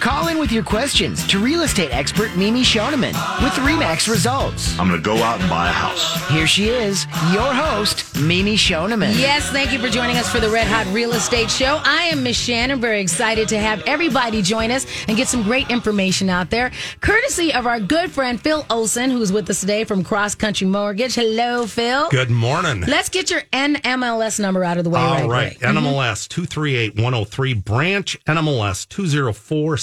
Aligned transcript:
Call 0.00 0.28
in 0.28 0.38
with 0.38 0.52
your 0.52 0.62
questions 0.62 1.26
to 1.26 1.38
real 1.38 1.62
estate 1.62 1.90
expert 1.92 2.36
Mimi 2.36 2.62
Shoneman 2.62 3.12
with 3.42 3.52
Remax 3.54 4.08
Results. 4.08 4.78
I'm 4.78 4.88
going 4.88 5.02
to 5.02 5.04
go 5.04 5.16
out 5.16 5.40
and 5.40 5.48
buy 5.50 5.68
a 5.68 5.72
house. 5.72 6.28
Here 6.28 6.46
she 6.46 6.68
is, 6.68 7.06
your 7.32 7.52
host, 7.52 8.16
Mimi 8.20 8.56
Shoneman. 8.56 9.18
Yes, 9.18 9.48
thank 9.50 9.72
you 9.72 9.78
for 9.78 9.88
joining 9.88 10.16
us 10.16 10.30
for 10.30 10.38
the 10.38 10.48
Red 10.50 10.66
Hot 10.68 10.86
Real 10.94 11.12
Estate 11.12 11.50
Show. 11.50 11.80
I 11.82 12.02
am 12.04 12.22
Miss 12.22 12.36
Shannan, 12.38 12.78
very 12.80 13.00
excited 13.00 13.48
to 13.48 13.58
have 13.58 13.82
everybody 13.86 14.42
join 14.42 14.70
us 14.70 14.86
and 15.08 15.16
get 15.16 15.28
some 15.28 15.42
great 15.42 15.70
information 15.70 16.28
out 16.30 16.50
there, 16.50 16.70
courtesy 17.00 17.52
of 17.52 17.66
our 17.66 17.80
good 17.80 18.10
friend 18.12 18.40
Phil 18.40 18.64
Olson, 18.70 19.10
who's 19.10 19.32
with 19.32 19.48
us 19.50 19.60
today 19.60 19.84
from 19.84 20.04
Cross 20.04 20.36
Country 20.36 20.66
Mortgage. 20.66 21.14
Hello, 21.14 21.66
Phil. 21.66 22.08
Good 22.10 22.30
morning. 22.30 22.82
Let's 22.82 23.08
get 23.08 23.30
your 23.30 23.40
NMLS 23.52 24.38
number 24.38 24.62
out 24.62 24.76
of 24.78 24.84
the 24.84 24.90
way 24.90 25.00
All 25.00 25.14
right 25.14 25.26
right. 25.28 25.58
quick. 25.58 25.68
Mm-hmm. 25.68 25.78
NMLS 25.86 26.92
238-103, 26.94 27.64
branch 27.64 28.18
NMLS 28.26 28.86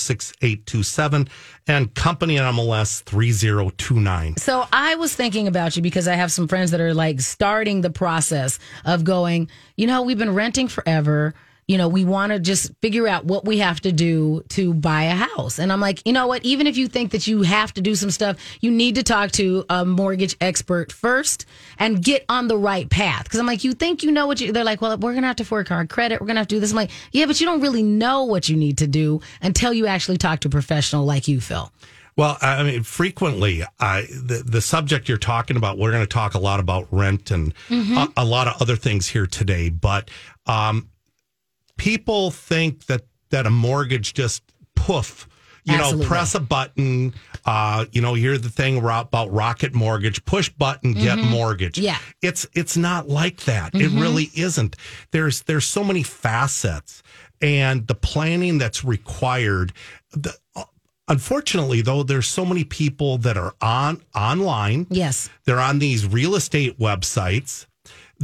204-6827, 0.09 1.29
and 1.67 1.93
company 1.95 2.35
MLS 2.35 3.01
3029. 3.03 4.37
So 4.37 4.65
I 4.71 4.95
was 4.95 5.15
thinking 5.15 5.47
about 5.47 5.75
you 5.75 5.81
because 5.81 6.07
I 6.07 6.15
have 6.15 6.31
some 6.31 6.47
friends 6.47 6.71
that 6.71 6.81
are 6.81 6.93
like 6.93 7.21
starting 7.21 7.81
the 7.81 7.89
process 7.89 8.59
of 8.85 9.03
going, 9.03 9.49
you 9.75 9.87
know, 9.87 10.01
we've 10.01 10.17
been 10.17 10.33
renting 10.33 10.67
forever. 10.67 11.33
You 11.67 11.77
know, 11.77 11.87
we 11.87 12.05
want 12.05 12.31
to 12.31 12.39
just 12.39 12.71
figure 12.81 13.07
out 13.07 13.25
what 13.25 13.45
we 13.45 13.59
have 13.59 13.81
to 13.81 13.91
do 13.91 14.43
to 14.49 14.73
buy 14.73 15.03
a 15.03 15.15
house. 15.15 15.59
And 15.59 15.71
I'm 15.71 15.79
like, 15.79 16.05
you 16.05 16.13
know 16.13 16.27
what? 16.27 16.43
Even 16.43 16.67
if 16.67 16.77
you 16.77 16.87
think 16.87 17.11
that 17.11 17.27
you 17.27 17.41
have 17.43 17.73
to 17.75 17.81
do 17.81 17.95
some 17.95 18.11
stuff, 18.11 18.37
you 18.61 18.71
need 18.71 18.95
to 18.95 19.03
talk 19.03 19.31
to 19.33 19.65
a 19.69 19.85
mortgage 19.85 20.35
expert 20.41 20.91
first 20.91 21.45
and 21.79 22.03
get 22.03 22.25
on 22.29 22.47
the 22.47 22.57
right 22.57 22.89
path. 22.89 23.29
Cause 23.29 23.39
I'm 23.39 23.45
like, 23.45 23.63
you 23.63 23.73
think 23.73 24.03
you 24.03 24.11
know 24.11 24.27
what 24.27 24.41
you, 24.41 24.51
they're 24.51 24.63
like, 24.63 24.81
well, 24.81 24.97
we're 24.97 25.11
going 25.13 25.23
to 25.23 25.27
have 25.27 25.37
to 25.37 25.47
work 25.49 25.69
hard 25.69 25.89
credit. 25.89 26.19
We're 26.19 26.27
going 26.27 26.35
to 26.35 26.41
have 26.41 26.47
to 26.47 26.55
do 26.55 26.59
this. 26.59 26.71
I'm 26.71 26.77
like, 26.77 26.91
yeah, 27.11 27.25
but 27.25 27.39
you 27.39 27.45
don't 27.45 27.61
really 27.61 27.83
know 27.83 28.23
what 28.25 28.49
you 28.49 28.55
need 28.55 28.79
to 28.79 28.87
do 28.87 29.21
until 29.41 29.73
you 29.73 29.87
actually 29.87 30.17
talk 30.17 30.41
to 30.41 30.47
a 30.47 30.51
professional 30.51 31.05
like 31.05 31.27
you, 31.27 31.39
Phil. 31.39 31.71
Well, 32.15 32.37
I 32.41 32.61
mean, 32.61 32.83
frequently, 32.83 33.63
I, 33.79 34.03
the, 34.11 34.43
the 34.45 34.61
subject 34.61 35.09
you're 35.09 35.17
talking 35.17 35.57
about, 35.57 35.79
we're 35.79 35.91
going 35.91 36.03
to 36.03 36.07
talk 36.07 36.35
a 36.35 36.39
lot 36.39 36.59
about 36.59 36.87
rent 36.91 37.31
and 37.31 37.53
a, 37.71 38.07
a 38.17 38.25
lot 38.25 38.47
of 38.47 38.61
other 38.61 38.75
things 38.75 39.07
here 39.07 39.25
today. 39.25 39.69
But 39.69 40.11
um, 40.45 40.89
people 41.77 42.31
think 42.31 42.85
that, 42.85 43.01
that 43.29 43.45
a 43.45 43.49
mortgage 43.49 44.13
just 44.13 44.43
poof, 44.75 45.27
you 45.65 45.75
Absolutely. 45.75 46.01
know, 46.01 46.07
press 46.07 46.35
a 46.35 46.39
button. 46.39 47.13
Uh, 47.45 47.85
you 47.91 48.01
know, 48.01 48.13
hear 48.13 48.37
the 48.37 48.49
thing 48.49 48.77
about 48.77 49.31
Rocket 49.31 49.73
Mortgage, 49.73 50.23
push 50.25 50.49
button, 50.49 50.93
get 50.93 51.17
mm-hmm. 51.17 51.29
mortgage. 51.29 51.77
Yeah. 51.77 51.97
it's 52.21 52.45
it's 52.53 52.77
not 52.77 53.07
like 53.07 53.41
that. 53.41 53.73
It 53.73 53.79
mm-hmm. 53.79 53.99
really 53.99 54.29
isn't. 54.35 54.75
There's 55.11 55.41
there's 55.43 55.65
so 55.65 55.83
many 55.83 56.03
facets, 56.03 57.01
and 57.41 57.87
the 57.87 57.95
planning 57.95 58.57
that's 58.57 58.83
required. 58.83 59.73
The, 60.11 60.33
uh, 60.55 60.63
unfortunately, 61.07 61.81
though, 61.81 62.03
there's 62.03 62.27
so 62.27 62.45
many 62.45 62.63
people 62.63 63.17
that 63.19 63.37
are 63.37 63.53
on 63.61 64.01
online. 64.15 64.87
Yes. 64.89 65.29
They're 65.45 65.59
on 65.59 65.79
these 65.79 66.05
real 66.05 66.35
estate 66.35 66.79
websites. 66.79 67.65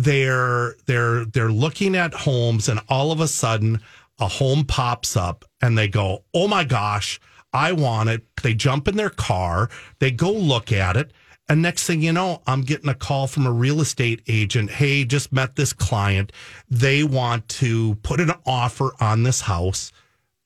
They're 0.03 0.75
they're 0.85 1.25
they're 1.25 1.51
looking 1.51 1.95
at 1.95 2.13
homes, 2.13 2.69
and 2.69 2.79
all 2.89 3.11
of 3.11 3.19
a 3.19 3.27
sudden, 3.27 3.81
a 4.19 4.27
home 4.27 4.63
pops 4.65 5.17
up, 5.17 5.45
and 5.61 5.77
they 5.77 5.87
go, 5.87 6.23
"Oh 6.33 6.47
my 6.47 6.63
gosh, 6.63 7.19
I 7.51 7.71
want 7.73 8.09
it!" 8.09 8.23
They 8.41 8.53
jump 8.53 8.87
in 8.87 8.95
their 8.95 9.09
car, 9.09 9.69
they 9.99 10.11
go 10.11 10.31
look 10.31 10.71
at 10.71 10.95
it, 10.95 11.11
and 11.49 11.61
next 11.61 11.85
thing 11.85 12.01
you 12.01 12.13
know, 12.13 12.41
I'm 12.47 12.61
getting 12.61 12.89
a 12.89 12.93
call 12.93 13.27
from 13.27 13.45
a 13.45 13.51
real 13.51 13.81
estate 13.81 14.21
agent. 14.27 14.69
Hey, 14.71 15.03
just 15.03 15.33
met 15.33 15.55
this 15.55 15.73
client. 15.73 16.31
They 16.69 17.03
want 17.03 17.49
to 17.59 17.95
put 17.95 18.19
an 18.21 18.31
offer 18.45 18.91
on 19.01 19.23
this 19.23 19.41
house, 19.41 19.91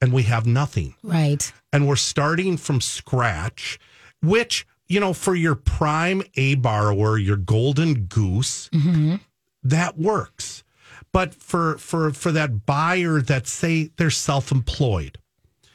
and 0.01 0.11
we 0.13 0.23
have 0.23 0.45
nothing 0.47 0.95
Right. 1.03 1.51
and 1.72 1.88
we're 1.88 1.95
starting 1.97 2.57
from 2.57 2.81
scratch, 2.81 3.79
which, 4.22 4.66
you 4.88 5.00
know, 5.00 5.13
for 5.13 5.35
your 5.35 5.56
prime 5.56 6.23
A 6.35 6.56
borrower, 6.56 7.17
your 7.17 7.38
golden 7.38 8.06
goose, 8.06 8.69
mm-hmm. 8.73 9.16
That 9.63 9.97
works. 9.97 10.63
But 11.12 11.34
for 11.35 11.78
for 11.78 12.12
for 12.12 12.31
that 12.31 12.66
buyer 12.66 13.22
that 13.22 13.47
say 13.47 13.91
they're 13.97 14.09
self-employed, 14.09 15.18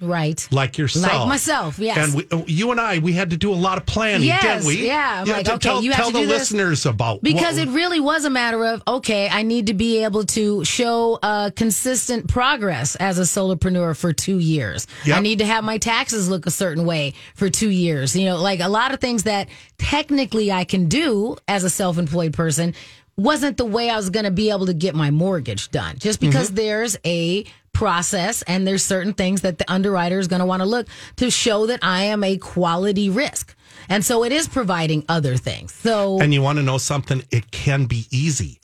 Right. 0.00 0.46
like 0.52 0.78
yourself, 0.78 1.12
Like 1.12 1.28
myself, 1.28 1.78
yes. 1.80 1.96
and 1.98 2.14
we, 2.14 2.26
oh, 2.30 2.44
you 2.46 2.70
and 2.70 2.80
I, 2.80 2.98
we 2.98 3.12
had 3.14 3.30
to 3.30 3.36
do 3.36 3.52
a 3.52 3.54
lot 3.56 3.78
of 3.78 3.86
planning, 3.86 4.28
Yes, 4.28 4.42
didn't 4.42 4.66
we? 4.66 4.86
yeah. 4.86 5.22
I'm 5.22 5.28
like, 5.28 5.44
to 5.46 5.54
okay, 5.54 5.58
tell, 5.68 5.82
you 5.82 5.90
have 5.90 5.98
tell 5.98 6.06
to 6.12 6.18
the 6.18 6.20
do 6.20 6.26
this. 6.28 6.38
listeners 6.52 6.86
about 6.86 7.20
Because 7.22 7.58
what- 7.58 7.66
it 7.66 7.70
really 7.72 7.98
was 7.98 8.24
a 8.24 8.30
matter 8.30 8.64
of, 8.64 8.80
okay, 8.86 9.28
I 9.28 9.42
need 9.42 9.66
to 9.66 9.74
be 9.74 10.04
able 10.04 10.22
to 10.26 10.64
show 10.64 11.18
uh, 11.20 11.50
consistent 11.56 12.28
progress 12.28 12.94
as 12.96 13.18
a 13.18 13.22
solopreneur 13.22 13.96
for 13.96 14.12
two 14.12 14.38
years. 14.38 14.86
Yep. 15.04 15.16
I 15.16 15.20
need 15.20 15.38
to 15.40 15.46
have 15.46 15.64
my 15.64 15.78
taxes 15.78 16.28
look 16.28 16.46
a 16.46 16.50
certain 16.52 16.84
way 16.84 17.14
for 17.34 17.50
two 17.50 17.70
years. 17.70 18.14
You 18.14 18.26
know, 18.26 18.36
like 18.40 18.60
a 18.60 18.68
lot 18.68 18.94
of 18.94 19.00
things 19.00 19.24
that 19.24 19.48
technically 19.78 20.52
I 20.52 20.62
can 20.64 20.86
do 20.88 21.36
as 21.48 21.64
a 21.64 21.70
self 21.70 21.98
employed 21.98 22.34
person 22.34 22.74
wasn't 23.18 23.56
the 23.58 23.64
way 23.66 23.90
I 23.90 23.96
was 23.96 24.08
going 24.08 24.24
to 24.24 24.30
be 24.30 24.48
able 24.50 24.66
to 24.66 24.72
get 24.74 24.94
my 24.94 25.10
mortgage 25.10 25.70
done. 25.70 25.98
Just 25.98 26.20
Mm-hmm. 26.20 26.30
because 26.30 26.50
there's 26.52 26.96
a 27.04 27.44
process 27.74 28.42
and 28.42 28.66
there's 28.66 28.82
certain 28.84 29.12
things 29.12 29.42
that 29.42 29.58
the 29.58 29.70
underwriter 29.70 30.18
is 30.18 30.26
going 30.28 30.40
to 30.40 30.46
want 30.46 30.60
to 30.62 30.66
look 30.66 30.86
to 31.16 31.30
show 31.30 31.66
that 31.66 31.80
I 31.82 32.04
am 32.04 32.24
a 32.24 32.36
quality 32.38 33.10
risk. 33.10 33.54
And 33.88 34.04
so 34.04 34.24
it 34.24 34.32
is 34.32 34.48
providing 34.48 35.04
other 35.08 35.36
things. 35.36 35.72
So 35.74 36.18
And 36.20 36.32
you 36.32 36.42
want 36.42 36.58
to 36.58 36.62
know 36.64 36.78
something? 36.78 37.22
It 37.30 37.50
can 37.50 37.84
be 37.86 38.06
easy. 38.10 38.58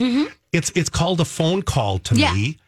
It's 0.52 0.70
it's 0.74 0.88
called 0.90 1.20
a 1.20 1.24
phone 1.24 1.62
call 1.62 1.98
to 1.98 2.14
Mm-hmm. 2.14 2.20
Yeah. 2.22 2.34
me. 2.34 2.58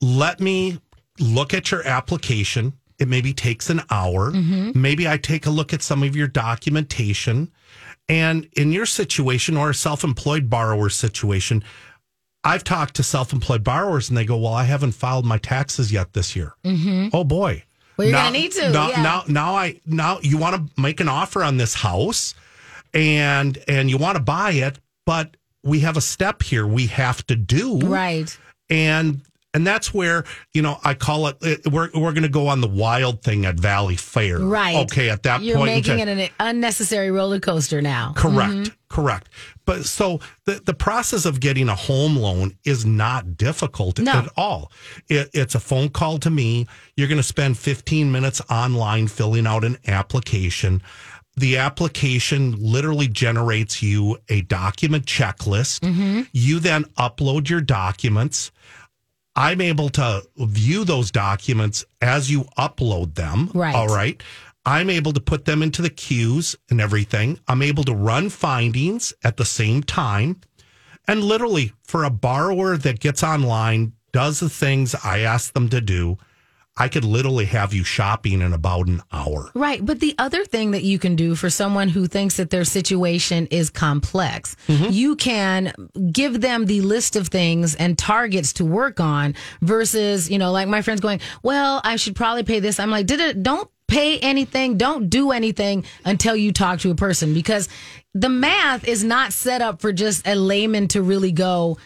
Let 0.00 0.40
me 0.40 0.80
look 1.18 1.52
at 1.54 1.70
your 1.70 1.86
application. 1.86 2.72
It 2.98 3.08
maybe 3.08 3.32
takes 3.32 3.70
an 3.70 3.82
hour. 3.90 4.30
Mm-hmm. 4.32 4.80
Maybe 4.80 5.08
I 5.08 5.16
take 5.16 5.46
a 5.46 5.50
look 5.50 5.72
at 5.72 5.82
some 5.82 6.02
of 6.02 6.14
your 6.16 6.28
documentation. 6.28 7.50
And 8.10 8.48
in 8.56 8.72
your 8.72 8.86
situation 8.86 9.56
or 9.56 9.70
a 9.70 9.74
self-employed 9.74 10.50
borrower 10.50 10.88
situation, 10.88 11.62
I've 12.42 12.64
talked 12.64 12.96
to 12.96 13.02
self-employed 13.04 13.62
borrowers 13.62 14.08
and 14.08 14.18
they 14.18 14.24
go, 14.24 14.36
"Well, 14.36 14.52
I 14.52 14.64
haven't 14.64 14.92
filed 14.92 15.24
my 15.24 15.38
taxes 15.38 15.92
yet 15.92 16.12
this 16.12 16.34
year." 16.34 16.54
Mm-hmm. 16.64 17.08
Oh 17.12 17.22
boy. 17.22 17.64
Well, 17.96 18.08
you're 18.08 18.16
now, 18.16 18.24
gonna 18.24 18.38
need 18.38 18.52
to, 18.52 18.70
Now, 18.70 18.88
yeah. 18.88 19.02
now, 19.02 19.24
now 19.28 19.54
I 19.54 19.80
now 19.86 20.18
you 20.22 20.38
want 20.38 20.56
to 20.56 20.80
make 20.80 21.00
an 21.00 21.08
offer 21.08 21.44
on 21.44 21.56
this 21.58 21.74
house, 21.74 22.34
and 22.92 23.62
and 23.68 23.88
you 23.88 23.96
want 23.98 24.16
to 24.16 24.22
buy 24.22 24.52
it, 24.52 24.80
but 25.06 25.36
we 25.62 25.80
have 25.80 25.96
a 25.96 26.00
step 26.00 26.42
here 26.42 26.66
we 26.66 26.86
have 26.86 27.24
to 27.26 27.36
do, 27.36 27.78
Right. 27.78 28.36
And 28.70 29.20
and 29.52 29.66
that's 29.66 29.92
where 29.92 30.24
you 30.54 30.62
know 30.62 30.78
I 30.84 30.94
call 30.94 31.26
it. 31.26 31.38
We're 31.70 31.90
we're 31.94 32.12
going 32.12 32.22
to 32.22 32.28
go 32.28 32.48
on 32.48 32.60
the 32.60 32.68
wild 32.68 33.22
thing 33.22 33.44
at 33.46 33.56
Valleyfair, 33.56 34.48
Right. 34.48 34.76
Okay, 34.76 35.10
at 35.10 35.22
that 35.24 35.36
point. 35.36 35.44
You're 35.44 35.56
point, 35.56 35.70
in 35.70 35.76
making 35.76 35.98
time- 35.98 36.08
it 36.18 36.30
an 36.40 36.48
unnecessary 36.56 37.10
roller 37.10 37.40
coaster 37.40 37.82
now. 37.82 38.12
Correct. 38.16 38.52
Mm-hmm. 38.52 38.74
Correct. 38.88 39.28
But 39.66 39.84
so 39.84 40.18
the, 40.46 40.60
the 40.64 40.74
process 40.74 41.24
of 41.24 41.38
getting 41.38 41.68
a 41.68 41.76
home 41.76 42.16
loan 42.16 42.56
is 42.64 42.84
not 42.84 43.36
difficult 43.36 44.00
No. 44.00 44.12
at 44.12 44.28
all. 44.36 44.72
It, 45.08 45.30
it's 45.32 45.54
a 45.54 45.60
phone 45.60 45.90
call 45.90 46.18
to 46.18 46.30
me. 46.30 46.66
You're 46.96 47.06
going 47.06 47.18
to 47.18 47.22
spend 47.22 47.56
15 47.56 48.10
minutes 48.10 48.42
online 48.50 49.06
filling 49.06 49.46
out 49.46 49.64
an 49.64 49.78
application. 49.86 50.82
The 51.36 51.58
application 51.58 52.56
literally 52.58 53.06
generates 53.06 53.80
you 53.80 54.18
a 54.28 54.42
document 54.42 55.06
checklist. 55.06 55.80
Mm-hmm. 55.80 56.22
You 56.32 56.58
then 56.58 56.84
upload 56.98 57.48
your 57.48 57.60
documents. 57.60 58.50
I'm 59.40 59.62
able 59.62 59.88
to 59.90 60.22
view 60.36 60.84
those 60.84 61.10
documents 61.10 61.82
as 62.02 62.30
you 62.30 62.42
upload 62.58 63.14
them. 63.14 63.50
Right. 63.54 63.74
All 63.74 63.88
right. 63.88 64.22
I'm 64.66 64.90
able 64.90 65.14
to 65.14 65.20
put 65.20 65.46
them 65.46 65.62
into 65.62 65.80
the 65.80 65.88
queues 65.88 66.56
and 66.68 66.78
everything. 66.78 67.40
I'm 67.48 67.62
able 67.62 67.82
to 67.84 67.94
run 67.94 68.28
findings 68.28 69.14
at 69.24 69.38
the 69.38 69.46
same 69.46 69.82
time. 69.82 70.42
And 71.08 71.24
literally, 71.24 71.72
for 71.84 72.04
a 72.04 72.10
borrower 72.10 72.76
that 72.76 73.00
gets 73.00 73.22
online, 73.22 73.94
does 74.12 74.40
the 74.40 74.50
things 74.50 74.94
I 75.02 75.20
ask 75.20 75.54
them 75.54 75.70
to 75.70 75.80
do, 75.80 76.18
I 76.80 76.88
could 76.88 77.04
literally 77.04 77.44
have 77.44 77.74
you 77.74 77.84
shopping 77.84 78.40
in 78.40 78.52
about 78.52 78.88
an 78.88 79.02
hour. 79.12 79.50
Right. 79.54 79.84
But 79.84 80.00
the 80.00 80.14
other 80.18 80.44
thing 80.44 80.70
that 80.70 80.82
you 80.82 80.98
can 80.98 81.14
do 81.14 81.34
for 81.34 81.50
someone 81.50 81.88
who 81.88 82.06
thinks 82.06 82.36
that 82.38 82.50
their 82.50 82.64
situation 82.64 83.46
is 83.50 83.70
complex, 83.70 84.56
Mm-hmm. 84.66 84.90
you 84.90 85.16
can 85.16 85.72
give 86.12 86.40
them 86.40 86.66
the 86.66 86.80
list 86.80 87.16
of 87.16 87.28
things 87.28 87.74
and 87.74 87.98
targets 87.98 88.54
to 88.54 88.64
work 88.64 88.98
on 89.00 89.34
versus, 89.60 90.30
you 90.30 90.38
know, 90.38 90.50
like 90.52 90.68
my 90.68 90.82
friends 90.82 91.00
going, 91.00 91.20
well, 91.42 91.80
I 91.84 91.96
should 91.96 92.16
probably 92.16 92.42
pay 92.44 92.60
this. 92.60 92.80
I'm 92.80 92.90
like, 92.90 93.06
did 93.06 93.20
it, 93.20 93.42
don't 93.42 93.68
pay 93.88 94.18
anything, 94.20 94.76
don't 94.78 95.08
do 95.10 95.32
anything 95.32 95.84
until 96.04 96.36
you 96.36 96.52
talk 96.52 96.78
to 96.80 96.90
a 96.90 96.94
person 96.94 97.34
because 97.34 97.68
the 98.14 98.28
math 98.28 98.86
is 98.86 99.02
not 99.04 99.32
set 99.32 99.60
up 99.62 99.80
for 99.80 99.92
just 99.92 100.26
a 100.26 100.34
layman 100.34 100.88
to 100.88 101.02
really 101.02 101.32
go, 101.32 101.76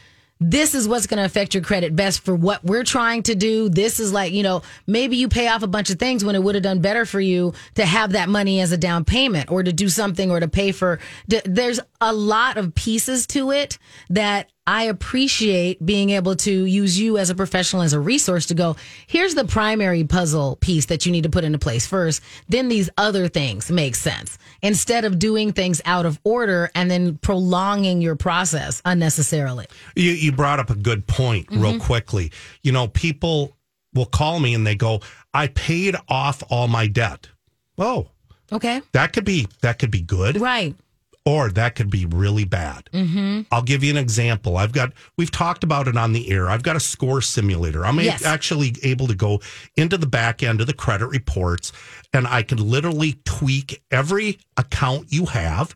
this 0.40 0.74
is 0.74 0.88
what's 0.88 1.06
going 1.06 1.18
to 1.18 1.24
affect 1.24 1.54
your 1.54 1.62
credit 1.62 1.94
best 1.94 2.20
for 2.20 2.34
what 2.34 2.64
we're 2.64 2.84
trying 2.84 3.22
to 3.24 3.34
do. 3.34 3.68
This 3.68 4.00
is 4.00 4.12
like, 4.12 4.32
you 4.32 4.42
know, 4.42 4.62
maybe 4.86 5.16
you 5.16 5.28
pay 5.28 5.48
off 5.48 5.62
a 5.62 5.68
bunch 5.68 5.90
of 5.90 5.98
things 5.98 6.24
when 6.24 6.34
it 6.34 6.42
would 6.42 6.54
have 6.54 6.64
done 6.64 6.80
better 6.80 7.06
for 7.06 7.20
you 7.20 7.54
to 7.76 7.86
have 7.86 8.12
that 8.12 8.28
money 8.28 8.60
as 8.60 8.72
a 8.72 8.76
down 8.76 9.04
payment 9.04 9.50
or 9.50 9.62
to 9.62 9.72
do 9.72 9.88
something 9.88 10.30
or 10.30 10.40
to 10.40 10.48
pay 10.48 10.72
for. 10.72 10.98
There's 11.44 11.80
a 12.00 12.12
lot 12.12 12.56
of 12.56 12.74
pieces 12.74 13.26
to 13.28 13.52
it 13.52 13.78
that 14.10 14.50
I 14.66 14.84
appreciate 14.84 15.84
being 15.84 16.10
able 16.10 16.36
to 16.36 16.64
use 16.64 16.98
you 16.98 17.18
as 17.18 17.28
a 17.28 17.34
professional, 17.34 17.82
as 17.82 17.92
a 17.92 18.00
resource 18.00 18.46
to 18.46 18.54
go, 18.54 18.76
here's 19.06 19.34
the 19.34 19.44
primary 19.44 20.04
puzzle 20.04 20.56
piece 20.56 20.86
that 20.86 21.04
you 21.04 21.12
need 21.12 21.24
to 21.24 21.28
put 21.28 21.44
into 21.44 21.58
place 21.58 21.86
first. 21.86 22.22
Then 22.48 22.68
these 22.68 22.88
other 22.96 23.28
things 23.28 23.70
make 23.70 23.94
sense 23.94 24.38
instead 24.62 25.04
of 25.04 25.18
doing 25.18 25.52
things 25.52 25.82
out 25.84 26.06
of 26.06 26.18
order 26.24 26.70
and 26.74 26.90
then 26.90 27.18
prolonging 27.18 28.00
your 28.00 28.16
process 28.16 28.80
unnecessarily. 28.84 29.66
You, 29.94 30.12
you 30.12 30.32
brought 30.32 30.60
up 30.60 30.70
a 30.70 30.76
good 30.76 31.06
point 31.06 31.50
real 31.50 31.72
mm-hmm. 31.72 31.78
quickly. 31.78 32.32
You 32.62 32.72
know, 32.72 32.88
people 32.88 33.56
will 33.92 34.06
call 34.06 34.40
me 34.40 34.54
and 34.54 34.66
they 34.66 34.74
go, 34.74 35.00
I 35.34 35.48
paid 35.48 35.94
off 36.08 36.42
all 36.48 36.68
my 36.68 36.86
debt. 36.86 37.28
Oh, 37.76 38.08
Okay. 38.52 38.82
that 38.92 39.12
could 39.12 39.24
be 39.24 39.48
that 39.62 39.78
could 39.78 39.90
be 39.90 40.00
good. 40.00 40.40
Right. 40.40 40.76
Or 41.26 41.50
that 41.50 41.74
could 41.74 41.90
be 41.90 42.04
really 42.04 42.44
bad. 42.44 42.88
Mm-hmm. 42.92 43.42
I'll 43.50 43.62
give 43.62 43.82
you 43.82 43.90
an 43.90 43.96
example. 43.96 44.56
I've 44.58 44.72
got, 44.72 44.92
we've 45.16 45.30
talked 45.30 45.64
about 45.64 45.88
it 45.88 45.96
on 45.96 46.12
the 46.12 46.30
air. 46.30 46.50
I've 46.50 46.62
got 46.62 46.76
a 46.76 46.80
score 46.80 47.22
simulator. 47.22 47.86
I'm 47.86 47.98
a- 47.98 48.10
actually 48.24 48.74
able 48.82 49.06
to 49.06 49.14
go 49.14 49.40
into 49.76 49.96
the 49.96 50.06
back 50.06 50.42
end 50.42 50.60
of 50.60 50.66
the 50.66 50.74
credit 50.74 51.06
reports 51.06 51.72
and 52.12 52.26
I 52.26 52.42
can 52.42 52.58
literally 52.58 53.20
tweak 53.24 53.82
every 53.90 54.38
account 54.56 55.12
you 55.12 55.26
have. 55.26 55.74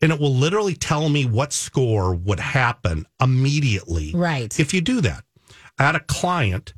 And 0.00 0.12
it 0.12 0.20
will 0.20 0.34
literally 0.34 0.74
tell 0.74 1.08
me 1.08 1.24
what 1.26 1.52
score 1.52 2.14
would 2.14 2.38
happen 2.40 3.06
immediately. 3.20 4.12
Right. 4.14 4.58
If 4.58 4.72
you 4.72 4.80
do 4.80 5.00
that. 5.00 5.24
I 5.78 5.86
had 5.86 5.96
a 5.96 6.00
client 6.00 6.72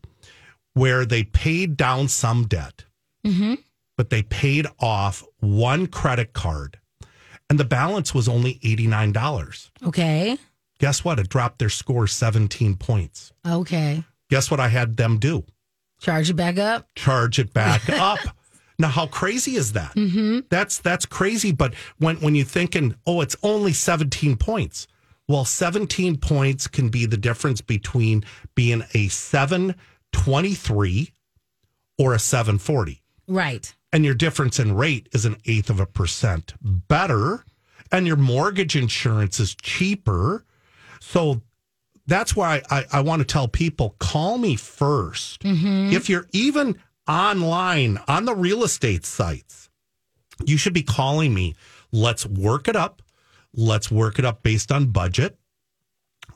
where 0.75 1.05
they 1.05 1.25
paid 1.25 1.76
down 1.76 2.08
some 2.08 2.46
debt, 2.46 2.84
but 3.96 4.08
they 4.11 4.23
paid 4.23 4.66
off 4.78 5.23
one 5.40 5.87
credit 5.87 6.32
card 6.32 6.78
and 7.50 7.58
the 7.58 7.64
balance 7.64 8.14
was 8.14 8.29
only 8.29 8.61
$89. 8.64 9.70
Okay. 9.88 10.38
Guess 10.79 11.05
what? 11.05 11.19
It 11.19 11.29
dropped 11.29 11.58
their 11.58 11.69
score 11.69 12.06
17 12.06 12.76
points. 12.76 13.32
Okay. 13.47 14.02
Guess 14.31 14.50
what 14.50 14.61
I 14.61 14.69
had 14.69 14.97
them 14.97 15.19
do? 15.19 15.44
Charge 16.00 16.31
it 16.31 16.35
back 16.35 16.58
up. 16.58 16.87
Charge 16.94 17.38
it 17.38 17.52
back 17.52 17.87
up. 18.00 18.20
Now, 18.79 18.88
how 18.88 19.06
crazy 19.06 19.56
is 19.56 19.75
that? 19.75 19.94
Mm-hmm. 19.94 20.38
That's 20.49 20.79
that's 20.79 21.05
crazy. 21.05 21.52
But 21.52 21.75
when 21.99 22.17
when 22.20 22.35
you're 22.35 22.47
thinking, 22.47 22.94
oh, 23.06 23.20
it's 23.20 23.37
only 23.43 23.75
17 23.75 24.38
points. 24.38 24.87
Well, 25.29 25.44
17 25.44 26.17
points 26.17 26.67
can 26.67 26.88
be 26.88 27.05
the 27.05 27.19
difference 27.19 27.61
between 27.61 28.25
being 28.55 28.82
a 28.94 29.08
723 29.08 31.12
or 31.99 32.14
a 32.14 32.19
740. 32.19 33.02
Right. 33.29 33.75
And 33.92 34.04
your 34.04 34.14
difference 34.14 34.58
in 34.58 34.75
rate 34.75 35.08
is 35.12 35.25
an 35.25 35.37
eighth 35.46 35.70
of 35.70 35.81
a 35.81 35.87
percent 35.87 36.54
better, 36.60 37.44
and 37.90 38.06
your 38.06 38.16
mortgage 38.16 38.76
insurance 38.76 39.40
is 39.40 39.54
cheaper. 39.54 40.44
So 41.00 41.42
that's 42.06 42.37
why 42.37 42.62
I, 42.70 42.84
I 42.92 43.00
want 43.00 43.20
to 43.20 43.26
tell 43.26 43.48
people 43.48 43.96
call 43.98 44.38
me 44.38 44.56
1st 44.56 45.38
mm-hmm. 45.38 45.92
If 45.92 46.08
you're 46.08 46.26
even 46.32 46.78
online 47.08 47.98
on 48.06 48.25
the 48.25 48.34
real 48.34 48.62
estate 48.64 49.04
sites, 49.04 49.70
you 50.44 50.56
should 50.56 50.75
be 50.75 50.82
calling 50.82 51.34
me. 51.34 51.54
Let's 51.92 52.26
work 52.26 52.69
it 52.69 52.76
up. 52.76 53.02
Let's 53.54 53.90
work 53.90 54.19
it 54.19 54.25
up 54.25 54.42
based 54.42 54.70
on 54.70 54.87
budget. 54.87 55.37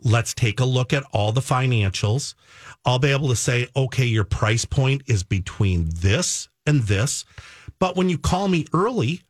Let's 0.03 0.35
take 0.35 0.61
a 0.61 0.65
look 0.65 0.93
at 0.93 1.05
all 1.13 1.33
the 1.33 1.41
financials. 1.41 2.35
I'll 2.85 2.99
be 2.99 3.11
able 3.11 3.29
to 3.29 3.37
say, 3.37 3.69
okay, 3.75 4.05
your 4.05 4.25
price 4.25 4.65
point 4.65 5.03
is 5.07 5.23
between 5.23 5.89
this 5.89 6.49
and 6.67 6.83
this. 6.83 7.25
But 7.79 7.97
when 7.97 8.09
you 8.09 8.19
call 8.19 8.49
me 8.49 8.67
early, 8.73 9.23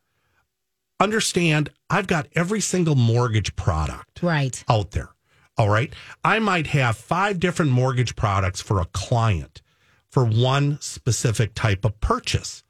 understand 1.01 1.71
I've 1.91 2.07
got 2.07 2.27
every 2.35 2.61
single 2.61 2.95
mortgage 2.95 3.55
product 3.57 4.23
Right. 4.23 4.63
out 4.69 4.93
there. 4.93 5.11
All 5.57 5.69
right. 5.69 5.93
I 6.25 6.39
might 6.39 6.69
have 6.69 6.97
five 6.97 7.39
different 7.39 7.71
mortgage 7.71 8.17
products 8.17 8.61
for 8.61 8.81
a 8.81 8.87
client 8.87 9.63
for 10.11 10.25
one 10.25 10.79
specific 10.81 11.55
type 11.55 11.85
of 11.85 12.01
purchase. 12.01 12.63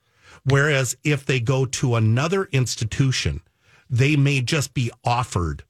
Whereas 0.44 0.96
if 1.04 1.24
they 1.24 1.40
go 1.40 1.64
to 1.66 1.94
another 1.94 2.44
institution, 2.52 3.40
they 3.88 4.16
may 4.16 4.40
just 4.42 4.74
be 4.74 4.90
offered 5.04 5.64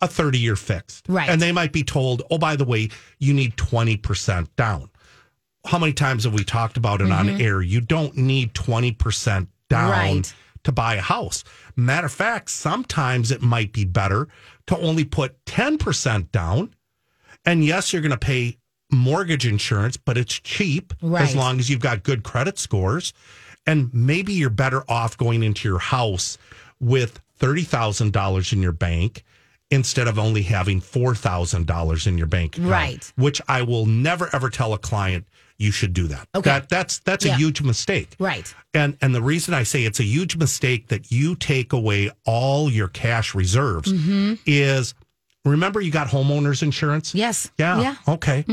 a 0.00 0.08
30 0.08 0.38
year 0.38 0.56
fixed. 0.56 1.06
Right. 1.08 1.28
And 1.28 1.40
they 1.40 1.52
might 1.52 1.72
be 1.72 1.82
told, 1.82 2.22
oh, 2.30 2.38
by 2.38 2.56
the 2.56 2.64
way, 2.64 2.88
you 3.18 3.34
need 3.34 3.56
20% 3.56 4.48
down. 4.56 4.88
How 5.66 5.78
many 5.78 5.92
times 5.92 6.24
have 6.24 6.32
we 6.32 6.44
talked 6.44 6.76
about 6.76 7.00
it 7.00 7.10
on 7.10 7.26
mm-hmm. 7.26 7.40
air? 7.40 7.62
You 7.62 7.80
don't 7.80 8.16
need 8.16 8.54
20% 8.54 9.48
down 9.68 9.90
Right. 9.90 10.34
to 10.64 10.72
buy 10.72 10.94
a 10.94 11.00
house. 11.00 11.44
Matter 11.74 12.06
of 12.06 12.12
fact, 12.12 12.50
sometimes 12.50 13.30
it 13.30 13.42
might 13.42 13.72
be 13.72 13.84
better 13.84 14.28
to 14.66 14.78
only 14.78 15.04
put 15.04 15.44
10% 15.44 16.30
down. 16.32 16.74
And 17.44 17.64
yes, 17.64 17.92
you're 17.92 18.02
going 18.02 18.10
to 18.10 18.16
pay 18.16 18.58
mortgage 18.90 19.46
insurance, 19.46 19.96
but 19.96 20.16
it's 20.16 20.34
cheap 20.34 20.92
Right. 21.02 21.22
as 21.22 21.36
long 21.36 21.58
as 21.58 21.68
you've 21.68 21.80
got 21.80 22.02
good 22.02 22.22
credit 22.22 22.58
scores. 22.58 23.12
And 23.66 23.92
maybe 23.92 24.32
you're 24.32 24.50
better 24.50 24.84
off 24.88 25.16
going 25.16 25.42
into 25.42 25.68
your 25.68 25.80
house 25.80 26.38
with 26.80 27.20
$30,000 27.40 28.52
in 28.52 28.62
your 28.62 28.72
bank 28.72 29.24
instead 29.70 30.06
of 30.06 30.18
only 30.18 30.42
having 30.42 30.80
$4,000 30.80 32.06
in 32.06 32.18
your 32.18 32.26
bank 32.28 32.56
account. 32.56 32.70
Right. 32.70 33.12
Which 33.16 33.42
I 33.48 33.62
will 33.62 33.86
never 33.86 34.28
ever 34.32 34.50
tell 34.50 34.72
a 34.72 34.78
client 34.78 35.26
you 35.58 35.70
should 35.70 35.92
do 35.92 36.06
that. 36.08 36.28
Okay. 36.34 36.50
That 36.50 36.68
that's 36.68 36.98
that's 37.00 37.24
Yeah. 37.24 37.34
a 37.34 37.36
huge 37.36 37.62
mistake. 37.62 38.14
Right. 38.18 38.52
And 38.74 38.96
and 39.00 39.14
the 39.14 39.22
reason 39.22 39.54
I 39.54 39.62
say 39.62 39.84
it's 39.84 40.00
a 40.00 40.04
huge 40.04 40.36
mistake 40.36 40.88
that 40.88 41.10
you 41.10 41.34
take 41.36 41.72
away 41.72 42.10
all 42.24 42.70
your 42.70 42.88
cash 42.88 43.34
reserves 43.34 43.92
Mm-hmm. 43.92 44.34
is 44.46 44.94
remember 45.44 45.80
you 45.80 45.90
got 45.90 46.08
homeowners 46.08 46.62
insurance? 46.62 47.14
Yes. 47.14 47.50
Yeah. 47.58 47.80
Yeah. 47.80 47.96
Okay. 48.08 48.44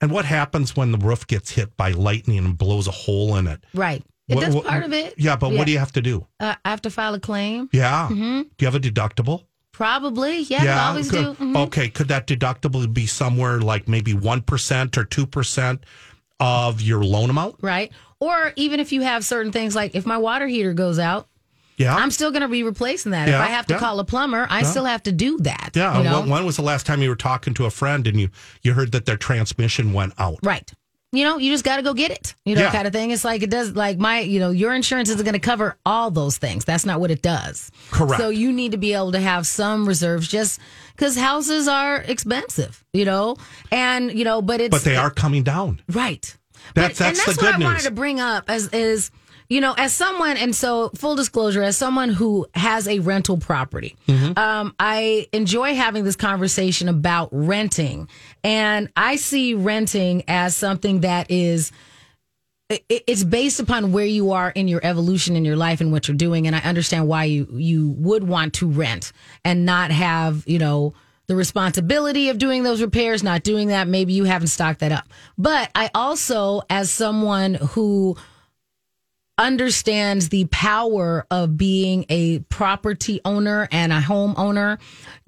And 0.00 0.12
what 0.12 0.24
happens 0.24 0.76
when 0.76 0.92
the 0.92 0.98
roof 0.98 1.26
gets 1.26 1.50
hit 1.50 1.76
by 1.76 1.90
lightning 1.90 2.38
and 2.38 2.56
blows 2.56 2.86
a 2.86 2.92
hole 2.92 3.34
in 3.36 3.46
it? 3.48 3.64
Right. 3.74 4.04
It, 4.28 4.34
What- 4.36 4.42
that's 4.42 4.54
what- 4.54 4.66
part 4.66 4.84
of 4.84 4.92
it. 4.92 5.14
Yeah, 5.16 5.34
but 5.36 5.52
what 5.52 5.66
do 5.66 5.72
you 5.72 5.78
have 5.80 5.92
to 5.92 6.02
do? 6.02 6.26
Uh, 6.38 6.54
I 6.64 6.70
have 6.70 6.82
to 6.82 6.90
file 6.90 7.14
a 7.14 7.20
claim. 7.20 7.68
Yeah. 7.72 8.06
Mm-hmm. 8.10 8.42
Do 8.42 8.48
you 8.60 8.66
have 8.66 8.74
a 8.76 8.80
deductible? 8.80 9.44
Probably. 9.72 10.40
Yeah. 10.42 10.84
I 10.84 10.88
always 10.90 11.10
Good. 11.10 11.38
do. 11.38 11.44
Mhm. 11.44 11.56
Okay. 11.66 11.88
Could 11.88 12.08
that 12.08 12.26
deductible 12.26 12.92
be 12.92 13.06
somewhere 13.06 13.60
like 13.60 13.88
maybe 13.88 14.12
1% 14.12 14.96
or 14.98 15.04
2% 15.04 15.78
of 16.40 16.80
your 16.80 17.02
loan 17.02 17.30
amount? 17.30 17.56
Right. 17.60 17.92
Or 18.20 18.52
even 18.56 18.80
if 18.80 18.92
you 18.92 19.02
have 19.02 19.24
certain 19.24 19.52
things 19.52 19.74
like 19.76 19.94
if 19.94 20.06
my 20.06 20.18
water 20.18 20.46
heater 20.46 20.72
goes 20.74 20.98
out, 20.98 21.28
Yeah. 21.76 21.94
I'm 21.94 22.10
still 22.10 22.30
going 22.30 22.42
to 22.42 22.48
be 22.48 22.62
replacing 22.64 23.12
that. 23.12 23.28
Yeah, 23.28 23.36
if 23.42 23.48
I 23.48 23.52
have 23.52 23.66
to 23.66 23.74
yeah. 23.74 23.80
call 23.80 24.00
a 24.00 24.04
plumber, 24.04 24.46
I 24.50 24.62
still 24.64 24.84
have 24.84 25.02
to 25.04 25.12
do 25.12 25.38
that. 25.38 25.70
yeah. 25.74 25.96
You 25.98 26.04
know? 26.04 26.20
when, 26.20 26.30
when 26.30 26.44
was 26.46 26.56
the 26.56 26.62
last 26.62 26.86
time 26.86 27.02
you 27.02 27.08
were 27.08 27.16
talking 27.16 27.54
to 27.54 27.66
a 27.66 27.70
friend 27.70 28.06
and 28.06 28.18
you, 28.20 28.30
you 28.62 28.72
heard 28.74 28.90
that 28.92 29.06
their 29.06 29.16
transmission 29.16 29.92
went 29.92 30.14
out? 30.18 30.38
Right. 30.42 30.68
You 31.10 31.24
know, 31.24 31.38
you 31.38 31.50
just 31.52 31.64
got 31.64 31.76
to 31.76 31.82
go 31.82 31.94
get 31.94 32.10
it. 32.10 32.34
You 32.44 32.54
know, 32.54 32.62
Yeah. 32.62 32.70
kind 32.72 32.86
of 32.86 32.92
thing. 32.92 33.12
It's 33.12 33.24
like 33.24 33.42
it 33.42 33.48
does. 33.48 33.72
Like 33.74 33.96
my, 33.98 34.20
you 34.20 34.40
know, 34.40 34.50
your 34.50 34.74
insurance 34.74 35.08
isn't 35.08 35.24
going 35.24 35.32
to 35.32 35.38
cover 35.40 35.78
all 35.86 36.10
those 36.10 36.36
things. 36.36 36.64
That's 36.66 36.84
not 36.84 37.00
what 37.00 37.10
it 37.10 37.22
does. 37.22 37.70
Correct. 37.90 38.20
So 38.20 38.28
you 38.28 38.52
need 38.52 38.72
to 38.72 38.78
be 38.78 38.92
able 38.92 39.12
to 39.12 39.20
have 39.20 39.46
some 39.46 39.86
reserves, 39.88 40.28
just 40.28 40.60
because 40.98 41.16
houses 41.16 41.68
are 41.68 41.96
expensive. 41.98 42.84
You 42.92 43.04
know, 43.04 43.36
and 43.70 44.12
you 44.12 44.24
know, 44.24 44.42
but 44.42 44.60
it's 44.60 44.76
But 44.76 44.82
they 44.84 44.96
are 44.96 45.10
coming 45.10 45.44
down. 45.44 45.80
Right. 45.88 46.22
That's- 46.74 46.98
But- 46.98 47.04
that's 47.04 47.24
that's 47.24 47.24
the 47.38 47.44
what 47.44 47.54
good 47.54 47.62
I 47.62 47.64
wanted 47.64 47.82
to 47.84 47.90
bring 47.92 48.20
up 48.20 48.50
as 48.50 48.68
is 48.68 49.10
you 49.48 49.62
know 49.62 49.74
as 49.78 49.94
someone 49.94 50.36
and 50.36 50.54
so 50.54 50.90
full 50.90 51.14
disclosure 51.16 51.62
as 51.62 51.76
someone 51.76 52.10
who 52.10 52.46
has 52.54 52.86
a 52.86 52.98
rental 52.98 53.38
property 53.38 53.96
Mm-hmm. 54.06 54.38
um, 54.38 54.74
i 54.78 55.26
enjoy 55.32 55.74
having 55.74 56.04
this 56.04 56.16
conversation 56.16 56.86
about 56.86 57.30
renting 57.32 58.08
and 58.44 58.90
i 58.94 59.16
see 59.16 59.54
renting 59.54 60.22
as 60.28 60.54
something 60.54 61.00
that 61.00 61.30
is 61.30 61.72
it's 62.70 63.24
based 63.24 63.60
upon 63.60 63.92
where 63.92 64.04
you 64.04 64.32
are 64.32 64.50
in 64.50 64.68
your 64.68 64.80
evolution 64.84 65.36
in 65.36 65.44
your 65.44 65.56
life 65.56 65.80
and 65.80 65.90
what 65.90 66.06
you're 66.06 66.16
doing 66.16 66.46
and 66.46 66.54
i 66.54 66.58
understand 66.60 67.08
why 67.08 67.24
you 67.24 67.48
you 67.52 67.90
would 67.98 68.24
want 68.24 68.52
to 68.52 68.68
rent 68.68 69.12
and 69.44 69.64
not 69.64 69.90
have 69.90 70.44
you 70.46 70.58
know 70.58 70.92
the 71.28 71.36
responsibility 71.36 72.30
of 72.30 72.38
doing 72.38 72.62
those 72.62 72.80
repairs 72.80 73.22
not 73.22 73.42
doing 73.42 73.68
that. 73.68 73.86
Maybe 73.86 74.14
you 74.14 74.24
haven't 74.24 74.48
stocked 74.48 74.80
that 74.80 74.92
up. 74.92 75.06
But 75.36 75.70
i 75.74 75.90
also 75.94 76.62
as 76.70 76.90
someone 76.90 77.54
who 77.54 78.16
understands 79.38 80.28
the 80.30 80.46
power 80.46 81.26
of 81.30 81.56
being 81.56 82.04
a 82.08 82.40
property 82.40 83.20
owner 83.24 83.68
and 83.70 83.92
a 83.92 84.00
home 84.00 84.34
owner 84.36 84.78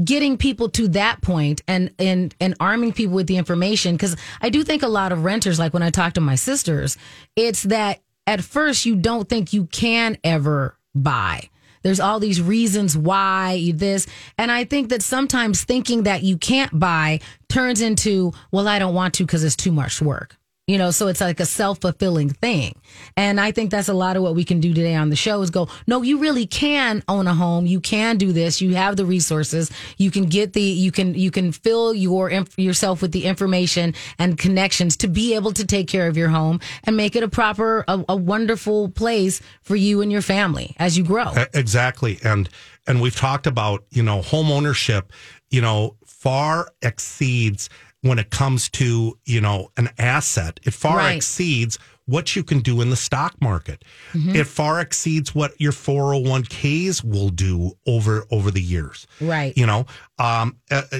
getting 0.05 0.37
people 0.37 0.69
to 0.69 0.89
that 0.89 1.23
point 1.23 1.63
and 1.69 1.95
and 1.99 2.35
and 2.41 2.55
arming 2.61 2.93
people 2.93 3.15
with 3.15 3.29
the 3.29 3.37
information 3.37 3.97
cuz 3.97 4.17
I 4.43 4.51
do 4.51 4.65
think 4.65 4.83
a 4.83 4.89
lot 4.89 5.13
of 5.13 5.25
renters 5.25 5.59
like 5.59 5.73
when 5.73 5.83
I 5.83 5.91
talk 5.91 6.15
to 6.15 6.21
my 6.21 6.35
sisters 6.35 6.99
it's 7.37 7.63
that 7.65 8.01
at 8.27 8.43
first 8.43 8.85
you 8.85 8.97
don't 8.97 9.29
think 9.29 9.53
you 9.53 9.67
can 9.67 10.19
ever 10.25 10.77
buy 10.95 11.49
There's 11.83 12.01
all 12.01 12.21
these 12.21 12.43
reasons 12.43 12.97
why 12.97 13.73
this. 13.75 14.07
And 14.37 14.51
I 14.53 14.65
think 14.65 14.91
that 14.91 15.03
sometimes 15.03 15.65
thinking 15.65 16.03
that 16.05 16.23
you 16.23 16.37
can't 16.37 16.79
buy 16.79 17.21
turns 17.49 17.81
into, 17.81 18.33
well, 18.53 18.69
I 18.69 18.79
don't 18.79 18.95
want 18.95 19.15
to 19.15 19.25
because 19.25 19.45
it's 19.45 19.57
too 19.57 19.73
much 19.73 20.03
work. 20.03 20.37
You 20.71 20.79
know, 20.79 20.93
so 20.93 21.09
it's 21.09 21.21
like 21.21 21.41
a 21.41 21.47
self 21.47 21.81
fulfilling 21.81 22.31
thing. 22.31 22.81
And 23.17 23.41
I 23.41 23.51
think 23.51 23.73
that's 23.73 23.89
a 23.89 23.93
lot 23.93 24.17
of 24.17 24.23
what 24.23 24.37
we 24.37 24.45
can 24.45 24.61
do 24.61 24.73
today 24.73 24.95
on 24.95 25.11
the 25.11 25.17
show 25.17 25.43
is 25.43 25.51
go, 25.51 25.69
no, 25.89 26.03
you 26.03 26.19
really 26.19 26.47
can 26.47 27.03
own 27.09 27.27
a 27.27 27.35
home. 27.35 27.67
You 27.67 27.81
can 27.81 28.19
do 28.19 28.33
this. 28.33 28.61
You 28.61 28.77
have 28.77 28.97
the 28.97 29.05
resources. 29.05 29.69
You 29.97 30.13
can 30.13 30.27
get 30.27 30.53
the, 30.53 30.63
you 30.63 30.93
can, 30.93 31.15
you 31.15 31.33
can 31.33 31.51
fill 31.51 31.93
your, 31.93 32.31
yourself 32.57 33.03
with 33.03 33.11
the 33.11 33.25
information 33.25 33.95
and 34.17 34.39
connections 34.39 34.97
to 34.99 35.09
be 35.09 35.35
able 35.35 35.51
to 35.55 35.67
take 35.67 35.89
care 35.89 36.07
of 36.07 36.17
your 36.17 36.29
home 36.29 36.61
and 36.85 36.97
make 36.97 37.17
it 37.17 37.25
a 37.25 37.29
proper, 37.29 37.85
a, 37.89 38.05
a 38.09 38.15
wonderful 38.15 38.91
place 38.91 39.41
for 39.63 39.75
you 39.75 40.03
and 40.03 40.13
your 40.13 40.23
family 40.23 40.77
as 40.79 40.97
you 40.97 41.03
grow. 41.03 41.33
Exactly. 41.53 42.21
And 42.23 42.49
and 42.87 43.03
we've 43.03 43.17
talked 43.17 43.49
about, 43.49 43.85
you 43.91 44.05
know, 44.05 44.23
home 44.23 44.53
ownership, 44.53 45.13
you 45.51 45.61
know, 45.61 45.97
far 46.07 46.71
exceeds 46.81 47.69
when 48.03 48.19
it 48.19 48.31
comes 48.31 48.69
to, 48.71 49.19
you 49.27 49.41
know, 49.41 49.71
an 49.77 49.89
asset. 49.99 50.59
It 50.65 50.73
far 50.75 50.97
Right. 50.99 51.17
exceeds 51.17 51.79
what 52.07 52.35
you 52.35 52.43
can 52.43 52.61
do 52.61 52.81
in 52.81 52.91
the 52.91 52.97
stock 52.97 53.41
market. 53.41 53.85
Mm-hmm. 54.13 54.35
It 54.37 54.47
far 54.47 54.81
exceeds 54.81 55.35
what 55.35 55.53
your 55.61 55.73
401ks 55.73 57.05
will 57.05 57.29
do 57.29 57.73
over 57.87 58.27
over 58.31 58.51
the 58.51 58.63
years. 58.63 59.07
Right. 59.21 59.57
You 59.57 59.67
know, 59.67 59.87
um 60.19 60.57
uh, 60.71 60.83
uh, 60.93 60.99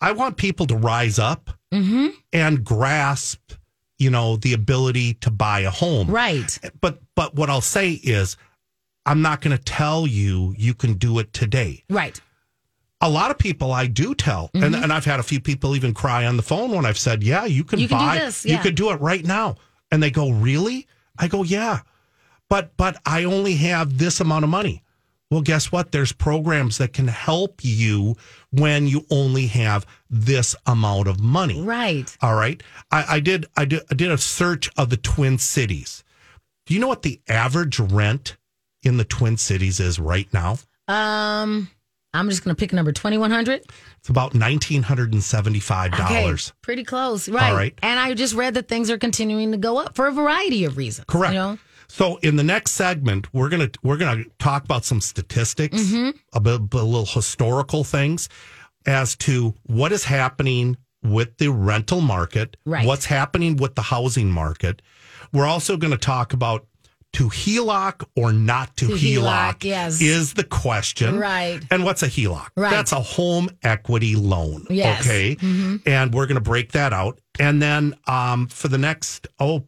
I 0.00 0.12
want 0.12 0.36
people 0.36 0.66
to 0.66 0.76
rise 0.76 1.18
up 1.18 1.50
Mm-hmm. 1.70 2.06
and 2.32 2.64
grasp, 2.64 3.52
you 3.98 4.08
know, 4.08 4.36
the 4.38 4.54
ability 4.54 5.14
to 5.14 5.30
buy 5.30 5.60
a 5.60 5.70
home 5.70 6.08
Right. 6.08 6.58
but 6.80 7.00
but 7.14 7.34
what 7.34 7.50
I'll 7.50 7.60
say 7.60 7.92
is 7.92 8.36
I'm 9.04 9.20
not 9.22 9.40
going 9.42 9.56
to 9.56 9.62
tell 9.62 10.06
you 10.06 10.54
you 10.56 10.72
can 10.74 10.94
do 10.94 11.18
it 11.18 11.32
today. 11.32 11.84
Right. 11.90 12.20
A 13.00 13.08
lot 13.08 13.30
of 13.30 13.38
people 13.38 13.70
I 13.72 13.86
do 13.86 14.14
tell, 14.14 14.50
and, 14.54 14.62
Mm-hmm. 14.64 14.82
and 14.82 14.92
I've 14.92 15.04
had 15.04 15.20
a 15.20 15.22
few 15.22 15.40
people 15.40 15.76
even 15.76 15.94
cry 15.94 16.26
on 16.26 16.36
the 16.36 16.42
phone 16.42 16.72
when 16.72 16.84
I've 16.84 16.98
said, 16.98 17.22
"Yeah, 17.22 17.44
you 17.44 17.62
can 17.64 17.78
You 17.78 17.86
can 17.88 17.98
buy, 17.98 18.18
this, 18.18 18.44
you 18.44 18.58
could 18.58 18.74
do 18.74 18.90
it 18.90 19.00
right 19.00 19.24
now," 19.24 19.54
and 19.92 20.02
they 20.02 20.10
go, 20.10 20.30
"Really?" 20.30 20.86
I 21.18 21.28
go, 21.28 21.44
"Yeah, 21.44 21.80
but 22.48 22.76
but 22.76 22.96
I 23.06 23.22
only 23.24 23.54
have 23.54 23.98
this 23.98 24.20
amount 24.20 24.44
of 24.44 24.50
money." 24.50 24.82
Well, 25.30 25.42
guess 25.42 25.70
what? 25.70 25.92
There's 25.92 26.10
programs 26.12 26.78
that 26.78 26.94
can 26.94 27.06
help 27.06 27.60
you 27.62 28.16
when 28.50 28.88
you 28.88 29.04
only 29.10 29.46
have 29.48 29.84
this 30.08 30.56
amount 30.66 31.06
of 31.06 31.20
money. 31.20 31.60
Right. 31.62 32.16
All 32.22 32.34
right. 32.34 32.62
I, 32.90 33.04
I 33.16 33.20
did 33.20 33.46
I 33.56 33.64
did 33.66 33.82
I 33.90 33.94
did 33.94 34.10
a 34.10 34.16
search 34.18 34.70
of 34.78 34.88
the 34.90 34.96
Twin 34.96 35.36
Cities. 35.38 36.02
Do 36.66 36.72
you 36.74 36.80
know 36.80 36.88
what 36.88 37.02
the 37.02 37.20
average 37.28 37.78
rent 37.78 38.36
in 38.82 38.96
the 38.96 39.04
Twin 39.04 39.36
Cities 39.36 39.78
is 39.80 39.98
right 40.00 40.32
now? 40.32 40.58
Um, 40.88 41.68
I'm 42.14 42.28
just 42.30 42.42
going 42.44 42.54
to 42.56 42.58
pick 42.58 42.72
number 42.72 42.90
2100. 42.92 43.62
It's 43.98 44.08
about 44.08 44.34
nineteen 44.34 44.82
hundred 44.82 45.12
and 45.12 45.22
seventy 45.22 45.60
five 45.60 45.92
dollars. 45.92 46.48
Okay, 46.48 46.56
pretty 46.62 46.84
close. 46.84 47.28
Right. 47.28 47.50
All 47.50 47.56
right. 47.56 47.78
And 47.82 48.00
I 48.00 48.14
just 48.14 48.34
read 48.34 48.54
that 48.54 48.68
things 48.68 48.90
are 48.90 48.98
continuing 48.98 49.52
to 49.52 49.58
go 49.58 49.78
up 49.78 49.94
for 49.94 50.06
a 50.06 50.12
variety 50.12 50.64
of 50.64 50.76
reasons. 50.76 51.04
Correct. 51.06 51.34
You 51.34 51.38
know? 51.38 51.58
So 51.88 52.16
in 52.18 52.36
the 52.36 52.42
next 52.44 52.72
segment, 52.72 53.32
we're 53.34 53.48
gonna 53.50 53.70
we're 53.82 53.96
gonna 53.98 54.24
talk 54.38 54.64
about 54.64 54.84
some 54.84 55.00
statistics, 55.00 55.76
Mm-hmm. 55.78 56.10
a, 56.34 56.40
bit, 56.40 56.60
a 56.60 56.82
little 56.82 57.06
historical 57.06 57.84
things 57.84 58.28
as 58.86 59.16
to 59.16 59.54
what 59.64 59.92
is 59.92 60.04
happening 60.04 60.76
with 61.02 61.36
the 61.38 61.48
rental 61.50 62.00
market, 62.00 62.56
Right. 62.64 62.86
what's 62.86 63.04
happening 63.06 63.56
with 63.56 63.74
the 63.74 63.82
housing 63.82 64.30
market. 64.30 64.82
We're 65.32 65.46
also 65.46 65.76
going 65.76 65.90
to 65.92 65.98
talk 65.98 66.32
about 66.32 66.66
to 67.14 67.28
HELOC 67.28 68.04
or 68.16 68.32
not 68.32 68.76
to, 68.76 68.88
To 68.88 68.92
HELOC, 68.94 69.58
HELOC, 69.58 69.64
yes. 69.64 70.00
is 70.00 70.34
the 70.34 70.44
question. 70.44 71.18
Right. 71.18 71.60
And 71.70 71.84
what's 71.84 72.02
a 72.02 72.08
HELOC? 72.08 72.48
Right. 72.56 72.70
That's 72.70 72.92
a 72.92 73.00
home 73.00 73.48
equity 73.62 74.14
loan. 74.14 74.66
Yes. 74.70 75.00
Okay. 75.06 75.36
And 75.86 76.14
we're 76.14 76.26
going 76.26 76.36
to 76.36 76.40
break 76.40 76.72
that 76.72 76.92
out. 76.92 77.18
And 77.40 77.62
then 77.62 77.94
um, 78.06 78.46
for 78.48 78.68
the 78.68 78.78
next, 78.78 79.26
oh, 79.40 79.64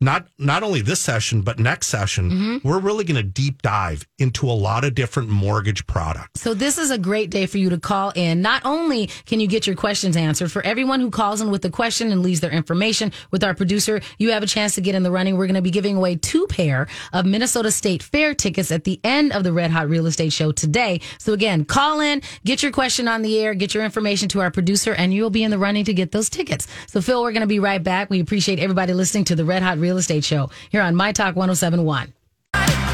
not 0.00 0.26
not 0.38 0.62
only 0.62 0.80
this 0.80 1.00
session, 1.00 1.42
but 1.42 1.58
next 1.58 1.86
session, 1.88 2.30
Mm-hmm. 2.30 2.68
we're 2.68 2.78
really 2.78 3.04
going 3.04 3.16
to 3.16 3.22
deep 3.22 3.60
dive 3.62 4.06
into 4.18 4.46
a 4.48 4.52
lot 4.52 4.84
of 4.84 4.94
different 4.94 5.28
mortgage 5.28 5.86
products. 5.86 6.40
So 6.40 6.54
this 6.54 6.78
is 6.78 6.90
a 6.90 6.98
great 6.98 7.30
day 7.30 7.46
for 7.46 7.58
you 7.58 7.70
to 7.70 7.78
call 7.78 8.12
in. 8.14 8.40
Not 8.42 8.62
only 8.64 9.08
can 9.26 9.40
you 9.40 9.46
get 9.46 9.66
your 9.66 9.76
questions 9.76 10.16
answered, 10.16 10.50
for 10.52 10.62
everyone 10.62 11.00
who 11.00 11.10
calls 11.10 11.40
in 11.40 11.50
with 11.50 11.64
a 11.64 11.70
question 11.70 12.12
and 12.12 12.22
leaves 12.22 12.40
their 12.40 12.50
information 12.50 13.12
with 13.30 13.42
our 13.44 13.54
producer, 13.54 14.00
you 14.18 14.30
have 14.30 14.42
a 14.42 14.46
chance 14.46 14.74
to 14.76 14.80
get 14.80 14.94
in 14.94 15.02
the 15.02 15.10
running. 15.10 15.36
We're 15.36 15.46
going 15.46 15.54
to 15.54 15.62
be 15.62 15.70
giving 15.70 15.96
away 15.96 16.16
two 16.16 16.46
pair 16.46 16.86
of 17.12 17.26
Minnesota 17.26 17.70
State 17.70 18.02
Fair 18.02 18.34
tickets 18.34 18.70
at 18.70 18.84
the 18.84 19.00
end 19.04 19.32
of 19.32 19.44
the 19.44 19.52
Red 19.52 19.70
Hot 19.70 19.88
Real 19.88 20.06
Estate 20.06 20.32
Show 20.32 20.52
today. 20.52 21.00
So 21.18 21.32
again, 21.32 21.64
call 21.64 22.00
in, 22.00 22.22
get 22.44 22.62
your 22.62 22.72
question 22.72 23.08
on 23.08 23.22
the 23.22 23.38
air, 23.40 23.54
get 23.54 23.74
your 23.74 23.84
information 23.84 24.28
to 24.30 24.40
our 24.40 24.50
producer, 24.50 24.92
and 24.94 25.12
you'll 25.12 25.30
be 25.30 25.42
in 25.42 25.50
the 25.50 25.58
running 25.58 25.84
to 25.86 25.94
get 25.94 26.12
those 26.12 26.30
tickets. 26.30 26.66
So 26.86 27.00
Phil, 27.00 27.22
we're 27.22 27.32
going 27.32 27.40
to 27.42 27.46
be 27.46 27.58
right 27.60 27.82
back. 27.82 28.08
We 28.10 28.20
appreciate 28.20 28.58
everybody 28.58 28.92
listening 28.94 29.24
to 29.24 29.34
the 29.36 29.44
Red 29.44 29.62
Hot 29.62 29.78
Real 29.78 29.89
Estate 29.96 30.24
Show 30.24 30.50
here 30.70 30.82
on 30.82 30.94
My 30.94 31.12
Talk 31.12 31.36
1071. 31.36 32.12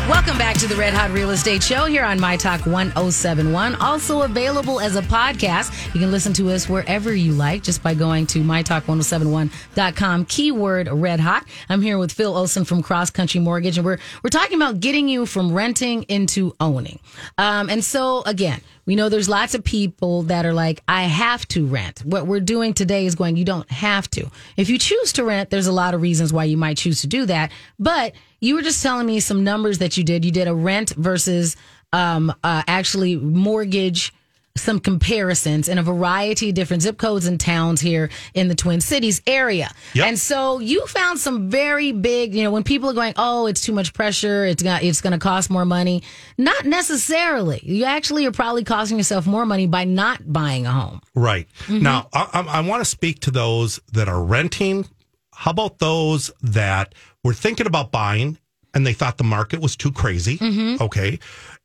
Welcome 0.09 0.39
back 0.39 0.57
to 0.59 0.69
the 0.69 0.77
Red 0.77 0.95
Hot 0.95 1.11
Real 1.11 1.31
Estate 1.31 1.65
Show 1.65 1.87
here 1.87 2.05
on 2.05 2.21
My 2.21 2.37
Talk 2.37 2.65
1071. 2.65 3.75
Also 3.75 4.23
available 4.23 4.79
as 4.79 4.95
a 4.95 5.03
podcast. 5.03 5.93
You 5.93 6.01
can 6.01 6.13
listen 6.13 6.33
to 6.35 6.49
us 6.51 6.69
wherever 6.69 7.13
you 7.13 7.33
like 7.33 7.65
just 7.65 7.83
by 7.83 7.93
going 7.95 8.29
to 8.29 8.39
mytalk1071.com, 8.39 10.27
keyword 10.27 10.89
red 10.93 11.19
hot. 11.19 11.45
I'm 11.69 11.83
here 11.83 11.99
with 11.99 12.13
Phil 12.13 12.37
Olson 12.37 12.65
from 12.65 12.85
Cross 12.85 13.11
Country 13.11 13.41
Mortgage, 13.41 13.79
and 13.79 13.85
we're, 13.85 13.99
we're 14.23 14.31
talking 14.31 14.57
about 14.57 14.79
getting 14.79 15.09
you 15.09 15.27
from 15.27 15.53
renting 15.53 16.05
into 16.05 16.55
owning. 16.61 17.01
Um, 17.37 17.69
and 17.69 17.83
so, 17.83 18.23
again, 18.27 18.61
we 18.87 18.95
know 18.95 19.09
there's 19.09 19.29
lots 19.29 19.55
of 19.55 19.65
people 19.65 20.23
that 20.23 20.47
are 20.47 20.55
like, 20.55 20.83
I 20.87 21.03
have 21.03 21.47
to 21.49 21.67
rent. 21.67 22.05
What 22.05 22.27
we're 22.27 22.41
doing 22.41 22.73
today 22.73 23.05
is 23.05 23.17
going, 23.17 23.37
you 23.37 23.45
don't 23.45 23.71
have 23.71 24.09
to. 24.13 24.31
If 24.57 24.71
you 24.71 24.79
choose 24.79 25.13
to 25.15 25.25
rent, 25.25 25.51
there's 25.51 25.67
a 25.67 25.73
lot 25.73 25.93
of 25.93 26.01
reasons 26.01 26.33
why 26.33 26.45
you 26.45 26.57
might 26.57 26.79
choose 26.79 27.01
to 27.01 27.09
do 27.09 27.27
that. 27.27 27.51
But 27.79 28.15
you 28.41 28.55
were 28.55 28.63
just 28.63 28.83
telling 28.83 29.07
me 29.07 29.19
some 29.19 29.43
numbers 29.43 29.79
that 29.79 29.97
you 29.97 30.05
did. 30.05 30.25
You 30.25 30.31
did 30.31 30.47
a 30.47 30.55
rent 30.55 30.91
versus 30.91 31.57
um, 31.93 32.33
uh, 32.45 32.63
actually 32.69 33.17
mortgage, 33.17 34.15
some 34.57 34.81
comparisons 34.81 35.69
in 35.69 35.79
a 35.79 35.83
variety 35.83 36.49
of 36.49 36.55
different 36.55 36.83
zip 36.83 36.99
codes 36.99 37.27
and 37.27 37.39
towns 37.39 37.81
here 37.81 38.11
in 38.35 38.49
the 38.49 38.55
Twin 38.55 38.81
Cities 38.81 39.23
area. 39.27 39.71
Yep. 39.95 40.07
And 40.07 40.19
so 40.19 40.59
you 40.59 40.87
found 40.87 41.19
some 41.19 41.51
very 41.51 41.93
big, 41.93 42.35
you 42.35 42.43
know, 42.43 42.51
when 42.51 42.65
people 42.65 42.91
are 42.91 42.95
going, 42.95 43.15
oh, 43.17 43.47
it's 43.47 43.61
too 43.61 43.73
much 43.73 43.95
pressure, 43.95 44.45
it's 44.45 44.63
got, 44.63 44.83
it's 44.83 45.01
going 45.01 45.13
to 45.13 45.19
cost 45.19 45.51
more 45.51 45.65
money. 45.65 46.03
Not 46.39 46.65
necessarily. 46.65 47.61
You 47.63 47.85
actually 47.85 48.27
are 48.27 48.33
probably 48.33 48.65
costing 48.65 48.99
yourself 48.99 49.27
more 49.27 49.47
money 49.47 49.67
by 49.67 49.85
not 49.85 50.33
buying 50.33 50.67
a 50.67 50.73
home. 50.73 51.01
Right. 51.15 51.49
Mm-hmm. 51.67 51.83
Now, 51.83 52.09
I, 52.13 52.29
I, 52.33 52.59
I 52.59 52.61
want 52.61 52.81
to 52.81 52.85
speak 52.85 53.21
to 53.21 53.31
those 53.31 53.81
that 53.93 54.09
are 54.09 54.23
renting. 54.23 54.87
How 55.33 55.51
about 55.51 55.79
those 55.79 56.31
that 56.43 56.95
were 57.23 57.35
thinking 57.35 57.67
about 57.67 57.93
buying 57.93 58.39
and 58.75 58.87
they 58.87 58.93
thought 58.93 59.19
the 59.19 59.25
market 59.25 59.61
was 59.61 59.77
too 59.77 59.93
crazy? 59.93 60.39
Mm-hmm. 60.39 60.83
Okay. 60.83 61.19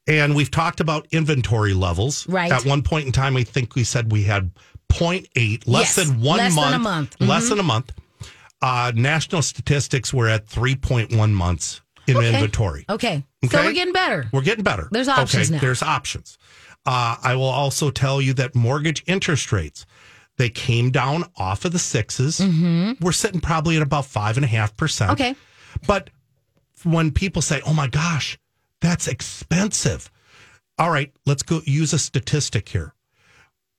And 0.07 0.35
we've 0.35 0.51
talked 0.51 0.79
about 0.79 1.07
inventory 1.11 1.73
levels. 1.73 2.27
Right. 2.27 2.51
At 2.51 2.65
one 2.65 2.81
point 2.81 3.05
in 3.05 3.11
time, 3.11 3.37
I 3.37 3.43
think 3.43 3.75
we 3.75 3.83
said 3.83 4.11
we 4.11 4.23
had 4.23 4.51
0.8, 4.89 5.67
less 5.67 5.95
Yes, 5.97 6.07
than 6.07 6.21
one 6.21 6.37
less 6.39 6.55
than 6.55 6.63
month. 6.63 6.75
a 6.75 6.79
month. 6.79 7.15
Less 7.19 7.45
Mhm. 7.45 7.49
than 7.49 7.59
a 7.59 7.63
month. 7.63 7.91
Uh, 8.61 8.91
national 8.95 9.41
statistics 9.41 10.13
were 10.13 10.27
at 10.27 10.47
3.1 10.47 11.33
months 11.33 11.81
in 12.07 12.17
Okay. 12.17 12.33
inventory. 12.33 12.85
Okay. 12.89 13.23
okay. 13.43 13.57
So 13.57 13.63
we're 13.63 13.73
getting 13.73 13.93
better. 13.93 14.27
We're 14.31 14.41
getting 14.41 14.63
better. 14.63 14.89
There's 14.91 15.07
options 15.07 15.47
okay, 15.47 15.55
now. 15.55 15.61
There's 15.61 15.81
options. 15.81 16.37
Uh, 16.85 17.15
I 17.21 17.35
will 17.35 17.43
also 17.45 17.91
tell 17.91 18.21
you 18.21 18.33
that 18.33 18.55
mortgage 18.55 19.03
interest 19.07 19.51
rates 19.51 19.85
they 20.37 20.49
came 20.49 20.89
down 20.89 21.25
off 21.35 21.63
of 21.65 21.71
the 21.73 21.77
6s 21.79 22.39
We're 22.99 23.11
sitting 23.11 23.39
probably 23.41 23.75
at 23.75 23.83
about 23.83 24.05
five 24.07 24.37
and 24.37 24.43
a 24.43 24.47
half 24.47 24.75
percent. 24.75 25.11
Mm-hmm. 25.11 25.21
Okay. 25.21 25.35
but 25.87 26.09
when 26.83 27.11
people 27.11 27.41
say, 27.41 27.61
"Oh 27.65 27.73
my 27.73 27.87
gosh, 27.87 28.37
that's 28.81 29.07
expensive," 29.07 30.11
all 30.77 30.89
right, 30.89 31.13
let's 31.25 31.43
go 31.43 31.61
use 31.65 31.93
a 31.93 31.99
statistic 31.99 32.69
here. 32.69 32.93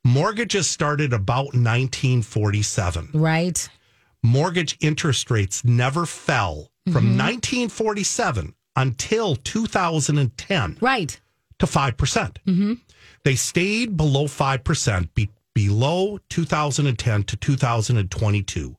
Mortgages 0.04 0.68
started 0.68 1.12
about 1.12 1.54
1947 1.54 3.10
Right. 3.14 3.68
mortgage 4.22 4.76
interest 4.80 5.30
rates 5.30 5.64
never 5.64 6.06
fell 6.06 6.70
from 6.86 7.04
mm-hmm. 7.04 7.18
1947 7.18 8.54
until 8.74 9.36
2010 9.36 10.78
Right. 10.80 11.20
to 11.58 11.66
5%. 11.66 11.96
percent 11.96 12.38
mm-hmm. 12.46 12.74
They 13.24 13.36
stayed 13.36 13.96
below 13.96 14.26
5%, 14.26 15.08
be, 15.14 15.30
below 15.54 16.18
2010 16.28 17.22
to 17.24 17.36
2022. 17.36 18.76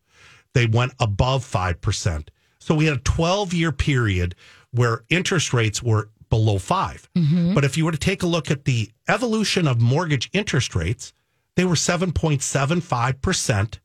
They 0.54 0.66
went 0.66 0.94
above 1.00 1.46
5%. 1.50 2.28
So 2.60 2.76
we 2.76 2.86
had 2.86 2.98
a 2.98 3.02
12 3.02 3.54
year 3.54 3.72
period 3.72 4.36
where 4.72 5.04
interest 5.10 5.54
rates 5.54 5.82
were 5.82 6.10
below 6.34 6.58
5 6.58 7.10
mm-hmm. 7.16 7.54
But 7.54 7.64
if 7.64 7.78
you 7.78 7.86
were 7.86 7.92
to 7.92 7.98
take 8.10 8.24
a 8.24 8.28
look 8.36 8.50
at 8.50 8.66
the 8.66 8.90
evolution 9.08 9.68
of 9.68 9.80
mortgage 9.80 10.32
interest 10.34 10.74
rates, 10.76 11.14
they 11.56 11.66
were 11.66 11.76
7.75% 11.76 13.80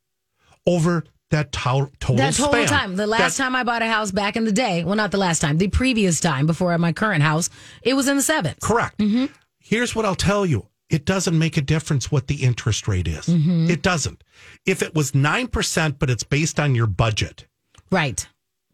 over 0.66 1.04
that 1.30 1.52
to- 1.52 1.90
total 2.00 2.16
That 2.16 2.34
total 2.34 2.52
span. 2.52 2.66
time. 2.66 2.96
The 2.96 3.06
last 3.06 3.36
That- 3.36 3.44
time 3.44 3.54
I 3.54 3.64
bought 3.64 3.82
a 3.82 3.86
house 3.86 4.10
back 4.10 4.36
in 4.36 4.44
the 4.44 4.52
day, 4.52 4.84
well, 4.84 4.96
not 4.96 5.10
the 5.10 5.18
last 5.18 5.40
time, 5.40 5.58
the 5.58 5.68
previous 5.68 6.20
time 6.20 6.46
before 6.46 6.76
my 6.78 6.92
current 6.92 7.22
house, 7.22 7.50
it 7.82 7.94
was 7.94 8.08
in 8.08 8.16
the 8.16 8.22
sevens. 8.22 8.56
Correct. 8.62 8.98
Mm-hmm. 8.98 9.26
Here's 9.58 9.94
what 9.94 10.04
I'll 10.06 10.14
tell 10.14 10.46
you. 10.46 10.66
It 10.88 11.04
doesn't 11.04 11.38
make 11.38 11.58
a 11.58 11.60
difference 11.60 12.10
what 12.10 12.28
the 12.28 12.36
interest 12.36 12.88
rate 12.88 13.06
is. 13.06 13.26
Mm-hmm. 13.26 13.68
It 13.68 13.82
doesn't. 13.82 14.24
If 14.64 14.82
it 14.82 14.94
was 14.94 15.12
9%, 15.12 15.98
but 15.98 16.08
it's 16.08 16.24
based 16.24 16.58
on 16.58 16.74
your 16.74 16.86
budget, 16.86 17.46
Right. 17.90 18.26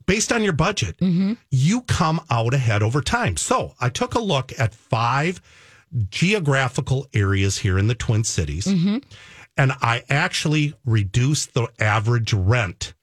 Based 0.07 0.33
on 0.33 0.43
your 0.43 0.53
budget, 0.53 0.97
you 1.51 1.83
come 1.83 2.21
out 2.31 2.55
ahead 2.55 2.83
over 2.83 3.01
time. 3.01 3.37
So 3.37 3.75
I 3.81 3.89
took 3.89 4.15
a 4.15 4.21
look 4.21 4.53
at 4.59 4.75
five 4.75 5.41
geographical 6.11 7.07
areas 7.15 7.59
here 7.59 7.79
in 7.79 7.87
the 7.87 7.95
Twin 7.95 8.25
Cities, 8.25 8.67
and 8.67 9.73
I 9.81 10.03
actually 10.11 10.75
reduced 10.85 11.55
the 11.55 11.69
average 11.79 12.33
rent 12.33 12.95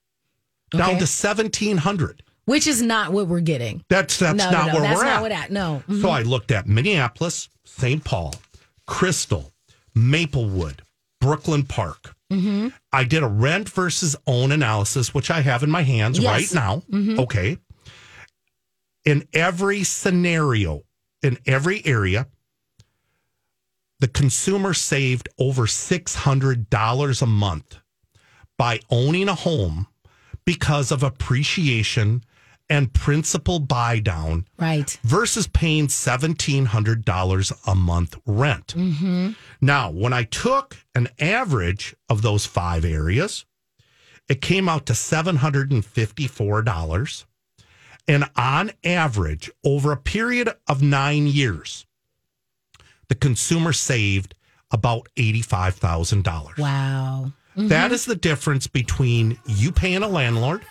down 0.71 0.91
to 0.99 1.05
1700 1.05 2.23
Which 2.45 2.65
is 2.67 2.81
not 2.81 3.11
what 3.11 3.27
we're 3.27 3.39
getting. 3.41 3.83
That's 3.89 4.17
that's 4.17 4.37
no, 4.37 4.51
not 4.51 4.67
no, 4.67 4.73
where 4.73 4.81
that's 4.81 4.97
we're 4.99 5.05
not 5.05 5.25
at. 5.25 5.31
at. 5.31 5.51
No. 5.51 5.83
Mhm. 5.87 6.01
So 6.01 6.09
I 6.09 6.21
looked 6.23 6.51
at 6.51 6.67
Minneapolis, 6.67 7.49
St. 7.65 8.03
Paul, 8.03 8.35
Crystal, 8.87 9.51
Maplewood, 9.95 10.81
Brooklyn 11.19 11.63
Park. 11.63 12.15
Mm-hmm. 12.31 12.69
I 12.93 13.03
did 13.03 13.23
a 13.23 13.27
rent 13.27 13.69
versus 13.69 14.15
own 14.25 14.51
analysis, 14.51 15.13
which 15.13 15.29
I 15.29 15.41
have 15.41 15.63
in 15.63 15.69
my 15.69 15.81
hands 15.83 16.17
Yes. 16.17 16.25
right 16.25 16.55
now. 16.55 16.83
Mm-hmm. 16.89 17.19
Okay. 17.19 17.57
In 19.05 19.27
every 19.33 19.83
scenario, 19.83 20.83
in 21.21 21.37
every 21.45 21.85
area, 21.85 22.27
the 23.99 24.07
consumer 24.07 24.73
saved 24.73 25.29
over 25.37 25.63
$600 25.63 27.21
a 27.21 27.25
month 27.25 27.77
by 28.57 28.79
owning 28.89 29.27
a 29.29 29.35
home 29.35 29.87
because 30.45 30.91
of 30.91 31.03
appreciation 31.03 32.23
and 32.71 32.91
principal 32.93 33.59
buy 33.59 33.99
down 33.99 34.47
Right. 34.57 34.97
versus 35.03 35.45
paying 35.45 35.87
$1,700 35.87 37.51
a 37.67 37.75
month 37.75 38.15
rent. 38.25 38.67
Mm-hmm. 38.67 39.31
Now, 39.59 39.91
when 39.91 40.13
I 40.13 40.23
took 40.23 40.77
an 40.95 41.09
average 41.19 41.93
of 42.09 42.21
those 42.21 42.45
five 42.45 42.85
areas, 42.85 43.43
it 44.29 44.41
came 44.41 44.69
out 44.69 44.85
to 44.85 44.93
$754. 44.93 47.25
And 48.07 48.29
on 48.37 48.71
average, 48.85 49.51
over 49.65 49.91
a 49.91 49.97
period 49.97 50.53
of 50.67 50.81
nine 50.81 51.27
years, 51.27 51.85
the 53.09 53.15
consumer 53.15 53.73
saved 53.73 54.33
about 54.71 55.09
$85,000. 55.17 56.57
Wow. 56.57 57.33
That 57.57 57.87
mm-hmm. 57.87 57.93
is 57.93 58.05
the 58.05 58.15
difference 58.15 58.67
between 58.67 59.37
you 59.45 59.73
paying 59.73 60.03
a 60.03 60.07
landlord. 60.07 60.61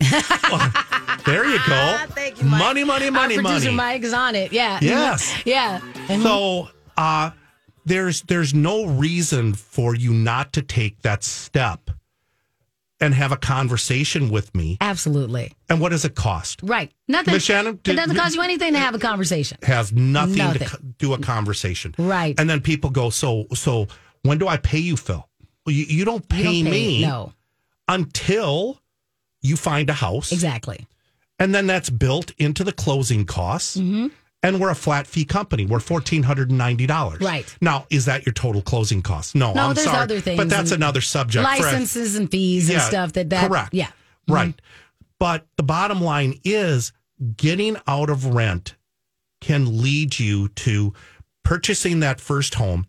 there 1.26 1.44
you 1.48 1.58
go. 1.66 1.98
Thank 2.10 2.38
you, 2.40 2.44
Mike. 2.48 2.58
money, 2.60 2.84
money, 2.84 3.10
money, 3.10 3.36
Our 3.36 3.42
producer 3.42 3.72
money. 3.72 3.98
Mike's 3.98 4.12
on 4.12 4.34
it. 4.34 4.52
Yeah. 4.52 4.78
Yes. 4.80 5.34
Yeah. 5.44 5.80
And 6.08 6.22
So 6.22 6.68
uh 6.96 7.30
there's 7.84 8.22
there's 8.22 8.54
no 8.54 8.86
reason 8.86 9.54
for 9.54 9.94
you 9.94 10.12
not 10.12 10.52
to 10.54 10.62
take 10.62 11.02
that 11.02 11.24
step 11.24 11.90
and 13.00 13.14
have 13.14 13.30
a 13.32 13.36
conversation 13.36 14.28
with 14.28 14.52
me. 14.54 14.76
absolutely. 14.80 15.52
And 15.68 15.80
what 15.80 15.90
does 15.90 16.04
it 16.04 16.14
cost? 16.16 16.60
Right. 16.64 16.90
Nothing. 17.06 17.34
Miss 17.34 17.46
Shannan, 17.46 17.74
it 17.88 17.94
doesn't 17.94 18.16
cost 18.16 18.34
you 18.34 18.42
anything 18.42 18.72
to 18.72 18.78
have 18.80 18.94
a 18.94 18.98
conversation. 18.98 19.56
Has 19.62 19.92
nothing, 19.92 20.36
Nothing. 20.38 20.66
to 20.68 20.78
do 20.98 21.12
a 21.14 21.18
conversation. 21.18 21.94
Right. 21.96 22.34
And 22.40 22.50
then 22.50 22.60
people 22.60 22.90
go, 22.90 23.10
so 23.10 23.46
so 23.54 23.86
when 24.22 24.38
do 24.38 24.48
I 24.48 24.56
pay 24.56 24.78
you, 24.80 24.96
Phil? 24.96 25.26
Well, 25.64 25.74
you, 25.74 25.84
you 25.84 26.04
don't 26.04 26.28
pay 26.28 26.50
You 26.50 26.64
don't 26.64 26.72
me 26.72 27.02
No. 27.02 27.32
until 27.86 28.80
you 29.48 29.56
find 29.56 29.88
a 29.90 29.94
house. 29.94 30.30
Exactly. 30.32 30.86
And 31.38 31.54
then 31.54 31.66
that's 31.66 31.90
built 31.90 32.32
into 32.38 32.64
the 32.64 32.72
closing 32.72 33.24
costs. 33.24 33.76
Mm-hmm. 33.76 34.08
And 34.40 34.60
we're 34.60 34.70
a 34.70 34.74
flat 34.76 35.08
fee 35.08 35.24
company. 35.24 35.66
We're 35.66 35.80
fourteen 35.80 36.22
hundred 36.22 36.50
and 36.50 36.58
ninety 36.58 36.86
dollars. 36.86 37.20
Right. 37.20 37.56
now, 37.60 37.86
is 37.90 38.04
that 38.04 38.24
your 38.24 38.32
total 38.32 38.62
closing 38.62 39.02
cost? 39.02 39.34
No, 39.34 39.52
No, 39.52 39.62
I'm 39.68 39.74
there's 39.74 39.86
sorry, 39.88 39.98
other 39.98 40.20
things 40.20 40.36
but 40.36 40.48
that's 40.48 40.70
another 40.70 41.00
subject. 41.00 41.42
Licenses 41.42 42.14
and 42.14 42.30
fees 42.30 42.70
and 42.70 42.80
stuff 42.80 43.14
that 43.14 43.30
that 43.30 43.48
correct. 43.48 43.74
yeah. 43.74 43.90
right. 44.28 44.54
But 45.18 45.46
the 45.56 45.64
bottom 45.64 46.00
line 46.00 46.38
is 46.44 46.92
getting 47.36 47.76
out 47.88 48.10
of 48.10 48.26
rent 48.26 48.76
can 49.40 49.82
lead 49.82 50.20
you 50.20 50.48
to 50.50 50.92
purchasing 51.42 51.98
that 52.00 52.20
first 52.20 52.54
home 52.54 52.86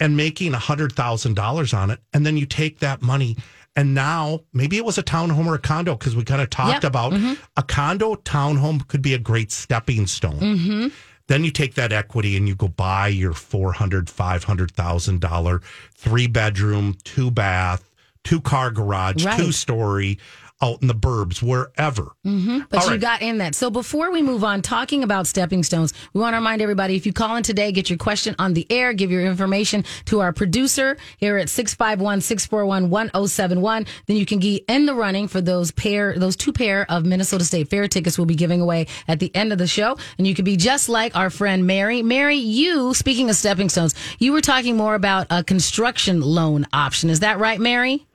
and 0.00 0.16
making 0.16 0.54
a 0.54 0.58
hundred 0.58 0.92
thousand 0.92 1.34
dollars 1.34 1.74
on 1.74 1.90
it, 1.90 2.00
and 2.14 2.24
then 2.24 2.38
you 2.38 2.46
take 2.46 2.78
that 2.78 3.02
money. 3.02 3.36
And 3.78 3.94
now 3.94 4.40
maybe 4.52 4.76
it 4.76 4.84
was 4.84 4.98
a 4.98 5.04
townhome 5.04 5.46
or 5.46 5.54
a 5.54 5.58
condo 5.60 5.94
because 5.94 6.16
we 6.16 6.24
kind 6.24 6.42
of 6.42 6.50
talked 6.50 6.82
Yep. 6.82 6.84
about 6.84 7.12
mm-hmm. 7.12 7.34
a 7.56 7.62
condo 7.62 8.16
townhome 8.16 8.84
could 8.88 9.02
be 9.02 9.14
a 9.14 9.18
great 9.18 9.52
stepping 9.52 10.08
stone. 10.08 10.40
Mm-hmm. 10.40 10.88
Then 11.28 11.44
you 11.44 11.52
take 11.52 11.74
that 11.74 11.92
equity 11.92 12.36
and 12.36 12.48
you 12.48 12.56
go 12.56 12.66
buy 12.66 13.06
your 13.06 13.34
four 13.34 13.72
hundred, 13.72 14.10
five 14.10 14.42
hundred 14.42 14.72
thousand 14.72 15.20
dollar 15.20 15.62
three 15.94 16.26
bedroom, 16.26 16.96
two 17.04 17.30
bath, 17.30 17.88
two 18.24 18.40
car 18.40 18.72
garage, 18.72 19.24
Right. 19.24 19.38
two 19.38 19.52
story 19.52 20.18
out 20.60 20.82
in 20.82 20.88
the 20.88 20.94
burbs, 20.94 21.42
wherever. 21.42 22.12
Mm-hmm. 22.26 22.60
But 22.68 22.80
All 22.80 22.86
you 22.86 22.90
right. 22.92 23.00
got 23.00 23.22
in 23.22 23.38
that. 23.38 23.54
So 23.54 23.70
before 23.70 24.10
we 24.10 24.22
move 24.22 24.44
on, 24.44 24.62
talking 24.62 25.02
about 25.02 25.26
stepping 25.26 25.62
stones, 25.62 25.92
we 26.12 26.20
want 26.20 26.34
to 26.34 26.38
remind 26.38 26.62
everybody 26.62 26.96
if 26.96 27.06
you 27.06 27.12
call 27.12 27.36
in 27.36 27.42
today, 27.42 27.72
get 27.72 27.88
your 27.90 27.98
question 27.98 28.34
on 28.38 28.54
the 28.54 28.66
air, 28.70 28.92
give 28.92 29.10
your 29.10 29.24
information 29.24 29.84
to 30.06 30.20
our 30.20 30.32
producer 30.32 30.96
here 31.18 31.38
at 31.38 31.48
651 31.48 32.20
641 32.20 32.90
1071. 32.90 33.86
Then 34.06 34.16
you 34.16 34.26
can 34.26 34.38
get 34.38 34.64
in 34.68 34.86
the 34.86 34.94
running 34.94 35.28
for 35.28 35.40
those 35.40 35.70
pair, 35.70 36.18
those 36.18 36.36
two 36.36 36.52
pair 36.52 36.90
of 36.90 37.04
Minnesota 37.04 37.44
State 37.44 37.68
Fair 37.68 37.88
tickets 37.88 38.18
we'll 38.18 38.26
be 38.26 38.34
giving 38.34 38.60
away 38.60 38.86
at 39.06 39.20
the 39.20 39.34
end 39.34 39.52
of 39.52 39.58
the 39.58 39.66
show. 39.66 39.96
And 40.18 40.26
you 40.26 40.34
could 40.34 40.44
be 40.44 40.56
just 40.56 40.88
like 40.88 41.16
our 41.16 41.30
friend 41.30 41.66
Mary. 41.66 42.02
Mary, 42.02 42.36
you, 42.36 42.94
speaking 42.94 43.30
of 43.30 43.36
stepping 43.36 43.68
stones, 43.68 43.94
you 44.18 44.32
were 44.32 44.40
talking 44.40 44.76
more 44.76 44.94
about 44.94 45.26
a 45.30 45.44
construction 45.44 46.20
loan 46.20 46.66
option. 46.72 47.10
Is 47.10 47.20
that 47.20 47.38
right, 47.38 47.60
Mary? 47.60 48.06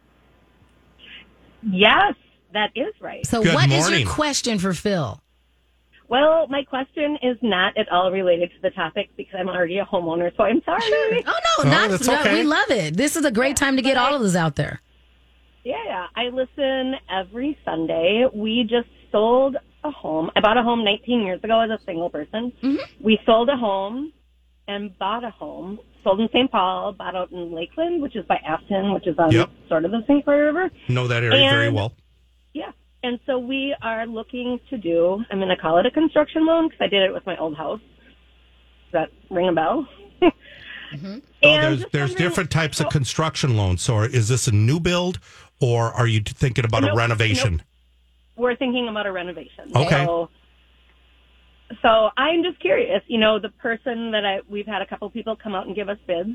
Yes, 1.61 2.15
that 2.53 2.71
is 2.75 2.93
right. 3.01 3.25
So 3.25 3.43
Good 3.43 3.53
what 3.53 3.69
is 3.71 3.79
morning. 3.83 4.01
your 4.01 4.09
question 4.09 4.59
for 4.59 4.73
Phil? 4.73 5.19
Well, 6.09 6.47
my 6.47 6.63
question 6.63 7.17
is 7.23 7.37
not 7.41 7.77
at 7.77 7.89
all 7.91 8.11
related 8.11 8.51
to 8.51 8.61
the 8.61 8.69
topic 8.69 9.09
because 9.17 9.33
I'm 9.39 9.49
already 9.49 9.79
a 9.79 9.85
homeowner, 9.85 10.35
so 10.37 10.43
I'm 10.43 10.61
sorry. 10.63 10.81
Oh 10.83 11.21
no, 11.25 11.31
Oh, 11.59 11.63
not 11.69 11.89
that's 11.89 12.07
no, 12.07 12.19
okay. 12.19 12.35
we 12.35 12.43
love 12.43 12.69
it. 12.69 12.95
This 12.97 13.15
is 13.15 13.25
a 13.25 13.31
great 13.31 13.55
time 13.55 13.75
to 13.77 13.81
get 13.81 13.97
all 13.97 14.13
of 14.15 14.21
this 14.21 14.35
out 14.35 14.55
there. 14.55 14.81
Yeah, 15.63 16.07
I 16.15 16.25
listen 16.25 16.95
every 17.09 17.57
Sunday. 17.63 18.25
We 18.33 18.63
just 18.69 18.89
sold 19.11 19.55
a 19.83 19.91
home. 19.91 20.29
I 20.35 20.41
bought 20.41 20.57
a 20.57 20.61
home 20.63 20.83
19 20.83 21.21
years 21.21 21.39
ago 21.43 21.61
as 21.61 21.69
a 21.69 21.79
single 21.85 22.09
person. 22.09 22.51
Mm-hmm. 22.61 23.03
We 23.03 23.17
sold 23.25 23.49
a 23.49 23.55
home 23.55 24.11
and 24.67 24.97
bought 24.99 25.23
a 25.23 25.29
home. 25.31 25.79
Sold 26.03 26.19
in 26.19 26.27
St. 26.33 26.51
Paul, 26.51 26.91
bought 26.91 27.15
out 27.15 27.31
in 27.31 27.53
Lakeland, 27.55 28.01
which 28.01 28.15
is 28.17 28.25
by 28.25 28.35
Afton, 28.45 28.93
which 28.93 29.07
is 29.07 29.17
on 29.17 29.31
Yep. 29.31 29.49
sort 29.69 29.85
of 29.85 29.91
the 29.91 30.01
St. 30.05 30.23
Clair 30.25 30.45
River. 30.47 30.69
Know 30.89 31.07
that 31.07 31.23
area 31.23 31.49
very 31.49 31.69
well. 31.71 31.93
Yeah. 32.53 32.71
And 33.03 33.19
so 33.25 33.37
we 33.37 33.75
are 33.81 34.05
looking 34.07 34.59
to 34.69 34.77
do, 34.77 35.19
I'm 35.29 35.39
going 35.39 35.49
to 35.49 35.57
call 35.57 35.77
it 35.77 35.85
a 35.85 35.91
construction 35.91 36.45
loan 36.45 36.69
because 36.69 36.79
I 36.81 36.87
did 36.87 37.03
it 37.03 37.13
with 37.13 37.25
my 37.25 37.35
old 37.37 37.57
house. 37.57 37.81
Does 37.81 38.91
that 38.93 39.09
ring 39.33 39.49
a 39.49 39.53
bell? 39.53 39.87
Oh, 40.95 41.21
And 41.41 41.63
there's 41.63 41.85
there's 41.91 42.13
different 42.13 42.51
types 42.51 42.79
of 42.79 42.89
construction 42.89 43.57
loans. 43.57 43.81
So 43.81 44.01
is 44.01 44.27
this 44.27 44.47
a 44.47 44.51
new 44.51 44.79
build 44.79 45.19
or 45.59 45.91
are 45.91 46.05
you 46.05 46.21
thinking 46.21 46.65
about 46.65 46.83
a 46.83 46.87
Nope, 46.87 46.97
renovation? 46.97 47.63
we're 48.35 48.55
thinking 48.55 48.87
about 48.87 49.07
a 49.07 49.11
renovation. 49.11 49.71
Okay. 49.75 50.05
So, 50.05 50.29
so 51.81 52.09
I'm 52.15 52.43
just 52.43 52.59
curious. 52.59 53.01
You 53.07 53.19
know, 53.19 53.39
the 53.39 53.49
person 53.49 54.11
that 54.11 54.23
I 54.23 54.41
we've 54.47 54.67
had 54.67 54.81
a 54.83 54.85
couple 54.85 55.09
people 55.09 55.35
come 55.35 55.55
out 55.55 55.65
and 55.65 55.75
give 55.75 55.89
us 55.89 55.97
bids, 56.05 56.29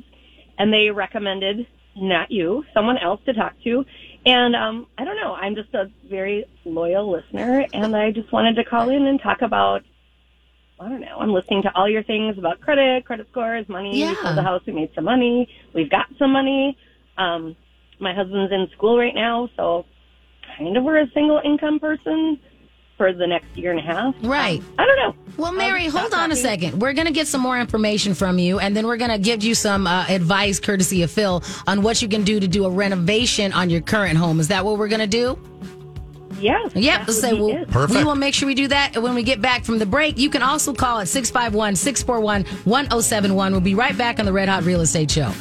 and 0.58 0.72
they 0.72 0.90
recommended 0.90 1.66
not 1.96 2.30
you, 2.30 2.64
someone 2.74 2.98
else 2.98 3.20
to 3.26 3.32
talk 3.34 3.52
to. 3.64 3.84
And 4.28 4.54
um, 4.54 4.86
I 4.98 5.04
don't 5.04 5.16
know. 5.16 5.32
I'm 5.32 5.54
just 5.54 5.72
a 5.74 5.90
very 6.08 6.44
loyal 6.64 7.10
listener, 7.10 7.64
and 7.72 7.96
I 7.96 8.10
just 8.10 8.30
wanted 8.30 8.56
to 8.56 8.64
call 8.64 8.90
in 8.90 9.06
and 9.06 9.20
talk 9.20 9.42
about. 9.42 9.84
I 10.80 10.88
don't 10.88 11.00
know. 11.00 11.16
I'm 11.18 11.32
listening 11.32 11.62
to 11.62 11.74
all 11.74 11.88
your 11.88 12.04
things 12.04 12.38
about 12.38 12.60
credit, 12.60 13.04
credit 13.04 13.26
scores, 13.30 13.68
money. 13.68 13.98
Yeah. 13.98 14.10
We 14.10 14.16
sold 14.16 14.36
the 14.36 14.42
house. 14.42 14.62
We 14.66 14.74
made 14.74 14.90
some 14.94 15.04
money. 15.04 15.48
We've 15.74 15.90
got 15.90 16.06
some 16.18 16.30
money. 16.30 16.76
Um, 17.16 17.56
my 17.98 18.14
husband's 18.14 18.52
in 18.52 18.68
school 18.76 18.96
right 18.96 19.14
now, 19.14 19.48
so 19.56 19.86
kind 20.56 20.76
of 20.76 20.84
we're 20.84 20.98
a 20.98 21.10
single 21.14 21.40
income 21.42 21.80
person 21.80 22.38
for 22.98 23.12
the 23.12 23.26
next 23.26 23.56
year 23.56 23.70
and 23.70 23.80
a 23.80 23.82
half. 23.82 24.14
Right. 24.22 24.60
Um, 24.60 24.74
I 24.78 24.84
don't 24.86 24.96
know. 24.96 25.14
Well, 25.38 25.52
Mary, 25.52 25.84
just 25.84 25.96
hold 25.96 26.10
stop 26.10 26.22
on 26.24 26.32
a 26.32 26.36
second. 26.36 26.80
We're 26.80 26.92
going 26.92 27.06
to 27.06 27.12
get 27.12 27.28
some 27.28 27.40
more 27.40 27.58
information 27.58 28.12
from 28.12 28.38
you, 28.38 28.58
and 28.58 28.76
then 28.76 28.86
we're 28.86 28.96
going 28.96 29.12
to 29.12 29.18
give 29.18 29.42
you 29.42 29.54
some 29.54 29.86
uh, 29.86 30.04
advice, 30.08 30.58
courtesy 30.58 31.02
of 31.04 31.10
Phil, 31.10 31.42
on 31.66 31.82
what 31.82 32.02
you 32.02 32.08
can 32.08 32.24
do 32.24 32.40
to 32.40 32.48
do 32.48 32.66
a 32.66 32.70
renovation 32.70 33.52
on 33.52 33.70
your 33.70 33.80
current 33.80 34.18
home. 34.18 34.40
Is 34.40 34.48
that 34.48 34.64
what 34.64 34.76
we're 34.78 34.88
going 34.88 35.00
to 35.00 35.06
do? 35.06 35.38
Yes. 36.40 36.72
Yep. 36.74 36.98
that 36.98 37.06
would 37.06 37.16
So 37.16 37.36
we'll, 37.36 37.56
it. 37.56 37.68
Perfect. 37.70 37.98
we 37.98 38.04
will 38.04 38.14
make 38.14 38.34
sure 38.34 38.46
we 38.46 38.54
do 38.54 38.68
that 38.68 38.94
And 38.94 39.02
when 39.02 39.14
we 39.14 39.22
get 39.22 39.40
back 39.40 39.64
from 39.64 39.78
the 39.78 39.86
break. 39.86 40.18
You 40.18 40.30
can 40.30 40.42
also 40.42 40.72
call 40.72 41.00
at 41.00 41.08
651 41.08 41.76
641 41.76 42.44
1071. 42.64 43.52
We'll 43.52 43.60
be 43.60 43.74
right 43.74 43.96
back 43.96 44.18
on 44.18 44.24
the 44.24 44.32
Red 44.32 44.48
Hot 44.48 44.64
Real 44.64 44.80
Estate 44.80 45.10
Show. 45.10 45.32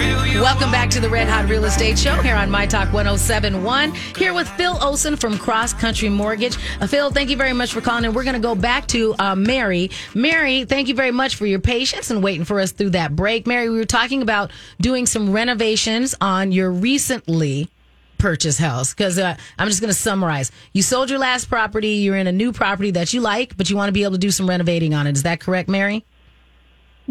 Welcome 0.00 0.70
back 0.70 0.88
to 0.90 1.00
the 1.00 1.10
Red 1.10 1.28
Hot 1.28 1.46
Real 1.50 1.66
Estate 1.66 1.98
Show 1.98 2.14
here 2.22 2.34
on 2.34 2.50
My 2.50 2.64
Talk 2.64 2.90
1071. 2.90 3.92
Here 4.16 4.32
with 4.32 4.48
Phil 4.48 4.78
Olson 4.82 5.14
from 5.14 5.36
Cross 5.36 5.74
Country 5.74 6.08
Mortgage. 6.08 6.56
Uh, 6.80 6.86
Phil, 6.86 7.10
thank 7.10 7.28
you 7.28 7.36
very 7.36 7.52
much 7.52 7.74
for 7.74 7.82
calling. 7.82 8.06
And 8.06 8.14
we're 8.14 8.24
going 8.24 8.34
to 8.34 8.40
go 8.40 8.54
back 8.54 8.86
to 8.88 9.14
uh, 9.18 9.34
Mary. 9.34 9.90
Mary, 10.14 10.64
thank 10.64 10.88
you 10.88 10.94
very 10.94 11.10
much 11.10 11.36
for 11.36 11.44
your 11.44 11.58
patience 11.60 12.10
and 12.10 12.22
waiting 12.22 12.46
for 12.46 12.60
us 12.60 12.72
through 12.72 12.90
that 12.90 13.14
break. 13.14 13.46
Mary, 13.46 13.68
we 13.68 13.76
were 13.76 13.84
talking 13.84 14.22
about 14.22 14.50
doing 14.80 15.04
some 15.04 15.32
renovations 15.32 16.14
on 16.22 16.50
your 16.50 16.70
recently 16.70 17.68
purchased 18.16 18.58
house 18.58 18.94
because 18.94 19.18
uh, 19.18 19.36
I'm 19.58 19.68
just 19.68 19.82
going 19.82 19.92
to 19.92 19.98
summarize. 19.98 20.50
You 20.72 20.80
sold 20.80 21.10
your 21.10 21.18
last 21.18 21.50
property, 21.50 21.96
you're 21.96 22.16
in 22.16 22.26
a 22.26 22.32
new 22.32 22.52
property 22.52 22.92
that 22.92 23.12
you 23.12 23.20
like, 23.20 23.54
but 23.58 23.68
you 23.68 23.76
want 23.76 23.88
to 23.88 23.92
be 23.92 24.04
able 24.04 24.12
to 24.12 24.18
do 24.18 24.30
some 24.30 24.48
renovating 24.48 24.94
on 24.94 25.06
it. 25.06 25.16
Is 25.16 25.24
that 25.24 25.40
correct, 25.40 25.68
Mary? 25.68 26.06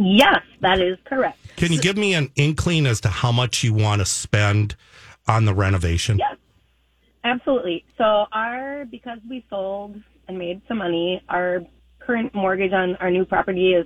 Yes, 0.01 0.39
that 0.61 0.79
is 0.79 0.97
correct. 1.03 1.37
Can 1.57 1.73
you 1.73 1.81
give 1.81 1.97
me 1.97 2.13
an 2.13 2.31
inkling 2.37 2.85
as 2.85 3.01
to 3.01 3.09
how 3.09 3.33
much 3.33 3.65
you 3.65 3.73
want 3.73 3.99
to 3.99 4.05
spend 4.05 4.77
on 5.27 5.43
the 5.43 5.53
renovation? 5.53 6.17
Yes, 6.17 6.37
absolutely. 7.25 7.83
So 7.97 8.25
our 8.31 8.85
because 8.85 9.19
we 9.29 9.45
sold 9.49 10.01
and 10.29 10.37
made 10.37 10.61
some 10.69 10.77
money, 10.77 11.21
our 11.27 11.59
current 11.99 12.33
mortgage 12.33 12.71
on 12.71 12.95
our 12.97 13.11
new 13.11 13.25
property 13.25 13.73
is 13.73 13.85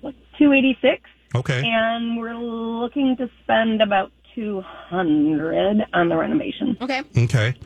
what 0.00 0.14
two 0.38 0.52
eighty 0.52 0.78
six, 0.80 1.02
Okay. 1.34 1.60
and 1.64 2.16
we're 2.16 2.36
looking 2.36 3.16
to 3.16 3.28
spend 3.42 3.82
about 3.82 4.12
two 4.36 4.60
hundred 4.60 5.84
on 5.92 6.08
the 6.08 6.16
renovation. 6.16 6.76
Okay. 6.80 7.02
Okay. 7.16 7.56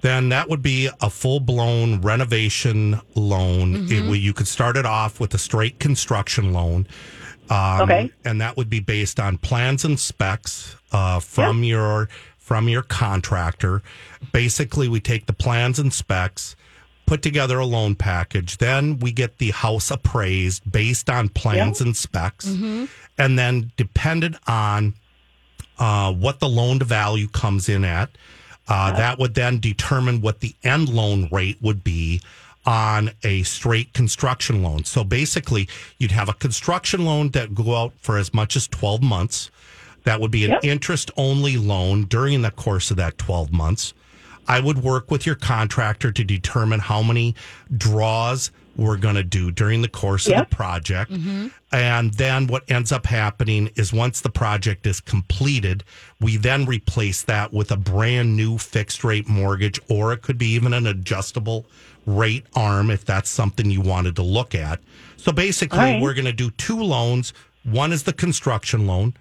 Then 0.00 0.28
that 0.30 0.48
would 0.48 0.62
be 0.62 0.88
a 1.00 1.10
full 1.10 1.40
blown 1.40 2.00
renovation 2.00 3.00
loan. 3.14 3.74
It, 3.74 3.88
mm-hmm. 3.88 4.14
you 4.14 4.32
could 4.32 4.48
start 4.48 4.76
it 4.76 4.84
off 4.84 5.20
with 5.20 5.32
a 5.32 5.38
straight 5.38 5.78
construction 5.78 6.52
loan. 6.52 6.86
Um, 7.50 7.82
Okay. 7.82 8.10
And 8.24 8.40
that 8.40 8.56
would 8.56 8.68
be 8.70 8.80
based 8.80 9.20
on 9.20 9.38
plans 9.38 9.84
and 9.84 9.98
specs 9.98 10.76
uh, 10.92 11.20
from 11.20 11.62
your 11.64 12.08
from 12.38 12.68
your 12.68 12.82
contractor. 12.82 13.82
Basically, 14.32 14.88
we 14.88 15.00
take 15.00 15.26
the 15.26 15.32
plans 15.32 15.78
and 15.80 15.92
specs, 15.92 16.54
put 17.04 17.20
together 17.22 17.58
a 17.58 17.64
loan 17.66 17.96
package. 17.96 18.58
Then 18.58 18.98
we 19.00 19.10
get 19.10 19.38
the 19.38 19.50
house 19.50 19.90
appraised 19.90 20.70
based 20.70 21.10
on 21.10 21.28
plans 21.28 21.80
and 21.80 21.96
specs, 21.96 22.46
and 23.18 23.38
then 23.38 23.72
dependent 23.76 24.36
on 24.46 24.94
uh, 25.78 26.12
what 26.12 26.38
the 26.40 26.48
loan 26.48 26.78
to 26.78 26.84
value 26.84 27.26
comes 27.28 27.68
in 27.68 27.84
at. 27.84 28.10
Uh, 28.68 28.90
that 28.96 29.18
would 29.18 29.34
then 29.34 29.58
determine 29.60 30.20
what 30.20 30.40
the 30.40 30.54
end 30.64 30.88
loan 30.88 31.28
rate 31.30 31.56
would 31.60 31.84
be 31.84 32.20
on 32.66 33.12
a 33.22 33.42
straight 33.44 33.92
construction 33.92 34.62
loan. 34.62 34.84
So 34.84 35.04
basically, 35.04 35.68
you'd 35.98 36.10
have 36.10 36.28
a 36.28 36.34
construction 36.34 37.04
loan 37.04 37.30
that 37.30 37.54
go 37.54 37.76
out 37.76 37.92
for 38.00 38.18
as 38.18 38.34
much 38.34 38.56
as 38.56 38.66
12 38.68 39.02
months. 39.02 39.50
That 40.04 40.20
would 40.20 40.30
be 40.30 40.44
an 40.44 40.52
Yep. 40.52 40.64
interest 40.64 41.10
only 41.16 41.56
loan 41.56 42.04
during 42.04 42.42
the 42.42 42.50
course 42.50 42.90
of 42.90 42.96
that 42.96 43.18
12 43.18 43.52
months. 43.52 43.94
I 44.48 44.60
would 44.60 44.78
work 44.78 45.10
with 45.10 45.26
your 45.26 45.34
contractor 45.34 46.12
to 46.12 46.24
determine 46.24 46.80
how 46.80 47.02
many 47.02 47.34
draws 47.76 48.50
we're 48.76 48.96
going 48.96 49.14
to 49.14 49.24
do 49.24 49.50
during 49.50 49.82
the 49.82 49.88
course 49.88 50.28
of 50.28 50.36
the 50.36 50.44
project. 50.44 51.10
Mm-hmm. 51.10 51.48
And 51.72 52.12
then 52.14 52.46
what 52.46 52.70
ends 52.70 52.92
up 52.92 53.06
happening 53.06 53.70
is 53.74 53.92
once 53.92 54.20
the 54.20 54.30
project 54.30 54.86
is 54.86 55.00
completed, 55.00 55.82
we 56.20 56.36
then 56.36 56.66
replace 56.66 57.22
that 57.22 57.52
with 57.52 57.72
a 57.72 57.76
brand 57.76 58.36
new 58.36 58.58
fixed 58.58 59.02
rate 59.02 59.28
mortgage, 59.28 59.80
or 59.88 60.12
it 60.12 60.22
could 60.22 60.38
be 60.38 60.48
even 60.48 60.74
an 60.74 60.86
adjustable 60.86 61.66
rate 62.06 62.46
arm 62.54 62.90
if 62.90 63.04
that's 63.04 63.28
something 63.28 63.70
you 63.70 63.80
wanted 63.80 64.16
to 64.16 64.22
look 64.22 64.54
at. 64.54 64.80
So 65.16 65.32
basically, 65.32 65.78
All 65.78 65.84
right. 65.84 66.02
we're 66.02 66.14
going 66.14 66.26
to 66.26 66.32
do 66.32 66.50
two 66.52 66.80
loans. 66.80 67.32
One 67.64 67.92
is 67.92 68.04
the 68.04 68.12
construction 68.12 68.86
loan, 68.86 69.14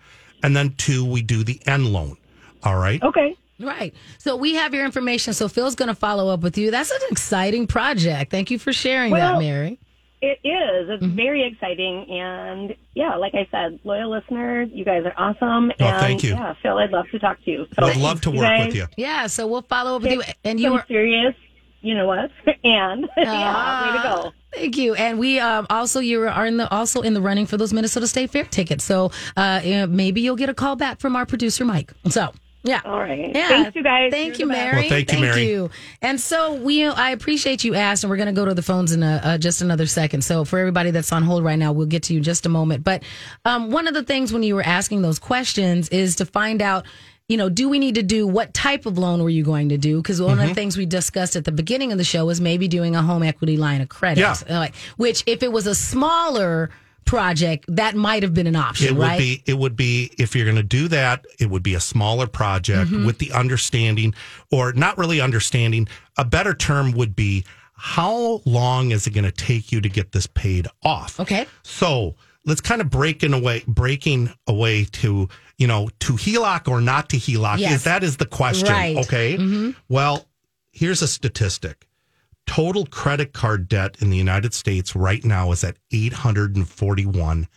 and 0.43 0.55
then 0.55 0.75
two, 0.77 1.03
we 1.03 1.21
do 1.21 1.43
the 1.43 1.59
end 1.65 1.87
loan. 1.87 2.17
All 2.63 2.77
right. 2.77 3.01
Okay. 3.01 3.35
Right. 3.59 3.93
So 4.17 4.35
we 4.35 4.55
have 4.55 4.73
your 4.73 4.85
information. 4.85 5.33
So 5.33 5.47
Phil's 5.47 5.75
going 5.75 5.87
to 5.87 5.95
follow 5.95 6.29
up 6.29 6.41
with 6.41 6.57
you. 6.57 6.71
That's 6.71 6.91
an 6.91 6.99
exciting 7.09 7.67
project. 7.67 8.29
Thank 8.29 8.51
you 8.51 8.59
for 8.59 8.73
sharing 8.73 9.13
that, 9.13 9.39
Mary. 9.39 9.79
It 10.21 10.39
is. 10.43 10.89
It's 10.89 11.03
mm-hmm. 11.03 11.15
very 11.15 11.45
exciting, 11.45 12.09
and 12.09 12.73
yeah, 12.95 13.15
like 13.15 13.35
I 13.35 13.47
said, 13.51 13.79
loyal 13.83 14.09
listeners, 14.09 14.69
you 14.73 14.83
guys 14.83 15.03
are 15.05 15.13
awesome. 15.17 15.71
Oh, 15.79 15.85
and 15.85 15.99
thank 15.99 16.23
you. 16.23 16.31
Yeah, 16.31 16.55
Phil, 16.63 16.77
I'd 16.77 16.89
love 16.89 17.05
to 17.11 17.19
talk 17.19 17.43
to 17.43 17.51
you. 17.51 17.67
So 17.77 17.85
I'd 17.85 17.97
love 17.97 18.21
to 18.21 18.31
work 18.31 18.41
guys 18.41 18.67
with 18.67 18.75
you. 18.75 18.87
Yeah. 18.97 19.27
So 19.27 19.45
we'll 19.45 19.61
follow 19.61 19.97
up 19.97 20.01
with 20.01 20.13
you. 20.13 20.23
And 20.43 20.59
you 20.59 20.73
are 20.73 20.85
serious. 20.87 21.35
You 21.85 21.95
know 21.95 22.07
what? 22.07 22.31
And 22.63 23.07
yeah, 23.17 23.85
way 23.85 23.97
to 23.97 24.03
go. 24.03 24.33
Thank 24.51 24.77
you. 24.77 24.95
And 24.95 25.19
we 25.19 25.39
um, 25.39 25.67
also 25.69 25.99
you 25.99 26.27
are 26.27 26.45
in 26.45 26.57
the 26.57 26.67
also 26.69 27.01
in 27.01 27.13
the 27.13 27.21
running 27.21 27.45
for 27.45 27.57
those 27.57 27.73
Minnesota 27.73 28.07
State 28.07 28.31
Fair 28.31 28.45
tickets. 28.45 28.83
So 28.83 29.11
uh, 29.37 29.85
maybe 29.87 30.21
you'll 30.21 30.35
get 30.35 30.49
a 30.49 30.53
call 30.53 30.75
back 30.75 30.99
from 30.99 31.15
our 31.15 31.27
producer 31.27 31.63
Mike. 31.63 31.93
So 32.09 32.31
yeah. 32.65 32.81
All 32.83 32.99
right. 32.99 33.31
Yeah. 33.33 33.47
Thanks, 33.47 33.75
you 33.75 33.83
guys. 33.83 34.11
Thank 34.11 34.39
You're 34.39 34.47
you. 34.47 34.53
Mary. 34.53 34.79
Well, 34.81 34.89
thank 34.89 35.13
you, 35.13 35.19
Mary. 35.19 35.47
you. 35.47 35.69
And 36.01 36.19
so 36.19 36.55
we, 36.55 36.83
I 36.83 37.11
appreciate 37.11 37.63
you 37.63 37.75
asked, 37.75 38.03
and 38.03 38.09
we're 38.09 38.17
going 38.17 38.25
to 38.25 38.33
go 38.33 38.43
to 38.43 38.55
the 38.55 38.63
phones 38.63 38.91
in 38.91 39.03
a, 39.03 39.21
uh, 39.23 39.37
just 39.37 39.61
another 39.61 39.85
second. 39.85 40.23
So 40.23 40.45
for 40.45 40.57
everybody 40.57 40.89
that's 40.89 41.11
on 41.11 41.21
hold 41.21 41.43
right 41.43 41.59
now, 41.59 41.73
we'll 41.73 41.85
get 41.85 42.01
to 42.03 42.13
you 42.13 42.19
in 42.19 42.23
just 42.23 42.47
a 42.47 42.49
moment. 42.49 42.83
But 42.83 43.03
um, 43.45 43.69
one 43.69 43.87
of 43.87 43.93
the 43.93 44.01
things 44.01 44.33
when 44.33 44.41
you 44.41 44.55
were 44.55 44.65
asking 44.65 45.03
those 45.03 45.19
questions 45.19 45.89
is 45.89 46.15
to 46.17 46.25
find 46.25 46.61
out. 46.61 46.85
You 47.27 47.37
know, 47.37 47.49
do 47.49 47.67
we 47.69 47.79
need 47.79 47.95
to 47.95 48.03
do 48.03 48.27
what 48.27 48.53
type 48.53 48.85
of 48.85 48.97
loan 48.99 49.23
were 49.23 49.29
you 49.31 49.43
going 49.43 49.69
to 49.69 49.77
do? 49.77 49.97
Because 49.97 50.21
one 50.21 50.35
Mm-hmm. 50.37 50.41
of 50.43 50.47
the 50.49 50.53
things 50.55 50.77
we 50.77 50.85
discussed 50.85 51.35
at 51.35 51.43
the 51.45 51.51
beginning 51.51 51.91
of 51.91 51.97
the 51.97 52.03
show 52.03 52.25
was 52.25 52.39
maybe 52.39 52.67
doing 52.67 52.95
a 52.95 53.01
home 53.01 53.23
equity 53.23 53.57
line 53.57 53.81
of 53.81 53.89
credit. 53.89 54.21
Yeah. 54.21 54.35
Like, 54.49 54.75
which, 54.97 55.23
if 55.25 55.41
it 55.41 55.51
was 55.51 55.65
a 55.65 55.73
smaller 55.73 56.69
project, 57.05 57.65
that 57.69 57.95
might 57.95 58.21
have 58.23 58.33
been 58.33 58.45
an 58.47 58.55
option, 58.55 58.87
It 58.87 58.93
would 58.95 59.01
right? 59.01 59.17
be 59.19 59.43
it 59.47 59.57
would 59.57 59.75
be 59.75 60.11
if 60.19 60.35
you're 60.35 60.45
going 60.45 60.55
to 60.57 60.63
do 60.63 60.87
that, 60.89 61.25
it 61.39 61.49
would 61.49 61.63
be 61.63 61.73
a 61.75 61.79
smaller 61.79 62.27
project 62.27 62.91
Mm-hmm. 62.91 63.05
with 63.07 63.17
the 63.19 63.31
understanding 63.31 64.13
or 64.51 64.73
not 64.73 64.97
really 64.97 65.19
understanding. 65.21 65.87
A 66.17 66.25
better 66.25 66.53
term 66.53 66.91
would 66.91 67.15
be 67.15 67.43
how 67.75 68.41
long 68.45 68.91
is 68.91 69.05
it 69.07 69.11
going 69.11 69.23
to 69.25 69.31
take 69.31 69.71
you 69.71 69.81
to 69.81 69.89
get 69.89 70.11
this 70.11 70.27
paid 70.27 70.67
off? 70.83 71.19
Okay. 71.19 71.45
So 71.63 72.15
let's 72.45 72.61
kind 72.61 72.81
of 72.81 72.89
break 72.89 73.23
in 73.23 73.33
away 73.33 73.63
breaking 73.67 74.33
away 74.47 74.85
to 74.85 75.27
you 75.57 75.67
know 75.67 75.89
to 75.99 76.13
HELOC 76.13 76.67
or 76.67 76.81
not 76.81 77.09
to 77.09 77.17
HELOC. 77.17 77.59
Yes. 77.59 77.73
Is 77.73 77.83
that 77.85 78.03
is 78.03 78.17
the 78.17 78.25
question? 78.25 78.69
Right. 78.69 78.95
Mm-hmm. 78.95 79.67
Okay. 79.67 79.75
Well, 79.89 80.25
here's 80.71 81.01
a 81.01 81.07
statistic. 81.07 81.87
Total 82.47 82.85
credit 82.85 83.33
card 83.33 83.67
debt 83.67 83.97
in 84.01 84.09
the 84.11 84.17
United 84.17 84.53
States 84.53 84.95
right 84.95 85.23
now 85.25 85.51
is 85.51 85.63
at 85.63 85.77
eight 85.91 86.13
hundred 86.13 86.55
and 86.55 86.67
forty-one 86.67 87.47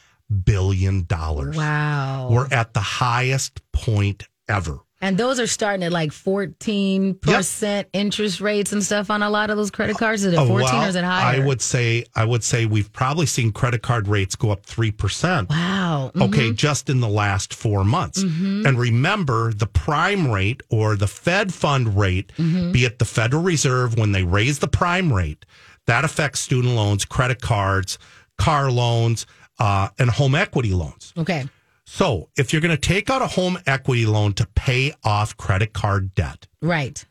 billion 0.44 1.05
dollars. 1.05 1.57
Wow. 1.57 2.29
We're 2.31 2.48
at 2.51 2.74
the 2.74 2.81
highest 2.81 3.61
point 3.72 4.24
ever. 4.48 4.79
And 5.01 5.17
those 5.17 5.39
are 5.39 5.47
starting 5.47 5.85
at 5.85 5.93
like 5.93 6.11
14% 6.11 7.85
interest 7.93 8.41
rates 8.41 8.73
and 8.73 8.83
stuff 8.83 9.11
on 9.11 9.23
a 9.23 9.31
lot 9.31 9.51
of 9.51 9.57
those 9.57 9.71
credit 9.71 9.97
cards. 9.97 10.25
Is 10.25 10.33
it 10.33 10.37
14 10.37 10.51
Oh, 10.51 10.55
well, 10.55 10.85
or 10.85 10.89
is 10.89 10.97
it 10.97 11.05
higher? 11.05 11.41
I 11.41 11.45
would 11.45 11.63
say 11.63 12.05
I 12.17 12.25
would 12.25 12.43
say 12.43 12.67
we've 12.67 12.93
probably 12.93 13.27
seen 13.27 13.53
credit 13.53 13.83
card 13.83 14.09
rates 14.09 14.35
go 14.35 14.51
up 14.51 14.67
three 14.67 14.91
percent. 14.91 15.51
Wow. 15.51 16.11
Mm-hmm. 16.15 16.23
Okay, 16.23 16.53
just 16.53 16.91
in 16.91 16.99
the 16.99 17.09
last 17.09 17.55
four 17.55 17.85
months. 17.85 18.25
Mm-hmm. 18.25 18.67
And 18.67 18.79
remember, 18.79 19.53
the 19.53 19.67
prime 19.67 20.31
rate 20.33 20.63
or 20.69 20.97
the 20.97 21.07
Fed 21.07 21.55
fund 21.55 21.97
rate, 21.97 22.33
mm-hmm. 22.37 22.73
be 22.73 22.85
it 22.85 22.99
the 22.99 23.05
Federal 23.05 23.43
Reserve, 23.43 23.97
when 23.97 24.11
they 24.11 24.25
raise 24.25 24.59
the 24.59 24.69
prime 24.69 25.13
rate, 25.13 25.47
that 25.87 26.05
affects 26.05 26.41
student 26.41 26.75
loans, 26.75 27.05
credit 27.05 27.41
cards, 27.41 27.99
car 28.37 28.71
loans, 28.71 29.27
uh, 29.61 29.89
and 29.99 30.11
home 30.11 30.35
equity 30.35 30.73
loans. 30.73 31.13
Okay. 31.17 31.47
So 31.90 32.29
if 32.37 32.53
you're 32.53 32.61
going 32.61 32.77
to 32.77 32.81
take 32.81 33.09
out 33.09 33.22
a 33.22 33.27
home 33.27 33.59
equity 33.66 34.05
loan 34.05 34.35
to 34.35 34.46
pay 34.55 34.92
off 35.05 35.37
credit 35.38 35.72
card 35.72 36.14
debt, 36.14 36.46
Right. 36.61 37.03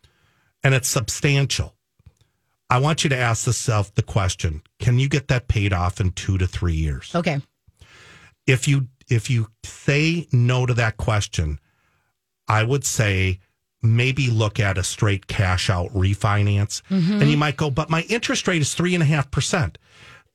and 0.64 0.76
it's 0.76 0.88
substantial, 0.88 1.74
I 2.70 2.78
want 2.78 3.04
you 3.04 3.10
to 3.10 3.18
ask 3.18 3.48
yourself 3.48 3.94
the 3.96 4.04
question: 4.04 4.62
Can 4.80 5.00
you 5.00 5.10
get 5.10 5.30
that 5.30 5.48
paid 5.48 5.74
off 5.74 6.00
in 6.00 6.12
two 6.12 6.38
to 6.38 6.46
three 6.46 6.76
years? 6.76 7.12
Okay. 7.16 7.42
if 8.46 8.68
you 8.68 8.88
if 9.10 9.30
you 9.32 9.48
say 9.64 10.28
no 10.32 10.66
to 10.68 10.74
that 10.76 10.98
question, 10.98 11.60
I 12.48 12.62
would 12.64 12.86
say 12.86 13.40
maybe 13.82 14.30
look 14.30 14.60
at 14.60 14.78
a 14.78 14.84
straight 14.84 15.26
cash 15.28 15.70
out 15.72 15.90
refinance. 15.94 16.82
Mm-hmm. 16.90 17.22
And 17.22 17.32
you 17.32 17.38
might 17.38 17.58
go, 17.58 17.70
but 17.72 17.90
my 17.90 18.02
interest 18.04 18.48
rate 18.48 18.62
is 18.62 18.74
three 18.76 18.94
and 18.94 19.02
a 19.04 19.08
half 19.08 19.32
percent. 19.32 19.78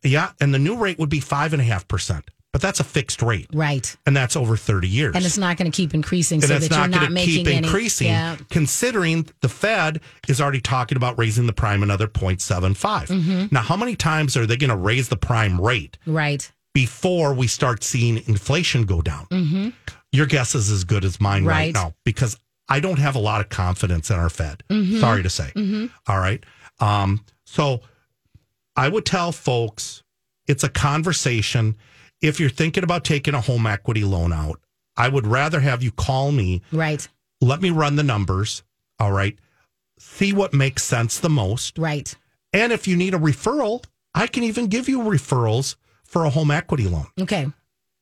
Yeah, 0.02 0.32
and 0.40 0.52
the 0.52 0.58
new 0.58 0.76
rate 0.76 0.98
would 0.98 1.10
be 1.10 1.20
five 1.20 1.52
and 1.52 1.62
a 1.62 1.64
half 1.64 1.86
percent. 1.86 2.28
But 2.52 2.60
that's 2.60 2.80
a 2.80 2.84
fixed 2.84 3.22
rate. 3.22 3.48
Right. 3.54 3.96
And 4.04 4.14
that's 4.14 4.36
over 4.36 4.58
30 4.58 4.86
years. 4.86 5.16
And 5.16 5.24
it's 5.24 5.38
not 5.38 5.56
going 5.56 5.70
to 5.70 5.74
keep 5.74 5.94
increasing 5.94 6.36
And 6.42 6.48
so 6.48 6.54
it's 6.56 6.68
that 6.68 6.76
not 6.76 6.90
not, 6.90 7.00
going 7.08 7.14
to 7.14 7.24
keep 7.24 7.46
any. 7.46 7.56
increasing, 7.56 8.08
Yeah. 8.08 8.36
considering 8.50 9.26
the 9.40 9.48
Fed 9.48 10.00
is 10.28 10.38
already 10.40 10.60
talking 10.60 10.96
about 10.96 11.18
raising 11.18 11.46
the 11.46 11.54
prime 11.54 11.82
another 11.82 12.06
0.75. 12.06 13.06
Mm-hmm. 13.06 13.46
Now, 13.50 13.62
how 13.62 13.76
many 13.76 13.96
times 13.96 14.36
are 14.36 14.44
they 14.44 14.58
going 14.58 14.68
to 14.70 14.76
raise 14.76 15.08
the 15.08 15.16
prime 15.16 15.60
rate? 15.60 15.96
Right. 16.06 16.50
before 16.74 17.34
we 17.34 17.46
start 17.46 17.84
seeing 17.84 18.16
inflation 18.26 18.84
go 18.86 19.02
down. 19.02 19.72
Your 20.10 20.24
guess 20.26 20.54
is 20.54 20.70
as 20.70 20.84
good 20.84 21.04
as 21.04 21.20
mine 21.20 21.44
right, 21.44 21.54
Right. 21.66 21.74
now 21.74 21.94
because 22.04 22.38
I 22.68 22.80
don't 22.80 22.98
have 22.98 23.14
a 23.14 23.18
lot 23.18 23.40
of 23.42 23.48
confidence 23.50 24.10
in 24.10 24.16
our 24.16 24.30
Fed. 24.30 24.62
Sorry 24.98 25.22
to 25.22 25.28
say. 25.30 25.52
All 26.06 26.18
right. 26.18 26.42
Um, 26.80 27.24
so 27.44 27.80
I 28.76 28.88
would 28.88 29.04
tell 29.04 29.32
folks 29.32 30.02
it's 30.46 30.64
a 30.64 30.68
conversation. 30.70 31.76
If 32.22 32.38
you're 32.38 32.48
thinking 32.48 32.84
about 32.84 33.04
taking 33.04 33.34
a 33.34 33.40
home 33.40 33.66
equity 33.66 34.04
loan 34.04 34.32
out, 34.32 34.60
I 34.96 35.08
would 35.08 35.26
rather 35.26 35.60
have 35.60 35.82
you 35.82 35.90
call 35.90 36.32
me. 36.32 36.62
Right. 36.70 37.06
Let 37.40 37.60
me 37.60 37.70
run 37.70 37.96
the 37.96 38.02
numbers. 38.02 38.62
All 38.98 39.12
right. 39.12 39.36
See 39.98 40.32
what 40.32 40.54
makes 40.54 40.84
sense 40.84 41.18
the 41.18 41.28
most. 41.28 41.78
Right. 41.78 42.14
And 42.52 42.72
if 42.72 42.86
you 42.86 42.96
need 42.96 43.14
a 43.14 43.18
referral, 43.18 43.84
I 44.14 44.26
can 44.26 44.44
even 44.44 44.68
give 44.68 44.88
you 44.88 45.00
referrals 45.00 45.76
for 46.04 46.24
a 46.24 46.30
home 46.30 46.50
equity 46.50 46.86
loan. 46.86 47.06
Okay. 47.20 47.48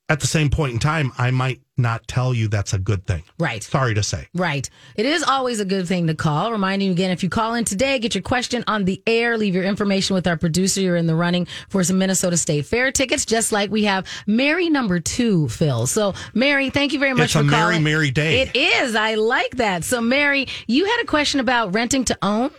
At 0.08 0.20
the 0.20 0.26
same 0.26 0.50
point 0.50 0.72
in 0.72 0.78
time, 0.80 1.12
I 1.16 1.30
might 1.30 1.60
not 1.80 2.06
tell 2.06 2.32
you 2.34 2.48
that's 2.48 2.72
a 2.72 2.78
good 2.78 3.06
thing. 3.06 3.22
Right. 3.38 3.62
Sorry 3.62 3.94
to 3.94 4.02
say. 4.02 4.28
Right. 4.34 4.68
It 4.96 5.06
is 5.06 5.22
always 5.22 5.60
a 5.60 5.64
good 5.64 5.88
thing 5.88 6.06
to 6.06 6.14
call. 6.14 6.52
Reminding 6.52 6.86
you 6.86 6.92
again, 6.92 7.10
if 7.10 7.22
you 7.22 7.28
call 7.28 7.54
in 7.54 7.64
today, 7.64 7.98
get 7.98 8.14
your 8.14 8.22
question 8.22 8.62
on 8.66 8.84
the 8.84 9.02
air, 9.06 9.36
leave 9.36 9.54
your 9.54 9.64
information 9.64 10.14
with 10.14 10.26
our 10.26 10.36
producer. 10.36 10.80
You're 10.80 10.96
in 10.96 11.06
the 11.06 11.14
running 11.14 11.46
for 11.68 11.82
some 11.84 11.98
Minnesota 11.98 12.36
State 12.36 12.66
Fair 12.66 12.92
tickets, 12.92 13.24
just 13.24 13.52
like 13.52 13.70
we 13.70 13.84
have 13.84 14.06
Mary 14.26 14.68
number 14.70 15.00
two, 15.00 15.48
Phil. 15.48 15.86
So, 15.86 16.14
Mary, 16.34 16.70
thank 16.70 16.92
you 16.92 16.98
very 16.98 17.14
much 17.14 17.24
It's 17.24 17.32
for 17.32 17.40
a 17.40 17.44
Mary, 17.44 17.60
calling. 17.60 17.84
merry 17.84 18.10
day. 18.10 18.42
It 18.42 18.56
is. 18.56 18.94
I 18.94 19.14
like 19.14 19.56
that. 19.56 19.84
So, 19.84 20.00
Mary, 20.00 20.46
you 20.66 20.84
had 20.84 21.00
a 21.02 21.06
question 21.06 21.40
about 21.40 21.74
renting 21.74 22.04
to 22.06 22.18
own? 22.22 22.50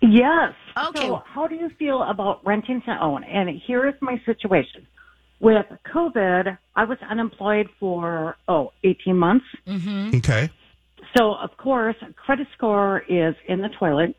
Yes. 0.00 0.54
Okay. 0.76 1.08
So, 1.08 1.22
how 1.26 1.46
do 1.46 1.56
you 1.56 1.70
feel 1.78 2.02
about 2.02 2.44
renting 2.46 2.82
to 2.82 2.96
own? 3.02 3.24
And 3.24 3.48
here 3.66 3.88
is 3.88 3.94
my 4.00 4.20
situation. 4.24 4.86
With 5.40 5.66
COVID, 5.94 6.58
I 6.74 6.84
was 6.84 6.98
unemployed 7.08 7.68
for, 7.78 8.36
oh, 8.48 8.72
18 8.82 9.16
months. 9.16 9.44
Okay. 9.68 10.50
So, 11.16 11.34
of 11.34 11.56
course, 11.56 11.96
credit 12.16 12.48
score 12.56 13.02
is 13.08 13.34
in 13.46 13.60
the 13.60 13.68
toilet. 13.68 14.16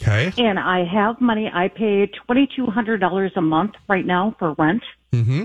Okay. 0.00 0.32
And 0.36 0.58
I 0.58 0.84
have 0.84 1.20
money. 1.20 1.50
I 1.52 1.68
pay 1.68 2.10
$2,200 2.28 3.30
a 3.36 3.40
month 3.40 3.72
right 3.88 4.04
now 4.04 4.34
for 4.38 4.54
rent 4.58 4.82
Mm-hmm. 5.12 5.44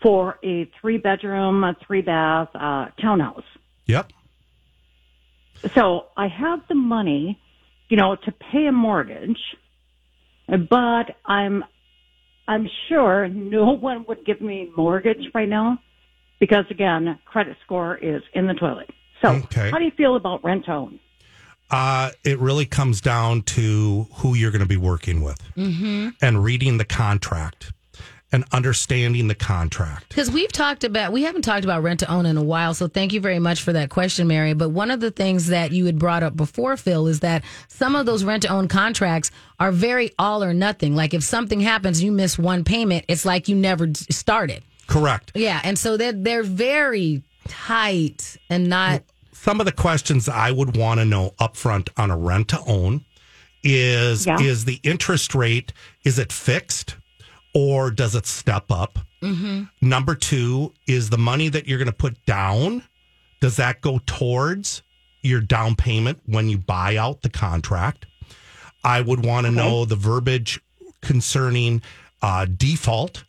for 0.00 0.38
a 0.44 0.70
three 0.80 0.98
bedroom, 0.98 1.64
a 1.64 1.76
three 1.84 2.00
bath 2.00 2.48
uh, 2.54 2.86
townhouse. 3.00 3.42
Yep. 3.86 4.12
So 5.74 6.06
I 6.16 6.28
have 6.28 6.60
the 6.68 6.76
money, 6.76 7.40
you 7.88 7.96
know, 7.96 8.14
to 8.16 8.32
pay 8.32 8.66
a 8.66 8.72
mortgage, 8.72 9.40
but 10.46 11.16
I'm, 11.24 11.64
I'm 12.48 12.68
sure 12.88 13.28
no 13.28 13.72
one 13.72 14.04
would 14.08 14.24
give 14.24 14.40
me 14.40 14.70
a 14.72 14.80
mortgage 14.80 15.30
right 15.34 15.48
now 15.48 15.78
because 16.40 16.64
again, 16.70 17.18
credit 17.24 17.56
score 17.64 17.96
is 17.96 18.22
in 18.34 18.46
the 18.46 18.54
toilet. 18.54 18.90
So 19.22 19.28
Okay. 19.28 19.70
how 19.70 19.78
do 19.78 19.84
you 19.84 19.92
feel 19.92 20.16
about 20.16 20.42
rent 20.44 20.68
own? 20.68 20.98
Uh, 21.70 22.10
it 22.24 22.38
really 22.38 22.66
comes 22.66 23.00
down 23.00 23.42
to 23.42 24.06
who 24.16 24.34
you're 24.34 24.50
going 24.50 24.60
to 24.62 24.68
be 24.68 24.76
working 24.76 25.22
with 25.22 25.40
and 26.20 26.44
reading 26.44 26.76
the 26.78 26.84
contract 26.84 27.72
and 28.32 28.44
understanding 28.50 29.28
the 29.28 29.34
contract. 29.34 30.08
Because 30.08 30.30
we've 30.30 30.50
talked 30.50 30.84
about, 30.84 31.12
we 31.12 31.22
haven't 31.22 31.42
talked 31.42 31.64
about 31.64 31.82
rent 31.82 32.00
to 32.00 32.10
own 32.10 32.24
in 32.26 32.36
a 32.38 32.42
while. 32.42 32.72
So 32.74 32.88
thank 32.88 33.12
you 33.12 33.20
very 33.20 33.38
much 33.38 33.62
for 33.62 33.72
that 33.74 33.90
question, 33.90 34.26
Mary. 34.26 34.54
But 34.54 34.70
one 34.70 34.90
of 34.90 35.00
the 35.00 35.10
things 35.10 35.48
that 35.48 35.70
you 35.72 35.84
had 35.86 35.98
brought 35.98 36.22
up 36.22 36.34
before, 36.36 36.76
Phil, 36.76 37.06
is 37.08 37.20
that 37.20 37.44
some 37.68 37.94
of 37.94 38.06
those 38.06 38.24
rent 38.24 38.42
to 38.44 38.48
own 38.48 38.68
contracts 38.68 39.30
are 39.60 39.70
very 39.70 40.12
all 40.18 40.42
or 40.42 40.54
nothing. 40.54 40.96
Like 40.96 41.12
if 41.14 41.22
something 41.22 41.60
happens, 41.60 42.02
you 42.02 42.10
miss 42.10 42.38
one 42.38 42.64
payment, 42.64 43.04
it's 43.08 43.24
like 43.24 43.48
you 43.48 43.54
never 43.56 43.90
started. 44.10 44.62
Correct. 44.86 45.32
Yeah. 45.34 45.60
And 45.62 45.78
so 45.78 45.96
they're, 45.96 46.12
they're 46.12 46.42
very 46.42 47.22
tight 47.48 48.36
and 48.48 48.68
not, 48.68 49.02
Some 49.32 49.60
of 49.60 49.66
the 49.66 49.72
questions 49.72 50.28
I 50.28 50.50
would 50.50 50.76
want 50.76 51.00
to 51.00 51.04
know 51.04 51.34
upfront 51.38 51.88
on 51.96 52.10
a 52.10 52.16
rent 52.16 52.48
to 52.48 52.60
own 52.66 53.04
is 53.64 54.26
Yeah. 54.26 54.40
is 54.40 54.64
the 54.64 54.80
interest 54.82 55.34
rate 55.36 55.72
is 56.04 56.18
it 56.18 56.32
fixed 56.32 56.96
or 57.54 57.90
does 57.90 58.14
it 58.14 58.26
step 58.26 58.70
up? 58.70 58.98
Number 59.80 60.14
two 60.16 60.72
is 60.88 61.10
the 61.10 61.18
money 61.18 61.48
that 61.48 61.68
you're 61.68 61.78
going 61.78 61.86
to 61.86 61.92
put 61.92 62.24
down. 62.26 62.82
Does 63.40 63.56
that 63.56 63.80
go 63.80 64.00
towards 64.04 64.82
your 65.22 65.40
down 65.40 65.76
payment 65.76 66.20
when 66.26 66.48
you 66.48 66.58
buy 66.58 66.96
out 66.96 67.22
the 67.22 67.28
contract? 67.30 68.06
I 68.82 69.00
would 69.00 69.24
want 69.24 69.46
to 69.46 69.52
know 69.52 69.84
the 69.84 69.94
verbiage 69.94 70.60
concerning 71.02 71.82
uh, 72.20 72.46
default. 72.56 73.22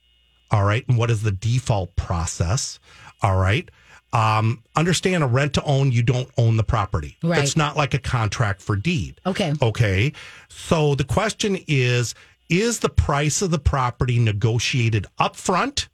All 0.50 0.64
right. 0.64 0.84
And 0.88 0.98
what 0.98 1.12
is 1.12 1.22
the 1.22 1.32
default 1.32 1.96
process? 1.96 2.80
All 3.22 3.38
right. 3.38 3.70
Um, 4.14 4.64
understand 4.76 5.24
a 5.24 5.28
rent 5.28 5.54
to 5.54 5.64
own, 5.64 5.92
you 5.92 6.04
don't 6.04 6.30
own 6.38 6.58
the 6.58 6.64
property. 6.64 7.18
Right. 7.24 7.44
It's 7.44 7.56
not 7.58 7.76
like 7.76 7.94
a 7.94 8.00
contract 8.00 8.62
for 8.62 8.76
deed. 8.76 9.20
okay. 9.26 9.54
Okay. 9.62 10.14
So 10.50 10.96
the 10.96 11.04
question 11.04 11.58
is 11.68 12.14
Is 12.54 12.80
the 12.82 12.90
price 12.90 13.42
of 13.42 13.50
the 13.50 13.58
property 13.58 14.20
negotiated 14.20 15.08
upfront? 15.20 15.88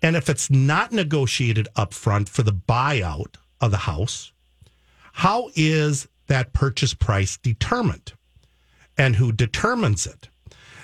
And 0.00 0.14
if 0.14 0.28
it's 0.28 0.50
not 0.50 0.92
negotiated 0.92 1.66
upfront 1.76 2.28
for 2.28 2.44
the 2.44 2.52
buyout 2.52 3.34
of 3.60 3.72
the 3.72 3.76
house, 3.78 4.30
how 5.14 5.50
is 5.56 6.06
that 6.28 6.52
purchase 6.52 6.94
price 6.94 7.38
determined? 7.38 8.12
And 8.96 9.16
who 9.16 9.32
determines 9.32 10.06
it? 10.06 10.28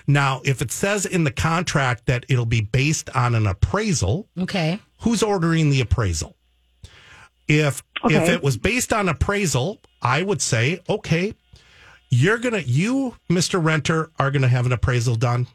Now, 0.08 0.40
if 0.44 0.60
it 0.60 0.72
says 0.72 1.06
in 1.06 1.22
the 1.22 1.30
contract 1.30 2.06
that 2.06 2.26
it'll 2.28 2.44
be 2.44 2.62
based 2.62 3.10
on 3.14 3.36
an 3.36 3.46
appraisal, 3.46 4.28
Okay. 4.36 4.80
who's 5.02 5.22
ordering 5.22 5.70
the 5.70 5.80
appraisal? 5.82 6.34
If 7.46 7.84
if 8.06 8.28
it 8.28 8.42
was 8.42 8.56
based 8.56 8.92
on 8.92 9.08
appraisal, 9.08 9.80
I 10.00 10.22
would 10.22 10.42
say, 10.42 10.80
okay, 10.88 11.34
you're 12.12 12.36
gonna 12.36 12.58
you, 12.58 13.16
Mr. 13.30 13.62
Renter, 13.64 14.10
are 14.18 14.30
gonna 14.30 14.46
have 14.46 14.66
an 14.66 14.72
appraisal 14.72 15.16
done. 15.16 15.46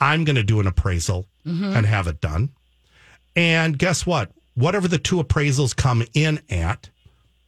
I'm 0.00 0.24
gonna 0.24 0.44
do 0.44 0.60
an 0.60 0.68
appraisal 0.68 1.26
mm-hmm. 1.44 1.64
and 1.64 1.84
have 1.84 2.06
it 2.06 2.20
done. 2.20 2.50
And 3.34 3.76
guess 3.76 4.06
what? 4.06 4.30
Whatever 4.54 4.86
the 4.86 4.98
two 4.98 5.16
appraisals 5.16 5.74
come 5.74 6.04
in 6.14 6.40
at, 6.48 6.90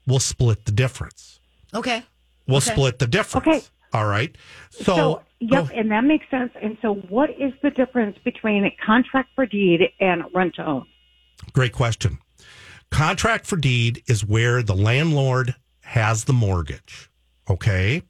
we'll 0.09 0.19
split 0.19 0.65
the 0.65 0.73
difference. 0.73 1.39
Okay. 1.73 2.03
We'll 2.49 2.57
Okay. 2.57 2.73
split 2.73 2.99
the 2.99 3.07
difference. 3.07 3.47
Okay. 3.47 3.63
All 3.93 4.07
right. 4.07 4.37
So, 4.71 4.83
So, 4.83 5.23
yep, 5.39 5.69
go- 5.69 5.75
and 5.75 5.93
that 5.93 6.03
makes 6.03 6.29
sense. 6.29 6.51
And 6.61 6.77
so 6.83 6.95
what 6.95 7.31
is 7.31 7.53
the 7.63 7.71
difference 7.71 8.19
between 8.25 8.65
a 8.65 8.77
contract 8.85 9.31
for 9.37 9.47
deed 9.47 9.83
and 10.01 10.25
rent 10.35 10.57
to 10.57 10.67
own? 10.67 10.87
Great 11.53 11.73
question. 11.73 12.19
Contract 12.91 13.47
for 13.47 13.57
deed 13.57 14.03
is 14.09 14.25
where 14.25 14.65
the 14.65 14.75
landlord 14.75 15.55
has 15.83 16.25
the 16.25 16.33
mortgage. 16.33 17.09
Okay. 17.49 18.03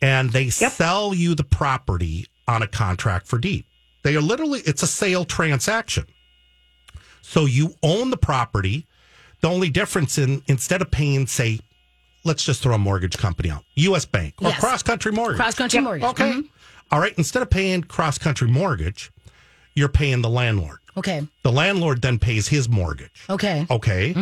And 0.00 0.30
they 0.30 0.50
sell 0.50 1.12
you 1.14 1.34
the 1.34 1.44
property 1.44 2.26
on 2.46 2.62
a 2.62 2.66
contract 2.68 3.26
for 3.26 3.38
deed. 3.38 3.64
They 4.04 4.14
are 4.16 4.20
literally, 4.20 4.60
it's 4.60 4.82
a 4.82 4.86
sale 4.86 5.24
transaction. 5.24 6.04
So 7.22 7.46
you 7.46 7.74
own 7.82 8.10
the 8.10 8.16
property. 8.16 8.86
The 9.40 9.48
only 9.48 9.70
difference 9.70 10.18
in 10.18 10.42
instead 10.46 10.82
of 10.82 10.90
paying, 10.90 11.26
say, 11.26 11.60
let's 12.24 12.44
just 12.44 12.62
throw 12.62 12.74
a 12.74 12.78
mortgage 12.78 13.16
company 13.18 13.50
out, 13.50 13.64
US 13.76 14.04
Bank 14.04 14.34
or 14.40 14.48
Yes. 14.48 14.60
Cross 14.60 14.82
Country 14.84 15.12
Mortgage. 15.12 15.36
Cross 15.38 15.54
country 15.56 15.80
mortgage. 15.80 16.08
Okay. 16.10 16.32
Mhm. 16.32 16.48
All 16.90 17.00
right. 17.00 17.12
Instead 17.18 17.42
of 17.42 17.50
paying 17.50 17.82
cross 17.82 18.18
country 18.18 18.48
mortgage, 18.48 19.10
you're 19.74 19.88
paying 19.88 20.22
the 20.22 20.30
landlord. 20.30 20.78
Okay. 20.96 21.26
The 21.44 21.52
landlord 21.52 22.02
then 22.02 22.18
pays 22.18 22.48
his 22.48 22.68
mortgage. 22.68 23.22
Okay. 23.30 23.66
Okay. 23.70 24.14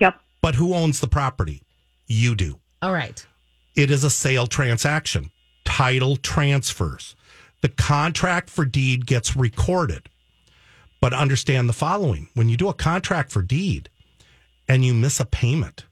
Yep. 0.00 0.20
But 0.42 0.54
who 0.56 0.74
owns 0.74 1.00
the 1.00 1.08
property? 1.08 1.62
You 2.06 2.34
do. 2.34 2.58
All 2.82 2.92
right. 2.92 3.24
It 3.78 3.92
is 3.92 4.02
a 4.02 4.10
sale 4.10 4.48
transaction. 4.48 5.30
Title 5.64 6.16
transfers. 6.16 7.14
The 7.60 7.68
contract 7.68 8.50
for 8.50 8.64
deed 8.64 9.06
gets 9.06 9.36
recorded. 9.36 10.08
But 11.00 11.14
understand 11.14 11.68
the 11.68 11.72
following 11.72 12.28
when 12.34 12.48
you 12.48 12.56
do 12.56 12.68
a 12.68 12.74
contract 12.74 13.30
for 13.30 13.40
deed 13.40 13.88
and 14.68 14.84
you 14.84 14.94
miss 14.94 15.20
a 15.20 15.24
payment, 15.24 15.86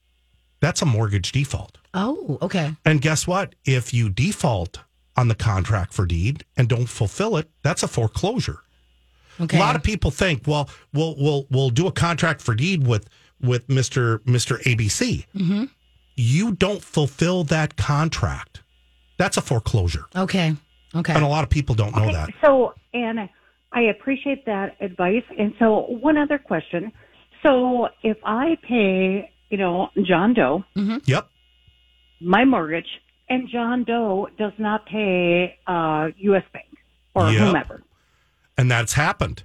that's 0.60 0.82
a 0.82 0.84
mortgage 0.84 1.30
default. 1.30 1.78
Oh, 1.94 2.38
okay. 2.42 2.74
And 2.84 3.00
guess 3.00 3.24
what? 3.24 3.54
If 3.64 3.94
you 3.94 4.10
default 4.10 4.80
on 5.16 5.28
the 5.28 5.36
contract 5.36 5.94
for 5.94 6.06
deed 6.06 6.44
and 6.56 6.68
don't 6.68 6.88
fulfill 6.88 7.36
it, 7.36 7.48
that's 7.62 7.84
a 7.84 7.88
foreclosure. 7.88 8.62
Okay. 9.40 9.58
A 9.58 9.60
lot 9.60 9.76
of 9.76 9.84
people 9.84 10.10
think, 10.10 10.42
well, 10.48 10.68
we'll 10.92 11.14
we'll 11.16 11.46
we'll 11.50 11.70
do 11.70 11.86
a 11.86 11.92
contract 11.92 12.40
for 12.40 12.56
deed 12.56 12.84
with 12.84 13.08
with 13.40 13.68
Mister 13.68 14.22
Mister 14.24 14.56
ABC. 14.56 15.26
Mm-hmm. 15.36 15.64
You 16.16 16.52
don't 16.52 16.82
fulfill 16.82 17.44
that 17.44 17.76
contract. 17.76 18.62
That's 19.18 19.36
a 19.36 19.40
foreclosure, 19.42 20.04
Okay. 20.14 20.54
Okay. 20.94 21.12
and 21.14 21.22
a 21.24 21.28
lot 21.28 21.44
of 21.44 21.50
people 21.50 21.74
don't 21.74 21.94
know 21.96 22.10
that. 22.12 22.30
So, 22.42 22.74
and 22.94 23.28
I 23.72 23.80
appreciate 23.82 24.46
that 24.46 24.76
advice. 24.80 25.24
And 25.38 25.52
so, 25.58 25.86
one 26.00 26.16
other 26.16 26.38
question. 26.38 26.92
So, 27.42 27.88
if 28.02 28.16
I 28.24 28.56
pay, 28.66 29.30
you 29.50 29.58
know, 29.58 29.88
John 30.02 30.32
Doe 30.34 30.64
Yep, 30.74 31.28
my 32.20 32.44
mortgage, 32.44 32.88
and 33.28 33.48
John 33.48 33.84
Doe 33.84 34.28
does 34.38 34.52
not 34.58 34.86
pay 34.86 35.58
uh, 35.66 36.08
U.S. 36.18 36.44
Bank 36.52 36.66
or 37.14 37.30
Yep. 37.30 37.40
whomever, 37.40 37.82
and 38.56 38.70
that's 38.70 38.94
happened. 38.94 39.42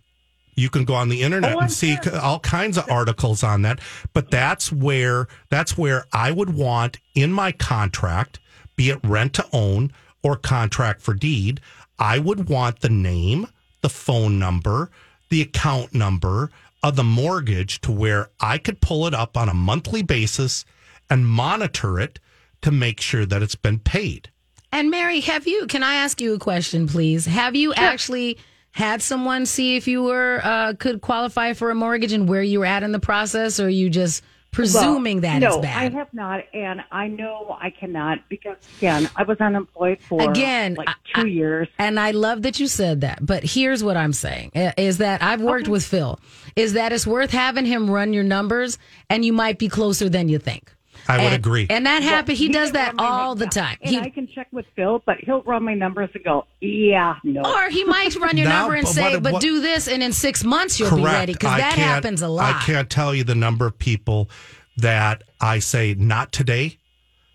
You 0.56 0.70
can 0.70 0.86
go 0.86 0.94
on 0.94 1.10
the 1.10 1.22
internet 1.22 1.56
Oh, 1.56 1.60
and 1.60 1.72
see 1.72 1.98
sure. 2.04 2.18
all 2.20 2.40
kinds 2.40 2.78
of 2.78 2.90
articles 2.90 3.44
on 3.44 3.62
that. 3.64 3.80
But 4.14 4.32
that's 4.32 4.72
where 4.72 5.28
that's 5.50 5.78
where 5.78 6.06
I 6.14 6.32
would 6.32 6.54
want 6.54 6.98
in 7.16 7.32
my 7.32 7.52
contract, 7.52 8.40
be 8.76 8.90
it 8.90 9.00
rent 9.04 9.34
to 9.36 9.48
own 9.54 9.92
or 10.24 10.36
contract 10.36 11.02
for 11.02 11.14
deed, 11.14 11.60
I 11.98 12.20
would 12.20 12.50
want 12.50 12.82
the 12.82 12.90
name, 12.90 13.48
the 13.82 13.90
phone 13.90 14.38
number, 14.40 14.92
the 15.30 15.42
account 15.42 15.94
number 15.96 16.52
of 16.84 16.96
the 16.96 17.04
mortgage 17.04 17.80
to 17.82 17.92
where 17.92 18.30
I 18.40 18.58
could 18.58 18.82
pull 18.82 19.08
it 19.08 19.14
up 19.14 19.38
on 19.38 19.50
a 19.50 19.54
monthly 19.54 20.02
basis 20.04 20.66
and 21.10 21.28
monitor 21.28 22.00
it 22.00 22.20
to 22.62 22.72
make 22.72 23.02
sure 23.02 23.26
that 23.26 23.42
it's 23.42 23.56
been 23.56 23.80
paid. 23.80 24.30
And 24.72 24.90
Mary, 24.90 25.20
have 25.22 25.48
you? 25.48 25.68
Can 25.68 25.84
I 25.84 25.96
ask 25.96 26.22
you 26.22 26.34
a 26.34 26.40
question, 26.40 26.88
please? 26.88 27.26
Have 27.26 27.56
you 27.56 27.74
actually 27.74 28.38
had 28.72 29.02
someone 29.02 29.46
see 29.46 29.76
if 29.76 29.88
you 29.88 30.04
were 30.04 30.42
uh, 30.44 30.74
could 30.80 31.02
qualify 31.02 31.54
for 31.54 31.70
a 31.72 31.76
mortgage 31.76 32.14
and 32.14 32.28
where 32.28 32.42
you 32.44 32.60
were 32.60 32.66
at 32.66 32.84
in 32.84 32.92
the 32.92 33.00
process, 33.00 33.60
or 33.60 33.66
are 33.66 33.70
you 33.70 33.90
just 33.90 34.24
presuming 34.52 35.22
that 35.22 35.40
no, 35.40 35.62
I 35.64 35.90
have 35.90 36.14
not, 36.14 36.44
and 36.54 36.84
I 36.92 37.08
know 37.08 37.58
I 37.60 37.70
cannot 37.70 38.28
because 38.28 38.58
again, 38.80 39.10
I 39.16 39.24
was 39.24 39.40
unemployed 39.40 40.00
for 40.02 40.30
Again, 40.30 40.76
like 40.76 40.90
I- 40.90 41.22
two 41.22 41.28
years. 41.28 41.70
And 41.80 42.00
I 42.00 42.12
love 42.12 42.42
that 42.42 42.60
you 42.60 42.68
said 42.68 43.02
that. 43.02 43.26
But 43.26 43.44
here's 43.44 43.84
what 43.84 43.96
I'm 43.98 44.14
saying 44.14 44.52
is 44.78 44.98
that 44.98 45.24
I've 45.24 45.42
worked 45.42 45.68
with 45.70 45.86
Phil, 45.86 46.20
is 46.56 46.74
that 46.74 46.92
it's 46.92 47.08
worth 47.08 47.32
having 47.32 47.66
him 47.66 47.90
run 47.90 48.14
your 48.14 48.24
numbers 48.24 48.78
and 49.10 49.24
you 49.24 49.32
might 49.34 49.58
be 49.58 49.70
closer 49.70 50.10
than 50.10 50.28
you 50.28 50.38
think. 50.38 50.74
I 51.08 51.18
would 51.18 51.26
And- 51.28 51.36
agree. 51.36 51.68
And 51.70 51.86
that 51.86 52.04
happens. 52.04 52.38
He, 52.40 52.50
does 52.50 52.72
that 52.74 52.96
all 52.98 53.36
the 53.36 53.48
time. 53.48 53.78
And 53.82 53.92
He, 53.92 54.00
I 54.00 54.10
can 54.10 54.28
check 54.28 54.48
with 54.52 54.66
Phil, 54.76 55.02
but 55.06 55.18
he'll 55.20 55.42
run 55.44 55.64
my 55.64 55.74
numbers 55.74 56.10
and 56.14 56.24
go, 56.24 56.46
"Yeah, 56.60 57.16
no." 57.24 57.42
or 57.44 57.70
he 57.70 57.84
might 57.84 58.16
run 58.16 58.38
your 58.38 58.48
Now, 58.50 58.62
number 58.62 58.76
and 58.76 58.86
but 58.86 58.92
say, 58.94 59.14
what- 59.14 59.24
but 59.24 59.34
what- 59.34 59.42
do 59.42 59.62
this 59.62 59.88
and 59.88 60.02
in 60.04 60.14
six 60.14 60.44
months 60.44 60.80
you'll 60.80 60.96
be 60.96 61.04
ready. 61.04 61.34
Because 61.34 61.58
that 61.58 61.74
happens 61.78 62.22
a 62.22 62.28
lot. 62.28 62.56
I 62.56 62.60
can't 62.66 62.90
tell 62.90 63.14
you 63.16 63.24
the 63.24 63.36
number 63.36 63.66
of 63.66 63.78
people 63.78 64.30
that 64.78 65.24
I 65.40 65.60
say 65.60 65.96
not 65.98 66.32
today, 66.32 66.78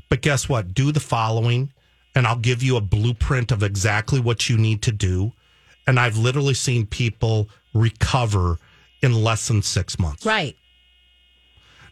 but 0.08 0.20
guess 0.22 0.48
what? 0.48 0.72
Do 0.74 0.92
the 0.92 1.00
following, 1.00 1.72
and 2.14 2.26
I'll 2.26 2.36
give 2.38 2.62
you 2.62 2.76
a 2.76 2.80
blueprint 2.80 3.52
of 3.52 3.62
exactly 3.62 4.20
what 4.20 4.48
you 4.48 4.56
need 4.56 4.82
to 4.82 4.92
do. 4.92 5.32
And 5.86 6.00
I've 6.00 6.16
literally 6.16 6.54
seen 6.54 6.86
people 6.86 7.48
recover 7.74 8.58
in 9.02 9.12
less 9.22 9.46
than 9.48 9.62
six 9.62 9.98
months. 9.98 10.24
Right. 10.26 10.56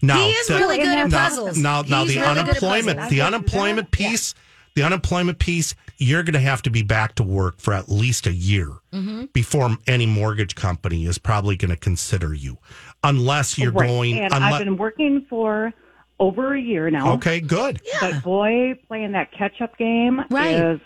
Now, 0.06 0.18
He 0.24 0.30
is 0.32 0.46
the- 0.48 0.56
really 0.56 0.78
good 0.78 0.86
at 0.98 1.10
puzzles. 1.10 1.58
Now, 1.58 1.82
now 1.82 2.04
He's 2.04 2.14
the 2.14 2.20
really 2.20 2.34
good 2.34 2.38
at 2.38 2.48
unemployment, 2.48 2.98
puzzles. 2.98 3.10
the 3.10 3.22
I 3.22 3.24
can 3.24 3.34
unemployment 3.34 3.90
that. 3.92 4.00
Yeah. 4.00 4.10
piece, 4.10 4.34
the 4.74 4.82
unemployment 4.82 5.38
piece, 5.38 5.74
you're 5.98 6.22
going 6.22 6.34
to 6.34 6.40
have 6.40 6.62
to 6.62 6.70
be 6.70 6.82
back 6.82 7.14
to 7.16 7.22
work 7.22 7.60
for 7.60 7.72
at 7.74 7.88
least 7.88 8.26
a 8.26 8.32
year 8.32 8.68
Mm-hmm. 8.92 9.24
before 9.32 9.76
any 9.86 10.06
mortgage 10.06 10.54
company 10.54 11.06
is 11.06 11.18
probably 11.18 11.56
going 11.56 11.70
to 11.70 11.76
consider 11.76 12.34
you, 12.34 12.58
unless 13.02 13.56
you're 13.58 13.72
Right. 13.72 13.88
going. 13.88 14.18
And 14.18 14.32
unle- 14.32 14.52
I've 14.52 14.58
been 14.64 14.76
working 14.76 15.24
for 15.28 15.72
over 16.20 16.54
a 16.54 16.60
year 16.60 16.90
now. 16.90 17.12
okay, 17.14 17.40
good. 17.40 17.80
But 18.00 18.22
boy, 18.22 18.74
playing 18.88 19.12
that 19.12 19.32
catch-up 19.32 19.76
game 19.78 20.24
Right. 20.30 20.54
is 20.54 20.80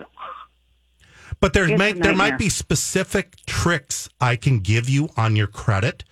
But 1.40 1.52
there 1.52 1.68
It's 1.68 1.78
may 1.78 1.92
there 1.92 2.16
might 2.16 2.36
be 2.38 2.48
specific 2.48 3.36
tricks 3.46 4.08
I 4.20 4.34
can 4.36 4.58
give 4.58 4.88
you 4.88 5.10
on 5.16 5.36
your 5.36 5.46
credit. 5.46 6.02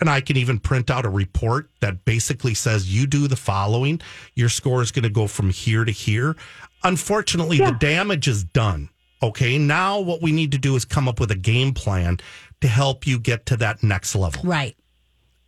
And 0.00 0.08
I 0.08 0.20
can 0.20 0.36
even 0.36 0.60
print 0.60 0.90
out 0.90 1.04
a 1.04 1.08
report 1.08 1.70
that 1.80 2.04
basically 2.04 2.54
says 2.54 2.94
you 2.94 3.06
do 3.06 3.26
the 3.26 3.36
following, 3.36 4.00
your 4.34 4.48
score 4.48 4.80
is 4.80 4.92
going 4.92 5.02
to 5.02 5.10
go 5.10 5.26
from 5.26 5.50
here 5.50 5.84
to 5.84 5.90
here. 5.90 6.36
Unfortunately, 6.84 7.58
the 7.58 7.76
damage 7.80 8.28
is 8.28 8.44
done. 8.44 8.90
Okay. 9.22 9.58
Now 9.58 9.98
what 9.98 10.22
we 10.22 10.30
need 10.30 10.52
to 10.52 10.58
do 10.58 10.76
is 10.76 10.84
come 10.84 11.08
up 11.08 11.18
with 11.18 11.32
a 11.32 11.36
game 11.36 11.74
plan 11.74 12.18
to 12.60 12.68
help 12.68 13.06
you 13.06 13.18
get 13.18 13.46
to 13.46 13.56
that 13.56 13.82
next 13.82 14.14
level. 14.14 14.42
Right. 14.44 14.76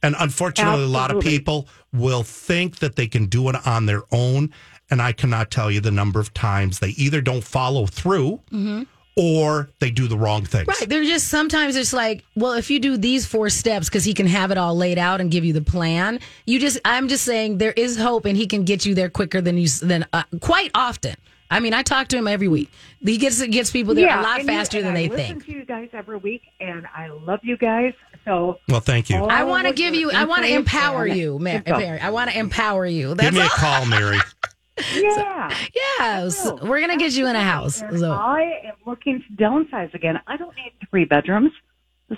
And 0.03 0.17
unfortunately, 0.19 0.85
a 0.85 0.89
lot 0.89 1.15
of 1.15 1.23
people 1.23 1.69
will 1.93 2.23
think 2.23 2.79
that 2.79 2.97
they 2.97 3.07
can 3.07 3.27
do 3.27 3.49
it 3.51 3.67
on 3.67 3.87
their 3.87 4.03
own. 4.11 4.53
And 4.91 5.01
I 5.01 5.13
cannot 5.13 5.51
tell 5.51 5.71
you 5.71 5.81
the 5.81 5.91
number 5.91 6.19
of 6.19 6.35
times 6.35 6.79
they 6.79 6.89
either 6.91 7.21
don't 7.21 7.45
follow 7.45 7.87
through 7.87 8.41
mm-hmm. 8.51 8.83
Or 9.21 9.69
they 9.81 9.91
do 9.91 10.09
the 10.09 10.17
wrong 10.17 10.45
things. 10.47 10.67
Right. 10.67 10.89
They're 10.89 11.05
just 11.05 11.29
sometimes 11.29 11.77
it's 11.77 11.93
like, 11.93 12.25
well, 12.35 12.53
if 12.55 12.71
you 12.71 12.79
do 12.81 12.97
these 12.97 13.27
four 13.27 13.51
steps, 13.51 13.89
because 13.89 14.05
he 14.05 14.15
can 14.15 14.27
have 14.27 14.51
it 14.51 14.57
all 14.57 14.75
laid 14.75 14.97
out 14.99 15.21
and 15.21 15.31
give 15.31 15.45
you 15.45 15.53
the 15.53 15.61
plan. 15.61 16.21
You 16.47 16.59
just, 16.59 16.79
I'm 16.85 17.09
just 17.09 17.25
saying 17.25 17.59
there 17.59 17.73
is 17.73 17.99
hope, 17.99 18.25
and 18.25 18.37
he 18.37 18.47
can 18.47 18.65
get 18.65 18.87
you 18.87 18.95
there 18.95 19.11
quicker 19.11 19.41
than 19.41 19.59
you 19.59 19.69
than 19.69 20.07
uh, 20.13 20.23
quite 20.41 20.71
often. 20.75 21.17
I 21.53 21.59
mean, 21.61 21.75
I 21.75 21.83
talk 21.83 22.07
to 22.09 22.17
him 22.17 22.29
every 22.29 22.47
week. 22.49 22.71
He 23.05 23.19
gets 23.19 23.45
gets 23.47 23.71
people 23.71 23.95
there 23.95 24.09
a 24.09 24.23
lot 24.23 24.41
and 24.41 24.49
you- 24.49 24.55
faster 24.55 24.79
and 24.79 24.87
than 24.87 24.95
I 24.97 25.03
they 25.03 25.09
listen 25.09 25.27
think. 25.27 25.47
to 25.47 25.53
you 25.53 25.65
guys 25.65 25.89
every 25.93 26.17
week, 26.17 26.43
and 26.61 26.87
I 26.95 27.09
love 27.09 27.41
you 27.43 27.57
guys. 27.57 27.93
So 28.25 28.59
Well, 28.69 28.81
thank 28.81 29.11
you. 29.11 29.17
I 29.17 29.45
want 29.45 29.67
to 29.67 29.73
give 29.73 29.95
you. 29.95 30.11
I 30.13 30.25
want 30.25 30.45
to 30.45 30.55
empower 30.55 31.07
you, 31.07 31.39
Mary. 31.39 31.63
I 31.67 32.11
want 32.11 32.31
to 32.31 32.39
empower 32.39 32.87
you. 32.87 33.09
Give 33.09 33.17
That's 33.17 33.37
me 33.37 33.43
a 33.43 33.49
call, 33.49 33.85
Mary. 33.87 34.19
Yeah. 34.95 35.57
Yeah, 35.99 36.29
so 36.29 36.59
we're 36.62 36.81
gonna 36.81 36.97
get 36.97 37.12
you 37.12 37.27
in 37.27 37.37
a 37.37 37.43
house. 37.43 37.83
So 37.97 38.12
I 38.12 38.61
am 38.64 38.75
looking 38.87 39.23
to 39.23 39.43
downsize 39.43 39.93
again. 39.95 40.19
I 40.27 40.37
don't 40.37 40.55
need 40.57 40.73
three 40.88 41.05
bedrooms, 41.05 41.53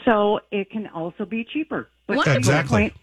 so 0.05 0.41
it 0.51 0.71
can 0.71 0.87
also 0.89 1.25
be 1.25 1.45
cheaper. 1.45 1.89
But 2.07 2.19
Wonderful. 2.19 2.39
Exactly. 2.39 2.81
point, 2.81 2.95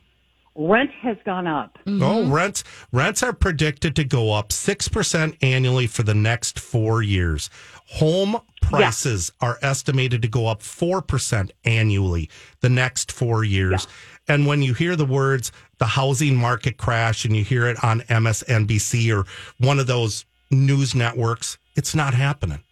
rent 0.56 0.92
has 1.02 1.18
gone 1.26 1.48
up. 1.48 1.78
Mm-hmm. 1.86 2.04
Oh, 2.04 2.30
rents 2.30 2.64
rents 2.92 3.24
are 3.24 3.34
predicted 3.34 3.96
to 3.96 4.04
go 4.04 4.32
up 4.34 4.52
six 4.52 4.88
percent 4.88 5.36
annually 5.42 5.88
for 5.88 6.04
the 6.04 6.16
next 6.16 6.60
four 6.60 7.02
years. 7.02 7.50
Home 7.94 8.38
prices 8.62 9.32
are 9.42 9.58
estimated 9.62 10.22
to 10.22 10.28
go 10.28 10.48
up 10.48 10.62
four 10.62 11.02
percent 11.02 11.52
annually 11.66 12.30
the 12.62 12.70
next 12.70 13.12
four 13.12 13.44
years. 13.44 13.88
And 14.30 14.46
when 14.46 14.62
you 14.62 14.74
hear 14.74 14.96
the 14.96 15.06
words 15.06 15.52
the 15.80 15.86
housing 15.86 16.36
market 16.36 16.78
crash 16.78 17.26
and 17.26 17.36
you 17.36 17.44
hear 17.44 17.68
it 17.68 17.84
on 17.84 18.02
MSNBC 18.02 19.14
or 19.14 19.26
one 19.58 19.80
of 19.80 19.88
those 19.88 20.26
news 20.52 20.94
networks, 20.96 21.58
it's 21.76 21.96
not 21.96 22.14
happening. 22.14 22.64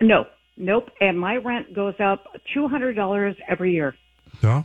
No, 0.00 0.26
nope. 0.56 0.90
And 1.00 1.18
my 1.18 1.36
rent 1.36 1.74
goes 1.74 1.94
up 2.00 2.24
two 2.52 2.68
hundred 2.68 2.94
dollars 2.94 3.36
every 3.48 3.72
year. 3.72 3.94
No. 4.42 4.64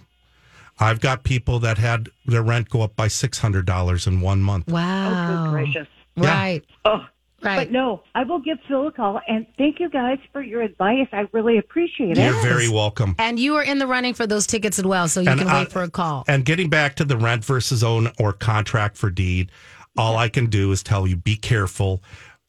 I've 0.81 1.01
got 1.01 1.23
people 1.23 1.59
that 1.59 1.77
had 1.77 2.09
their 2.25 2.41
rent 2.41 2.69
go 2.69 2.81
up 2.81 2.95
by 2.95 3.07
six 3.09 3.37
hundred 3.37 3.65
dollars 3.65 4.07
in 4.07 4.21
one 4.21 4.41
month. 4.41 4.65
Oh, 4.69 4.73
wow, 4.73 5.43
good 5.45 5.51
gracious. 5.51 5.87
Yeah. 6.15 6.29
right, 6.29 6.65
Oh, 6.85 7.05
right. 7.43 7.57
but 7.57 7.71
no, 7.71 8.03
I 8.15 8.23
will 8.23 8.39
give 8.39 8.57
Phil 8.67 8.87
a 8.87 8.91
call. 8.91 9.19
And 9.27 9.45
thank 9.57 9.79
you 9.79 9.89
guys 9.89 10.17
for 10.31 10.41
your 10.41 10.61
advice. 10.61 11.07
I 11.11 11.27
really 11.31 11.57
appreciate 11.57 12.17
it. 12.17 12.23
You're 12.23 12.41
very 12.41 12.69
welcome. 12.69 13.15
And 13.19 13.39
you 13.39 13.55
are 13.55 13.63
in 13.63 13.79
the 13.79 13.87
running 13.87 14.13
for 14.13 14.25
those 14.27 14.45
tickets 14.47 14.79
as 14.79 14.85
well, 14.85 15.07
so 15.07 15.21
you 15.21 15.29
And 15.29 15.39
can 15.39 15.49
I- 15.49 15.59
wait 15.59 15.71
for 15.71 15.83
a 15.83 15.89
call. 15.89 16.23
And 16.27 16.45
getting 16.45 16.69
back 16.69 16.95
to 16.95 17.05
the 17.05 17.17
rent 17.17 17.43
versus 17.45 17.83
own 17.83 18.11
or 18.19 18.33
contract 18.33 18.97
for 18.97 19.09
deed, 19.09 19.51
all 19.97 20.15
I 20.17 20.29
can 20.29 20.47
do 20.47 20.71
is 20.71 20.83
tell 20.83 21.07
you 21.07 21.15
be 21.15 21.35
careful, 21.35 22.01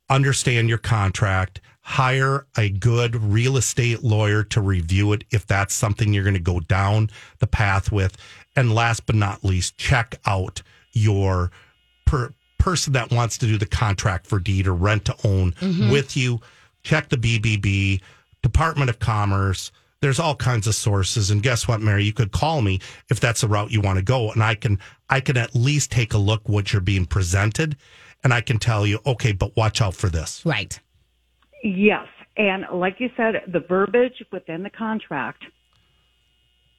understand 0.08 0.68
your 0.68 0.78
contract, 0.78 1.60
hire 1.82 2.46
a 2.56 2.68
good 2.68 3.16
real 3.16 3.56
estate 3.56 4.04
lawyer 4.04 4.44
to 4.44 4.60
review 4.60 5.12
it 5.12 5.24
if 5.30 5.46
that's 5.46 5.74
something 5.74 6.12
you're 6.12 6.22
going 6.24 6.34
to 6.34 6.40
go 6.40 6.60
down 6.60 7.10
the 7.38 7.46
path 7.46 7.90
with. 7.90 8.16
And 8.54 8.74
last 8.74 9.06
but 9.06 9.16
not 9.16 9.42
least, 9.44 9.76
check 9.78 10.16
out 10.26 10.62
your 10.92 11.50
per, 12.04 12.34
person 12.60 12.92
that 12.92 13.10
wants 13.10 13.38
to 13.38 13.46
do 13.46 13.58
the 13.58 13.66
contract 13.66 14.26
for 14.26 14.38
deed 14.38 14.68
or 14.68 14.74
rent 14.74 15.06
to 15.06 15.16
own 15.24 15.52
mm-hmm. 15.52 15.90
with 15.90 16.16
you. 16.16 16.40
Check 16.82 17.08
the 17.08 17.16
BBB, 17.16 18.00
Department 18.42 18.90
of 18.90 19.00
Commerce. 19.00 19.72
There's 20.00 20.20
all 20.20 20.34
kinds 20.34 20.66
of 20.66 20.74
sources, 20.74 21.30
and 21.30 21.42
guess 21.42 21.66
what, 21.66 21.80
Mary? 21.80 22.04
You 22.04 22.12
could 22.12 22.32
call 22.32 22.62
me 22.62 22.80
if 23.10 23.20
that's 23.20 23.42
the 23.42 23.48
route 23.48 23.70
you 23.70 23.80
want 23.80 23.98
to 23.98 24.04
go, 24.04 24.30
and 24.30 24.42
I 24.42 24.54
can 24.54 24.78
I 25.10 25.20
can 25.20 25.36
at 25.36 25.54
least 25.54 25.90
take 25.90 26.14
a 26.14 26.18
look 26.18 26.48
what 26.48 26.72
you're 26.72 26.80
being 26.80 27.04
presented, 27.04 27.76
and 28.24 28.32
I 28.32 28.40
can 28.40 28.58
tell 28.58 28.86
you, 28.86 29.00
okay, 29.04 29.32
but 29.32 29.56
watch 29.56 29.82
out 29.82 29.94
for 29.94 30.08
this. 30.08 30.44
right. 30.46 30.78
Yes. 31.62 32.06
And 32.38 32.64
like 32.72 33.00
you 33.00 33.10
said, 33.16 33.42
the 33.52 33.60
verbiage 33.60 34.22
within 34.32 34.62
the 34.62 34.70
contract, 34.70 35.44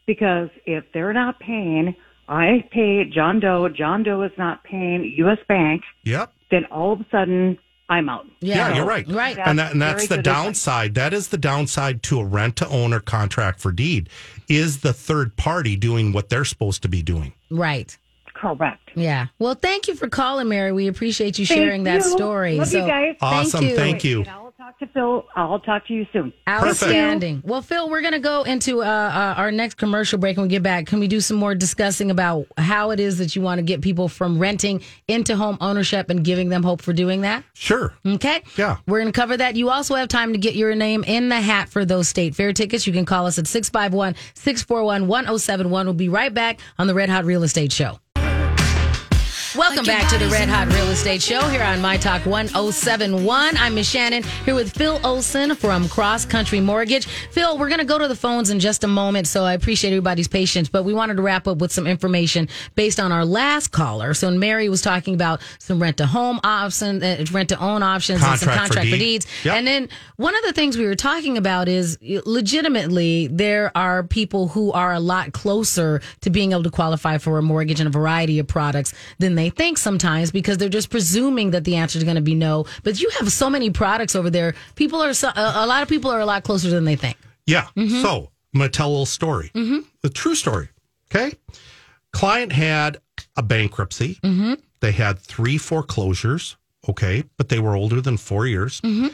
because 0.07 0.49
if 0.65 0.83
they're 0.93 1.13
not 1.13 1.39
paying, 1.39 1.95
I 2.31 2.67
pay 2.71 3.03
John 3.03 3.39
Doe, 3.41 3.67
John 3.69 4.03
Doe 4.03 4.21
is 4.23 4.31
not 4.37 4.63
paying 4.63 5.13
U.S. 5.17 5.37
Bank, 5.47 5.83
Yep. 6.05 6.31
then 6.49 6.65
all 6.65 6.93
of 6.93 7.01
a 7.01 7.05
sudden 7.11 7.57
I'm 7.89 8.07
out. 8.07 8.25
Yeah, 8.39 8.69
Yeah, 8.69 8.75
you're 8.77 8.85
right. 8.85 9.05
Right. 9.07 9.37
and 9.37 9.59
that, 9.59 9.73
and 9.73 9.81
that's 9.81 10.03
the 10.07 10.15
good 10.15 10.19
advice. 10.19 10.43
downside. 10.43 10.95
That 10.95 11.13
is 11.13 11.27
the 11.27 11.37
downside 11.37 12.01
to 12.03 12.21
a 12.21 12.23
rent 12.25 12.55
to 12.57 12.67
owner 12.69 13.01
contract 13.01 13.59
for 13.59 13.73
deed 13.73 14.07
is 14.47 14.79
the 14.79 14.93
third 14.93 15.35
party 15.35 15.75
doing 15.75 16.13
what 16.13 16.29
they're 16.29 16.45
supposed 16.45 16.81
to 16.83 16.87
be 16.87 17.03
doing. 17.03 17.33
Right. 17.49 17.97
Correct. 18.33 18.91
Yeah. 18.95 19.27
Well, 19.37 19.53
thank 19.55 19.87
you 19.89 19.95
for 19.95 20.07
calling, 20.07 20.47
Mary. 20.47 20.71
We 20.71 20.87
appreciate 20.87 21.37
you 21.37 21.45
Thank 21.45 21.59
sharing 21.59 21.83
that 21.83 21.97
you. 21.97 22.11
story. 22.11 22.57
Love 22.57 22.71
you 22.71 22.79
guys. 22.79 23.15
Awesome. 23.21 23.65
you. 23.65 23.75
Thank 23.75 24.03
you. 24.05 24.23
And 24.62 24.67
I'll 24.67 24.74
talk 24.74 24.80
to 24.80 24.88
Phil. 24.93 25.26
I'll 25.36 25.60
talk 25.60 25.88
to 25.88 25.93
you 25.93 26.06
soon. 26.13 26.34
Outstanding. 26.47 27.41
Well, 27.43 27.62
Phil, 27.62 27.89
we're 27.89 28.02
going 28.02 28.13
to 28.13 28.19
go 28.19 28.43
into 28.43 28.82
uh, 28.82 28.86
uh, 28.86 29.34
our 29.38 29.52
next 29.52 29.76
commercial 29.76 30.19
break 30.19 30.38
when 30.38 30.43
we 30.43 30.50
get 30.50 30.62
back. 30.62 30.86
Can 30.86 31.00
we 31.00 31.08
do 31.08 31.19
some 31.19 31.38
more 31.38 31.56
discussing 31.56 32.12
about 32.12 32.45
how 32.58 32.91
it 32.91 33.00
is 33.00 33.17
that 33.17 33.36
you 33.36 33.41
want 33.41 33.58
to 33.58 33.63
get 33.63 33.82
people 33.82 34.08
from 34.08 34.38
renting 34.38 34.84
into 35.07 35.36
home 35.36 35.57
ownership 35.62 36.09
and 36.09 36.24
giving 36.24 36.49
them 36.49 36.62
hope 36.62 36.82
for 36.82 36.93
doing 36.93 37.22
that? 37.22 37.43
Sure. 37.53 37.93
Okay. 38.05 38.43
Yeah. 38.55 38.78
We're 38.88 38.99
going 38.99 39.12
to 39.12 39.20
cover 39.20 39.36
that. 39.38 39.55
You 39.55 39.70
also 39.70 39.95
have 39.95 40.09
time 40.09 40.34
to 40.34 40.38
get 40.38 40.55
your 40.55 40.76
name 40.76 41.03
in 41.05 41.30
the 41.30 41.41
hat 41.41 41.70
for 41.70 41.84
those 41.84 42.07
state 42.07 42.36
fair 42.36 42.53
tickets. 42.53 42.86
You 42.86 42.93
can 42.93 43.05
call 43.05 43.26
us 43.26 43.39
at 43.39 43.47
651 43.47 44.16
641 44.36 45.07
1071. 45.07 45.86
We'll 45.88 45.93
be 45.93 46.09
right 46.09 46.34
back 46.34 46.59
on 46.78 46.86
the 46.86 46.93
Red 46.93 47.09
Hot 47.09 47.26
Real 47.26 47.43
Estate 47.43 47.72
Show. 47.72 47.99
Welcome 49.56 49.84
back 49.84 50.10
to 50.10 50.18
the 50.18 50.28
Red 50.32 50.47
Hot 50.47 50.68
Real 50.74 50.88
Estate 50.88 51.22
Show 51.22 51.41
here 51.49 51.62
on 51.62 51.82
My 51.82 51.97
Talk 51.97 52.26
1071. 52.26 53.58
I'm 53.58 53.76
Miss 53.76 53.93
Shannan 53.93 54.24
here 54.45 54.56
with 54.56 54.72
Phil 54.72 54.97
Olson 55.04 55.56
from 55.56 55.89
Cross 55.89 56.26
Country 56.26 56.62
Mortgage. 56.62 57.06
Phil, 57.06 57.58
we're 57.58 57.68
going 57.68 57.80
to 57.80 57.86
go 57.86 57.97
to 57.97 58.08
the 58.08 58.16
phones 58.16 58.49
in 58.49 58.62
just 58.62 58.86
a 58.86 58.88
moment, 58.88 59.28
so 59.28 59.43
I 59.43 59.52
appreciate 59.54 59.91
everybody's 59.91 60.30
patience, 60.30 60.70
but 60.70 60.84
we 60.86 60.93
wanted 60.93 61.18
to 61.18 61.22
wrap 61.22 61.49
up 61.49 61.58
with 61.58 61.74
some 61.74 61.86
information 61.86 62.47
based 62.76 62.97
on 62.97 63.12
our 63.12 63.26
last 63.26 63.70
caller. 63.70 64.14
So 64.14 64.32
Mary 64.32 64.70
was 64.70 64.82
talking 64.82 65.16
about 65.16 65.41
some 65.60 65.82
rent 65.82 65.97
to 65.97 66.06
home 66.06 66.39
options, 66.45 67.04
uh, 67.04 67.26
rent 67.34 67.49
to 67.49 67.60
own 67.60 67.84
options, 67.84 68.24
and 68.24 68.39
some 68.39 68.47
Contract 68.47 68.74
for 68.74 68.80
for, 68.80 68.86
deed. 68.86 68.99
deeds. 68.99 69.28
Yep. 69.43 69.56
And 69.56 69.68
then 69.68 69.89
one 70.16 70.34
of 70.34 70.43
the 70.43 70.54
things 70.54 70.78
we 70.78 70.86
were 70.86 70.95
talking 70.95 71.38
about 71.38 71.68
is 71.68 71.97
legitimately 72.02 73.28
there 73.28 73.72
are 73.76 74.04
people 74.04 74.47
who 74.47 74.72
are 74.72 74.93
a 74.93 74.99
lot 75.02 75.34
closer 75.34 76.02
to 76.22 76.30
being 76.30 76.54
able 76.54 76.64
to 76.64 76.72
qualify 76.72 77.18
for 77.18 77.38
a 77.38 77.41
mortgage 77.41 77.82
and 77.82 77.88
a 77.88 77.91
variety 77.91 78.39
of 78.39 78.47
products 78.47 78.93
than 79.20 79.36
they 79.36 79.40
think 79.49 79.77
sometimes 79.77 80.31
because 80.31 80.57
they're 80.57 80.69
just 80.69 80.89
presuming 80.89 81.51
that 81.51 81.63
the 81.63 81.75
answer 81.75 81.97
is 81.97 82.03
going 82.03 82.15
to 82.15 82.21
be 82.21 82.35
no. 82.35 82.65
But 82.83 83.01
you 83.01 83.09
have 83.19 83.31
so 83.31 83.49
many 83.49 83.69
products 83.69 84.15
over 84.15 84.29
there. 84.29 84.53
People 84.75 85.01
are 85.01 85.13
so, 85.13 85.29
a, 85.29 85.53
a 85.55 85.67
lot 85.67 85.81
of 85.81 85.89
people 85.89 86.11
are 86.11 86.19
a 86.19 86.25
lot 86.25 86.43
closer 86.43 86.69
than 86.69 86.85
they 86.85 86.95
think. 86.95 87.17
Yeah. 87.45 87.67
So 87.75 88.31
I'm 88.53 88.59
going 88.59 88.71
to 88.71 88.77
tell 88.77 88.87
a 88.87 88.91
little 88.91 89.05
story. 89.05 89.51
Mm-hmm. 89.53 89.79
The 90.01 90.09
true 90.09 90.35
story. 90.35 90.69
Okay. 91.13 91.35
Client 92.13 92.51
had 92.51 92.99
a 93.35 93.43
bankruptcy. 93.43 94.15
Mm-hmm. 94.23 94.53
They 94.79 94.91
had 94.91 95.19
three 95.19 95.57
foreclosures. 95.57 96.57
Okay. 96.87 97.23
But 97.37 97.49
they 97.49 97.59
were 97.59 97.75
older 97.75 98.01
than 98.01 98.17
four 98.17 98.47
years. 98.47 98.81
Mm-hmm. 98.81 99.07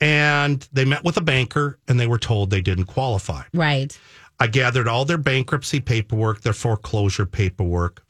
And 0.00 0.68
they 0.72 0.84
met 0.84 1.04
with 1.04 1.16
a 1.16 1.22
banker 1.22 1.78
and 1.88 1.98
they 1.98 2.06
were 2.06 2.18
told 2.18 2.50
they 2.50 2.60
didn't 2.60 2.86
qualify. 2.86 3.42
Right. 3.54 3.98
I 4.40 4.48
gathered 4.48 4.88
all 4.88 5.04
their 5.04 5.18
bankruptcy 5.18 5.80
paperwork, 5.80 6.40
their 6.40 6.52
foreclosure 6.52 7.24
paperwork, 7.24 8.03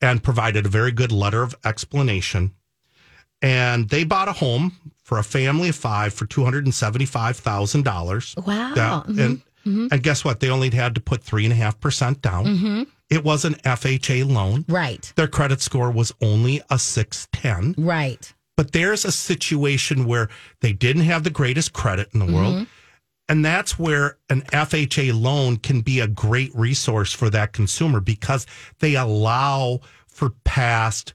and 0.00 0.22
provided 0.22 0.66
a 0.66 0.68
very 0.68 0.92
good 0.92 1.12
letter 1.12 1.42
of 1.42 1.54
explanation. 1.64 2.54
And 3.42 3.88
they 3.88 4.04
bought 4.04 4.28
a 4.28 4.32
home 4.32 4.72
for 5.02 5.18
a 5.18 5.24
family 5.24 5.70
of 5.70 5.76
five 5.76 6.12
for 6.12 6.26
two 6.26 6.44
hundred 6.44 6.64
and 6.66 6.74
seventy-five 6.74 7.36
thousand 7.36 7.84
dollars. 7.84 8.34
Wow. 8.36 9.04
Mhm. 9.06 9.08
And 9.08 9.38
mm-hmm. 9.66 9.86
and 9.90 10.02
guess 10.02 10.24
what? 10.24 10.40
They 10.40 10.50
only 10.50 10.70
had 10.70 10.94
to 10.94 11.00
put 11.00 11.22
three 11.22 11.44
and 11.44 11.52
a 11.52 11.56
half 11.56 11.80
percent 11.80 12.20
down. 12.20 12.44
Mm-hmm. 12.44 12.82
It 13.08 13.24
was 13.24 13.44
an 13.44 13.54
FHA 13.54 14.30
loan. 14.30 14.64
Right. 14.68 15.12
Their 15.16 15.26
credit 15.26 15.60
score 15.60 15.90
was 15.90 16.12
only 16.20 16.60
a 16.70 16.78
six 16.78 17.28
ten. 17.32 17.74
Right. 17.78 18.32
But 18.56 18.72
there's 18.72 19.06
a 19.06 19.12
situation 19.12 20.04
where 20.04 20.28
they 20.60 20.74
didn't 20.74 21.02
have 21.02 21.24
the 21.24 21.30
greatest 21.30 21.72
credit 21.72 22.10
in 22.12 22.20
the 22.20 22.26
world. 22.26 22.54
Mm-hmm. 22.56 22.64
And 23.30 23.44
that's 23.44 23.78
where 23.78 24.18
an 24.28 24.42
FHA 24.52 25.18
loan 25.18 25.56
can 25.58 25.82
be 25.82 26.00
a 26.00 26.08
great 26.08 26.52
resource 26.52 27.12
for 27.12 27.30
that 27.30 27.52
consumer 27.52 28.00
because 28.00 28.44
they 28.80 28.96
allow 28.96 29.78
for 30.08 30.30
past 30.42 31.14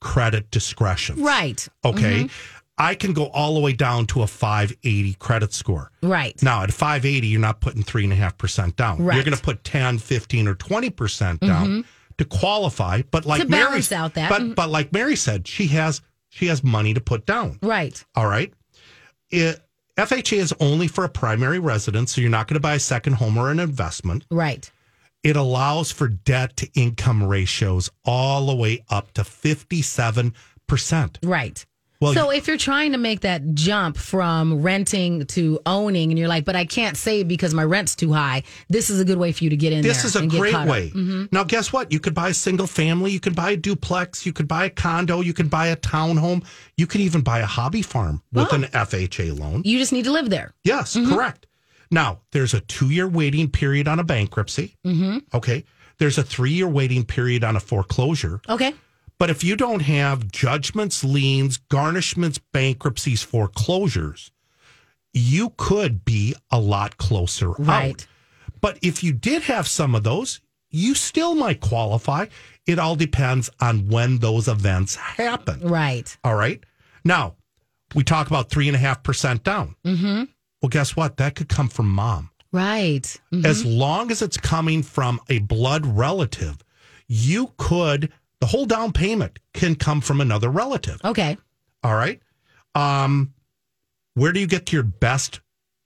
credit 0.00 0.50
discretion. 0.50 1.22
Right. 1.22 1.66
Okay. 1.84 2.24
Mm-hmm. 2.24 2.58
I 2.78 2.96
can 2.96 3.12
go 3.12 3.26
all 3.26 3.54
the 3.54 3.60
way 3.60 3.74
down 3.74 4.06
to 4.06 4.22
a 4.22 4.26
580 4.26 5.14
credit 5.14 5.52
score. 5.52 5.92
Right. 6.02 6.42
Now, 6.42 6.64
at 6.64 6.72
580, 6.72 7.28
you're 7.28 7.40
not 7.40 7.60
putting 7.60 7.84
3.5% 7.84 8.74
down. 8.74 9.00
Right. 9.00 9.14
You're 9.14 9.24
going 9.24 9.36
to 9.36 9.42
put 9.42 9.62
10, 9.62 9.98
15, 9.98 10.48
or 10.48 10.56
20% 10.56 10.90
mm-hmm. 10.90 11.46
down 11.46 11.84
to 12.18 12.24
qualify. 12.24 13.02
But 13.08 13.24
like 13.24 13.42
To 13.42 13.48
Mary, 13.48 13.80
out 13.92 14.14
that. 14.14 14.28
But, 14.28 14.42
mm-hmm. 14.42 14.54
but 14.54 14.68
like 14.68 14.92
Mary 14.92 15.14
said, 15.14 15.46
she 15.46 15.68
has 15.68 16.00
she 16.30 16.46
has 16.46 16.64
money 16.64 16.92
to 16.94 17.00
put 17.00 17.24
down. 17.24 17.60
Right. 17.62 18.04
All 18.16 18.26
right. 18.26 18.52
It, 19.30 19.60
FHA 19.98 20.38
is 20.38 20.54
only 20.58 20.88
for 20.88 21.04
a 21.04 21.08
primary 21.08 21.58
residence, 21.58 22.14
so 22.14 22.22
you're 22.22 22.30
not 22.30 22.48
going 22.48 22.54
to 22.54 22.60
buy 22.60 22.74
a 22.74 22.80
second 22.80 23.14
home 23.14 23.36
or 23.36 23.50
an 23.50 23.60
investment. 23.60 24.24
Right. 24.30 24.70
It 25.22 25.36
allows 25.36 25.92
for 25.92 26.08
debt 26.08 26.56
to 26.56 26.70
income 26.74 27.22
ratios 27.22 27.90
all 28.04 28.46
the 28.46 28.56
way 28.56 28.84
up 28.88 29.12
to 29.12 29.22
57%. 29.22 30.32
Right. 31.22 31.66
Well, 32.02 32.14
so 32.14 32.30
if 32.30 32.46
you're 32.48 32.58
trying 32.58 32.92
to 32.92 32.98
make 32.98 33.20
that 33.20 33.54
jump 33.54 33.96
from 33.96 34.60
renting 34.62 35.24
to 35.26 35.60
owning 35.64 36.10
and 36.10 36.18
you're 36.18 36.28
like, 36.28 36.44
but 36.44 36.56
I 36.56 36.64
can't 36.64 36.96
save 36.96 37.28
because 37.28 37.54
my 37.54 37.64
rent's 37.64 37.94
too 37.94 38.12
high, 38.12 38.42
this 38.68 38.90
is 38.90 39.00
a 39.00 39.04
good 39.04 39.18
way 39.18 39.32
for 39.32 39.44
you 39.44 39.50
to 39.50 39.56
get 39.56 39.72
in 39.72 39.82
this 39.82 40.04
is 40.04 40.16
a 40.16 40.26
great 40.26 40.54
way. 40.66 40.92
Now, 41.30 41.44
guess 41.44 41.72
what? 41.72 41.92
You 41.92 42.00
could 42.00 42.14
buy 42.14 42.30
a 42.30 42.34
single 42.34 42.66
family, 42.66 43.10
you 43.12 43.20
could 43.20 43.36
buy 43.36 43.52
a 43.52 43.56
duplex, 43.56 44.26
you 44.26 44.32
could 44.32 44.48
buy 44.48 44.64
a 44.66 44.70
condo, 44.70 45.20
you 45.20 45.32
could 45.32 45.48
buy 45.48 45.68
a 45.68 45.76
townhome, 45.76 46.44
you 46.76 46.86
could 46.86 47.00
even 47.00 47.20
buy 47.22 47.38
a 47.38 47.46
hobby 47.46 47.82
farm 47.82 48.22
with 48.32 48.48
Oh. 48.52 48.56
an 48.56 48.64
FHA 48.72 49.38
loan. 49.38 49.62
You 49.64 49.78
just 49.78 49.92
need 49.92 50.04
to 50.04 50.12
live 50.12 50.28
there. 50.28 50.52
Yes, 50.64 50.96
correct. 50.96 51.46
Now, 51.90 52.20
there's 52.32 52.54
a 52.54 52.60
two 52.60 52.90
year 52.90 53.06
waiting 53.06 53.48
period 53.50 53.86
on 53.86 54.00
a 54.00 54.04
bankruptcy. 54.04 54.76
Mm-hmm. 54.84 55.18
Okay. 55.34 55.64
There's 55.98 56.18
a 56.18 56.22
three 56.22 56.50
year 56.52 56.66
waiting 56.66 57.04
period 57.04 57.44
on 57.44 57.54
a 57.54 57.60
foreclosure. 57.60 58.40
Okay. 58.48 58.74
But 59.22 59.30
if 59.30 59.44
you 59.44 59.54
don't 59.54 59.82
have 59.82 60.32
judgments, 60.32 61.04
liens, 61.04 61.60
garnishments, 61.70 62.40
bankruptcies, 62.52 63.22
foreclosures, 63.22 64.32
you 65.14 65.50
could 65.56 66.04
be 66.04 66.34
a 66.50 66.58
lot 66.58 66.96
closer 66.96 67.50
Right. 67.52 67.90
out. 67.92 68.06
But 68.60 68.80
if 68.82 69.04
you 69.04 69.12
did 69.12 69.42
have 69.44 69.68
some 69.68 69.94
of 69.94 70.02
those, 70.02 70.40
you 70.70 70.96
still 70.96 71.36
might 71.36 71.60
qualify. 71.60 72.26
It 72.66 72.80
all 72.80 72.96
depends 72.96 73.48
on 73.60 73.86
when 73.86 74.18
those 74.18 74.48
events 74.48 74.96
happen. 74.96 75.60
Right. 75.60 76.16
All 76.24 76.34
right. 76.34 76.60
Now, 77.04 77.36
we 77.94 78.02
talk 78.02 78.26
about 78.26 78.50
three 78.50 78.66
and 78.66 78.74
a 78.74 78.80
half 78.80 79.04
percent 79.04 79.44
down. 79.44 79.76
Mm-hmm. 79.86 80.24
Well, 80.60 80.68
guess 80.68 80.96
what? 80.96 81.18
That 81.18 81.36
could 81.36 81.48
come 81.48 81.68
from 81.68 81.88
mom. 81.88 82.30
Right. 82.50 83.20
Mhm. 83.32 83.44
As 83.46 83.64
long 83.64 84.10
as 84.10 84.20
it's 84.20 84.36
coming 84.36 84.82
from 84.82 85.20
a 85.28 85.38
blood 85.38 85.86
relative, 85.86 86.56
you 87.06 87.52
could, 87.56 88.12
the 88.42 88.46
whole 88.46 88.66
down 88.66 88.92
payment 88.92 89.38
can 89.54 89.76
come 89.76 90.00
from 90.00 90.20
another 90.20 90.50
relative. 90.50 91.00
Okay. 91.04 91.36
All 91.84 91.94
right. 91.94 92.20
Um, 92.74 93.34
where 94.14 94.32
do 94.32 94.40
you 94.40 94.48
get 94.48 94.72
your 94.72 94.82
best 94.82 95.38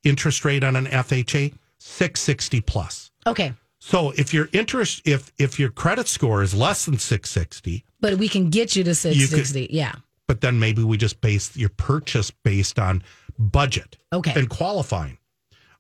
interest 0.05 0.43
rate 0.43 0.65
on 0.65 0.75
an 0.75 0.87
FHA? 0.87 1.53
660 1.79 2.63
plus. 2.63 3.11
Okay. 3.27 3.53
So 3.79 4.13
if 4.13 4.33
your 4.33 4.49
interest, 4.55 5.03
if 5.05 5.31
if 5.37 5.59
your 5.61 5.69
credit 5.69 6.09
score 6.09 6.43
is 6.43 6.55
less 6.55 6.87
than 6.87 6.97
660, 6.99 7.85
But 8.01 8.15
we 8.15 8.27
can 8.27 8.49
get 8.49 8.75
you 8.75 8.83
to 8.85 8.95
660. 8.95 9.69
yeah. 9.71 9.93
but 10.27 10.41
then 10.41 10.59
maybe 10.59 10.83
we 10.83 10.97
just 10.97 11.21
base 11.21 11.55
your 11.59 11.69
purchase 11.69 12.31
based 12.31 12.79
on 12.79 13.03
budget 13.39 13.99
Okay. 14.15 14.33
and 14.35 14.49
qualifying. 14.49 15.19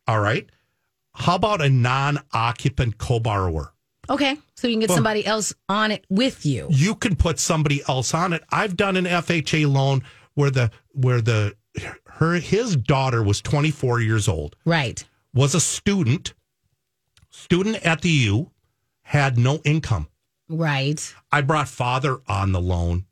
All 0.07 0.21
right. 0.21 0.47
How 1.15 1.37
about 1.37 1.63
a 1.63 1.71
non-occupant 1.71 2.99
co-borrower? 2.99 3.73
Okay. 4.09 4.37
So 4.55 4.67
you 4.69 4.75
can 4.75 4.81
get 4.81 4.89
Well- 4.91 4.97
somebody 4.97 5.25
else 5.27 5.53
on 5.69 5.91
it 5.91 6.05
with 6.09 6.45
you. 6.47 6.69
You 6.71 6.95
can 6.95 7.17
put 7.17 7.39
somebody 7.39 7.83
else 7.89 8.15
on 8.15 8.33
it. 8.33 8.43
I've 8.51 8.77
done 8.77 8.97
an 8.97 9.07
FHA 9.07 9.67
loan 9.67 10.03
where 10.35 10.51
the 10.51 10.71
where 10.93 11.21
the 11.21 11.55
her 12.07 12.35
his 12.35 12.77
daughter 12.77 13.23
was 13.23 13.41
24 13.43 14.01
years 14.01 14.29
old, 14.29 14.57
Right. 14.65 15.05
was 15.35 15.55
a 15.55 15.61
student, 15.61 16.33
student 17.31 17.77
at 17.85 18.03
the 18.03 18.09
U, 18.11 18.51
had 19.03 19.39
no 19.39 19.61
income. 19.65 20.09
Right. 20.49 21.15
I 21.33 21.41
brought 21.43 21.69
father 21.69 22.19
on 22.29 22.53
the 22.53 22.61
loan. 22.61 23.05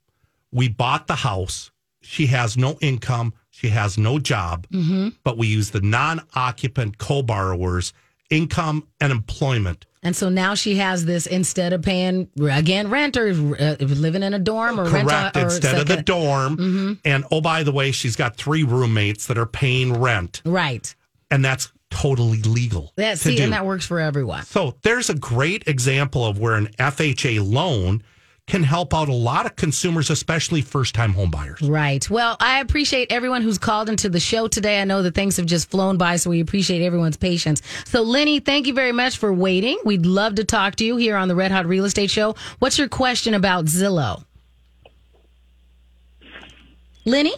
We 0.53 0.69
bought 0.69 1.07
the 1.09 1.17
house. 1.17 1.71
She 2.01 2.27
has 2.27 2.57
no 2.57 2.79
income. 2.81 3.35
She 3.51 3.69
has 3.71 3.99
no 3.99 4.19
job. 4.19 4.67
Mm-hmm. 4.69 5.09
But 5.25 5.37
we 5.39 5.47
use 5.49 5.71
the 5.71 5.81
non 5.81 6.23
occupant 6.35 6.99
co 6.99 7.23
borrowers, 7.23 7.93
income 8.31 8.89
and 9.01 9.13
employment. 9.13 9.87
And 10.03 10.15
so 10.15 10.29
now 10.29 10.55
she 10.55 10.77
has 10.77 11.07
this 11.07 11.27
instead 11.27 11.73
of 11.73 11.81
paying 11.81 12.29
again 12.39 12.91
rent 12.91 13.17
or 13.17 13.29
uh, 13.29 13.77
living 13.81 14.23
in 14.23 14.35
a 14.35 14.39
dorm 14.39 14.79
or 14.79 14.85
rent 14.85 15.09
Correct. 15.09 15.37
or 15.37 15.41
Instead 15.41 15.79
of 15.79 15.89
the 15.89 16.03
dorm. 16.03 17.01
And 17.05 17.25
oh, 17.31 17.41
by 17.41 17.63
the 17.63 17.73
way, 17.73 17.91
she's 17.91 18.15
got 18.15 18.37
three 18.37 18.65
roommates 18.65 19.27
that 19.29 19.39
are 19.39 19.47
paying 19.47 19.99
rent. 19.99 20.43
Right. 20.45 20.95
And 21.31 21.43
that's 21.43 21.73
totally 21.91 22.43
legal. 22.43 22.93
That 22.97 23.19
see, 23.19 23.41
and 23.41 23.53
that 23.53 23.65
works 23.65 23.87
for 23.87 23.99
everyone. 23.99 24.43
So 24.43 24.77
there's 24.83 25.09
a 25.09 25.15
great 25.15 25.67
example 25.69 26.27
of 26.27 26.39
where 26.39 26.55
an 26.55 26.67
FHA 26.79 27.51
loan 27.51 28.03
can 28.47 28.63
help 28.63 28.93
out 28.93 29.09
a 29.09 29.13
lot 29.15 29.47
of 29.47 29.57
consumers, 29.57 30.11
especially 30.11 30.61
first 30.61 30.95
time 30.95 31.15
homebuyers. 31.15 31.67
Right. 31.67 32.09
Well, 32.11 32.37
I 32.41 32.61
appreciate 32.61 33.11
everyone 33.11 33.43
who's 33.43 33.59
called 33.59 33.89
into 33.89 34.09
the 34.11 34.21
show 34.21 34.49
today. 34.49 34.81
I 34.81 34.85
know 34.85 35.03
that 35.03 35.15
things 35.15 35.39
have 35.39 35.47
just 35.47 35.71
flown 35.71 35.97
by, 35.97 36.17
so 36.17 36.29
we 36.31 36.41
appreciate 36.41 36.85
everyone's 36.85 37.17
patience. 37.17 37.63
So, 37.87 38.03
Lenny, 38.03 38.41
thank 38.41 38.67
you 38.67 38.75
very 38.75 38.93
much 38.93 39.17
for 39.17 39.33
waiting. 39.33 39.79
We'd 39.85 40.05
love 40.05 40.35
to 40.37 40.45
talk 40.45 40.77
to 40.77 40.85
you 40.85 40.97
here 40.97 41.17
on 41.17 41.29
the 41.29 41.35
Red 41.35 41.53
Hot 41.53 41.65
Real 41.67 41.87
Estate 41.87 42.11
Show. 42.11 42.35
What's 42.59 42.79
your 42.79 42.89
question 42.89 43.33
about 43.33 43.65
Zillow? 43.65 44.25
Lenny? 47.07 47.33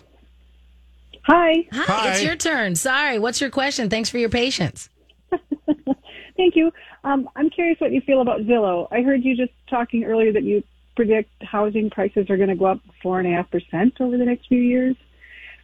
Hi. 1.23 1.67
Hi, 1.73 1.85
Hi. 1.85 2.11
it's 2.11 2.23
your 2.23 2.37
turn. 2.37 2.75
Sorry. 2.75 3.19
What's 3.19 3.41
your 3.41 3.51
question? 3.51 3.91
Thanks 3.91 4.11
for 4.11 4.19
your 4.19 4.29
patience. 4.29 4.89
Thank 6.37 6.55
you. 6.55 6.73
Um, 7.05 7.29
I'm 7.37 7.51
curious 7.51 7.81
what 7.81 7.93
you 7.93 8.01
feel 8.01 8.21
about 8.21 8.41
Zillow. 8.41 8.89
I 8.91 9.03
heard 9.03 9.25
you 9.25 9.37
just 9.37 9.53
talking 9.69 10.05
earlier 10.05 10.33
that 10.33 10.43
you 10.43 10.63
predict 10.97 11.31
housing 11.43 11.91
prices 11.91 12.29
are 12.31 12.37
going 12.37 12.49
to 12.49 12.57
go 12.57 12.65
up 12.67 12.81
four 13.03 13.21
and 13.21 13.29
a 13.29 13.37
half 13.37 13.51
percent 13.51 13.95
over 14.01 14.17
the 14.17 14.25
next 14.25 14.47
few 14.49 14.61
years. 14.61 14.97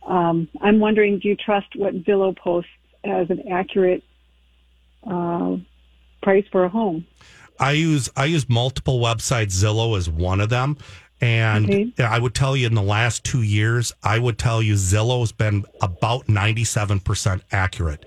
Um, 0.06 0.48
I'm 0.60 0.78
wondering, 0.78 1.18
do 1.18 1.28
you 1.28 1.36
trust 1.36 1.68
what 1.76 1.94
Zillow 2.04 2.36
posts 2.36 2.70
as 3.04 3.30
an 3.30 3.48
accurate 3.50 4.02
uh, 5.08 5.56
price 6.22 6.44
for 6.52 6.64
a 6.64 6.68
home? 6.68 7.06
I 7.58 7.72
use 7.72 8.08
I 8.16 8.24
use 8.26 8.48
multiple 8.48 9.00
websites. 9.00 9.52
Zillow 9.52 9.96
is 9.96 10.08
one 10.08 10.40
of 10.40 10.48
them, 10.48 10.76
And 11.20 11.66
Okay. 11.66 11.92
I 11.98 12.18
would 12.18 12.34
tell 12.34 12.56
you 12.56 12.66
in 12.66 12.74
the 12.74 12.82
last 12.82 13.22
two 13.24 13.42
years, 13.42 13.92
I 14.02 14.18
would 14.18 14.38
tell 14.38 14.60
you 14.60 14.74
Zillow's 14.74 15.30
been 15.32 15.64
about 15.80 16.26
97% 16.26 17.42
accurate. 17.52 18.04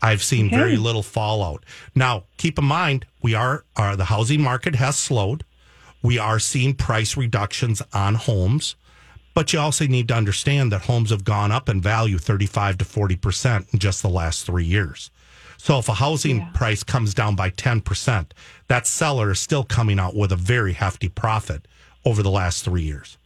I've 0.00 0.22
seen 0.22 0.46
Okay. 0.46 0.56
very 0.56 0.76
little 0.78 1.02
fallout. 1.02 1.64
Now, 1.94 2.24
keep 2.38 2.58
in 2.58 2.64
mind, 2.64 3.04
we 3.22 3.34
are, 3.34 3.64
are 3.76 3.96
the 3.96 4.06
housing 4.06 4.40
market 4.42 4.74
has 4.76 4.96
slowed. 4.96 5.44
We 6.06 6.20
are 6.20 6.38
seeing 6.38 6.74
price 6.74 7.16
reductions 7.16 7.82
on 7.92 8.14
homes, 8.14 8.76
but 9.34 9.52
you 9.52 9.58
also 9.58 9.88
need 9.88 10.06
to 10.06 10.14
understand 10.14 10.70
that 10.70 10.82
homes 10.82 11.10
have 11.10 11.24
gone 11.24 11.50
up 11.50 11.68
in 11.68 11.80
value 11.80 12.16
35 12.16 12.78
to 12.78 12.84
40% 12.84 13.72
in 13.74 13.80
just 13.80 14.02
the 14.02 14.08
last 14.08 14.46
three 14.46 14.64
years. 14.64 15.10
So 15.56 15.80
if 15.80 15.88
a 15.88 15.94
housing 15.94 16.46
price 16.52 16.84
comes 16.84 17.12
down 17.12 17.34
by 17.34 17.50
10%, 17.50 18.26
that 18.68 18.86
seller 18.86 19.32
is 19.32 19.40
still 19.40 19.64
coming 19.64 19.98
out 19.98 20.14
with 20.14 20.30
a 20.30 20.36
very 20.36 20.74
hefty 20.74 21.08
profit 21.08 21.66
over 22.04 22.22
the 22.22 22.30
last 22.30 22.64
three 22.64 22.82
years. 22.82 23.18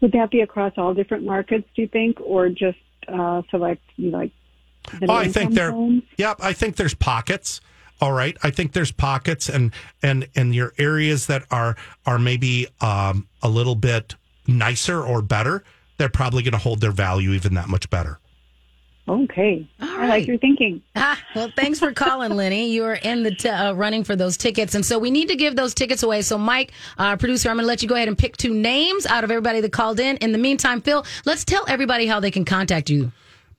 Would 0.00 0.12
that 0.12 0.30
be 0.30 0.42
across 0.42 0.74
all 0.76 0.94
different 0.94 1.24
markets, 1.24 1.68
do 1.74 1.82
you 1.82 1.88
think, 1.88 2.20
or 2.20 2.48
just 2.48 2.78
uh, 3.08 3.42
select 3.50 3.82
you 3.96 4.10
like 4.10 4.30
Oh, 5.02 5.14
I 5.14 5.26
think 5.26 5.54
there. 5.54 5.72
homes? 5.72 6.04
Yep, 6.16 6.36
I 6.40 6.52
think 6.52 6.76
there's 6.76 6.94
pockets. 6.94 7.60
All 8.00 8.12
right, 8.12 8.36
I 8.42 8.50
think 8.50 8.72
there's 8.72 8.92
pockets 8.92 9.48
and 9.48 9.72
and 10.02 10.26
and 10.34 10.54
your 10.54 10.72
areas 10.78 11.26
that 11.26 11.44
are 11.50 11.76
are 12.06 12.18
maybe 12.18 12.66
um, 12.80 13.26
a 13.42 13.48
little 13.48 13.74
bit 13.74 14.14
nicer 14.46 15.02
or 15.02 15.20
better. 15.22 15.62
They're 15.98 16.08
probably 16.08 16.42
going 16.42 16.52
to 16.52 16.58
hold 16.58 16.80
their 16.80 16.92
value 16.92 17.32
even 17.32 17.54
that 17.54 17.68
much 17.68 17.90
better. 17.90 18.18
Okay, 19.08 19.68
All 19.82 19.88
I 19.88 19.96
right. 19.98 20.08
like 20.08 20.26
your 20.28 20.38
thinking. 20.38 20.80
Ah, 20.94 21.20
well, 21.34 21.50
thanks 21.56 21.80
for 21.80 21.92
calling, 21.92 22.36
Lenny. 22.36 22.70
You 22.70 22.84
are 22.84 22.94
in 22.94 23.22
the 23.24 23.34
t- 23.34 23.48
uh, 23.48 23.72
running 23.72 24.04
for 24.04 24.14
those 24.14 24.36
tickets, 24.36 24.74
and 24.76 24.86
so 24.86 24.98
we 25.00 25.10
need 25.10 25.28
to 25.28 25.36
give 25.36 25.56
those 25.56 25.74
tickets 25.74 26.02
away. 26.04 26.22
So, 26.22 26.38
Mike, 26.38 26.70
our 26.96 27.16
producer, 27.16 27.50
I'm 27.50 27.56
going 27.56 27.64
to 27.64 27.66
let 27.66 27.82
you 27.82 27.88
go 27.88 27.96
ahead 27.96 28.06
and 28.08 28.16
pick 28.16 28.36
two 28.36 28.54
names 28.54 29.06
out 29.06 29.24
of 29.24 29.30
everybody 29.32 29.60
that 29.62 29.72
called 29.72 29.98
in. 29.98 30.16
In 30.18 30.30
the 30.30 30.38
meantime, 30.38 30.80
Phil, 30.80 31.04
let's 31.24 31.44
tell 31.44 31.64
everybody 31.66 32.06
how 32.06 32.20
they 32.20 32.30
can 32.30 32.44
contact 32.44 32.88
you. 32.88 33.10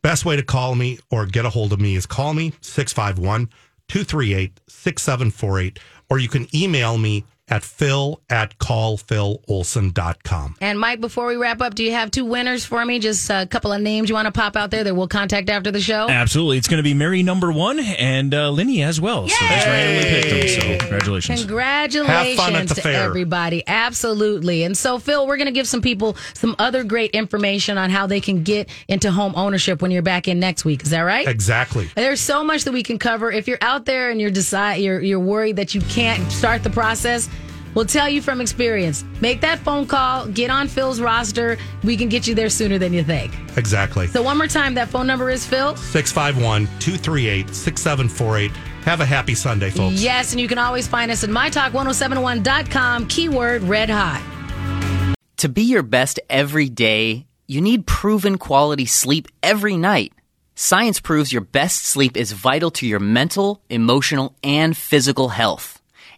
Best 0.01 0.23
way 0.25 0.35
to 0.37 0.43
call 0.43 0.73
me 0.73 0.99
or 1.11 1.25
get 1.25 1.45
a 1.45 1.49
hold 1.49 1.73
of 1.73 1.81
me 1.81 1.95
is 1.95 2.05
call 2.05 2.33
me 2.33 2.53
651 2.61 3.49
238 3.91 4.61
6748, 4.69 5.77
or 6.09 6.17
you 6.17 6.29
can 6.29 6.47
email 6.55 6.97
me 6.97 7.25
at 7.51 7.63
phil 7.63 8.19
at 8.29 8.57
callphilolson.com. 8.57 10.55
And 10.61 10.79
Mike, 10.79 11.01
before 11.01 11.27
we 11.27 11.35
wrap 11.35 11.61
up, 11.61 11.75
do 11.75 11.83
you 11.83 11.91
have 11.91 12.09
two 12.09 12.25
winners 12.25 12.65
for 12.65 12.83
me? 12.85 12.97
Just 12.99 13.29
a 13.29 13.45
couple 13.45 13.71
of 13.73 13.81
names 13.81 14.09
you 14.09 14.15
want 14.15 14.25
to 14.25 14.31
pop 14.31 14.55
out 14.55 14.71
there 14.71 14.83
that 14.83 14.95
we'll 14.95 15.07
contact 15.07 15.49
after 15.49 15.69
the 15.69 15.81
show. 15.81 16.07
Absolutely. 16.09 16.57
It's 16.57 16.67
going 16.67 16.77
to 16.77 16.83
be 16.83 16.93
Mary 16.93 17.21
number 17.23 17.51
one 17.51 17.79
and 17.79 18.33
uh, 18.33 18.49
Linny 18.49 18.81
as 18.81 18.99
well. 19.01 19.27
So 19.27 19.35
just 19.35 19.67
randomly 19.67 20.09
picked 20.09 20.29
them. 20.29 20.47
So 20.47 20.77
congratulations. 20.79 21.41
Congratulations 21.41 22.37
Have 22.37 22.37
fun 22.37 22.55
at 22.55 22.67
the 22.69 22.75
to 22.75 22.81
fair. 22.81 23.03
everybody. 23.03 23.63
Absolutely. 23.67 24.63
And 24.63 24.77
so, 24.77 24.97
Phil, 24.97 25.27
we're 25.27 25.37
going 25.37 25.47
to 25.47 25.51
give 25.51 25.67
some 25.67 25.81
people 25.81 26.15
some 26.33 26.55
other 26.57 26.83
great 26.85 27.11
information 27.11 27.77
on 27.77 27.89
how 27.89 28.07
they 28.07 28.21
can 28.21 28.43
get 28.43 28.69
into 28.87 29.11
home 29.11 29.33
ownership 29.35 29.81
when 29.81 29.91
you're 29.91 30.01
back 30.01 30.27
in 30.29 30.39
next 30.39 30.63
week. 30.63 30.83
Is 30.83 30.91
that 30.91 31.01
right? 31.01 31.27
Exactly. 31.27 31.89
There's 31.95 32.21
so 32.21 32.43
much 32.43 32.63
that 32.63 32.71
we 32.71 32.83
can 32.83 32.97
cover. 32.97 33.31
If 33.31 33.47
you're 33.47 33.57
out 33.61 33.85
there 33.85 34.09
and 34.09 34.21
you're 34.21 34.31
decide 34.31 34.75
you're 34.75 35.01
you're 35.01 35.19
worried 35.19 35.57
that 35.57 35.75
you 35.75 35.81
can't 35.81 36.31
start 36.31 36.63
the 36.63 36.69
process, 36.69 37.29
we'll 37.75 37.85
tell 37.85 38.09
you 38.09 38.21
from 38.21 38.41
experience. 38.41 39.03
Make 39.21 39.41
that 39.41 39.59
phone 39.59 39.87
call, 39.87 40.27
get 40.27 40.49
on 40.49 40.67
Phil's 40.67 41.01
roster. 41.01 41.57
We 41.83 41.97
can 41.97 42.09
get 42.09 42.27
you 42.27 42.35
there 42.35 42.49
sooner 42.49 42.77
than 42.77 42.93
you 42.93 43.03
think. 43.03 43.33
Exactly. 43.57 44.07
So 44.07 44.21
one 44.21 44.37
more 44.37 44.47
time, 44.47 44.73
that 44.75 44.89
phone 44.89 45.07
number 45.07 45.29
is 45.29 45.45
Phil. 45.45 45.75
651 45.75 46.65
238 46.79 47.53
6748. 47.53 48.51
Have 48.83 48.99
a 48.99 49.05
happy 49.05 49.35
Sunday, 49.35 49.69
folks. 49.69 50.01
Yes, 50.01 50.31
and 50.31 50.41
you 50.41 50.47
can 50.47 50.57
always 50.57 50.87
find 50.87 51.11
us 51.11 51.23
at 51.23 51.29
mytalk1071.com, 51.29 53.07
keyword 53.07 53.63
red 53.63 53.89
hot. 53.89 54.21
To 55.37 55.49
be 55.49 55.63
your 55.63 55.83
best 55.83 56.19
every 56.29 56.69
day, 56.69 57.25
you 57.47 57.61
need 57.61 57.85
proven 57.87 58.37
quality 58.37 58.85
sleep 58.85 59.27
every 59.41 59.75
night. 59.75 60.13
Science 60.55 60.99
proves 60.99 61.33
your 61.33 61.41
best 61.41 61.85
sleep 61.85 62.15
is 62.15 62.31
vital 62.31 62.69
to 62.71 62.85
your 62.85 62.99
mental, 62.99 63.61
emotional, 63.69 64.35
and 64.43 64.77
physical 64.77 65.29
health. 65.29 65.80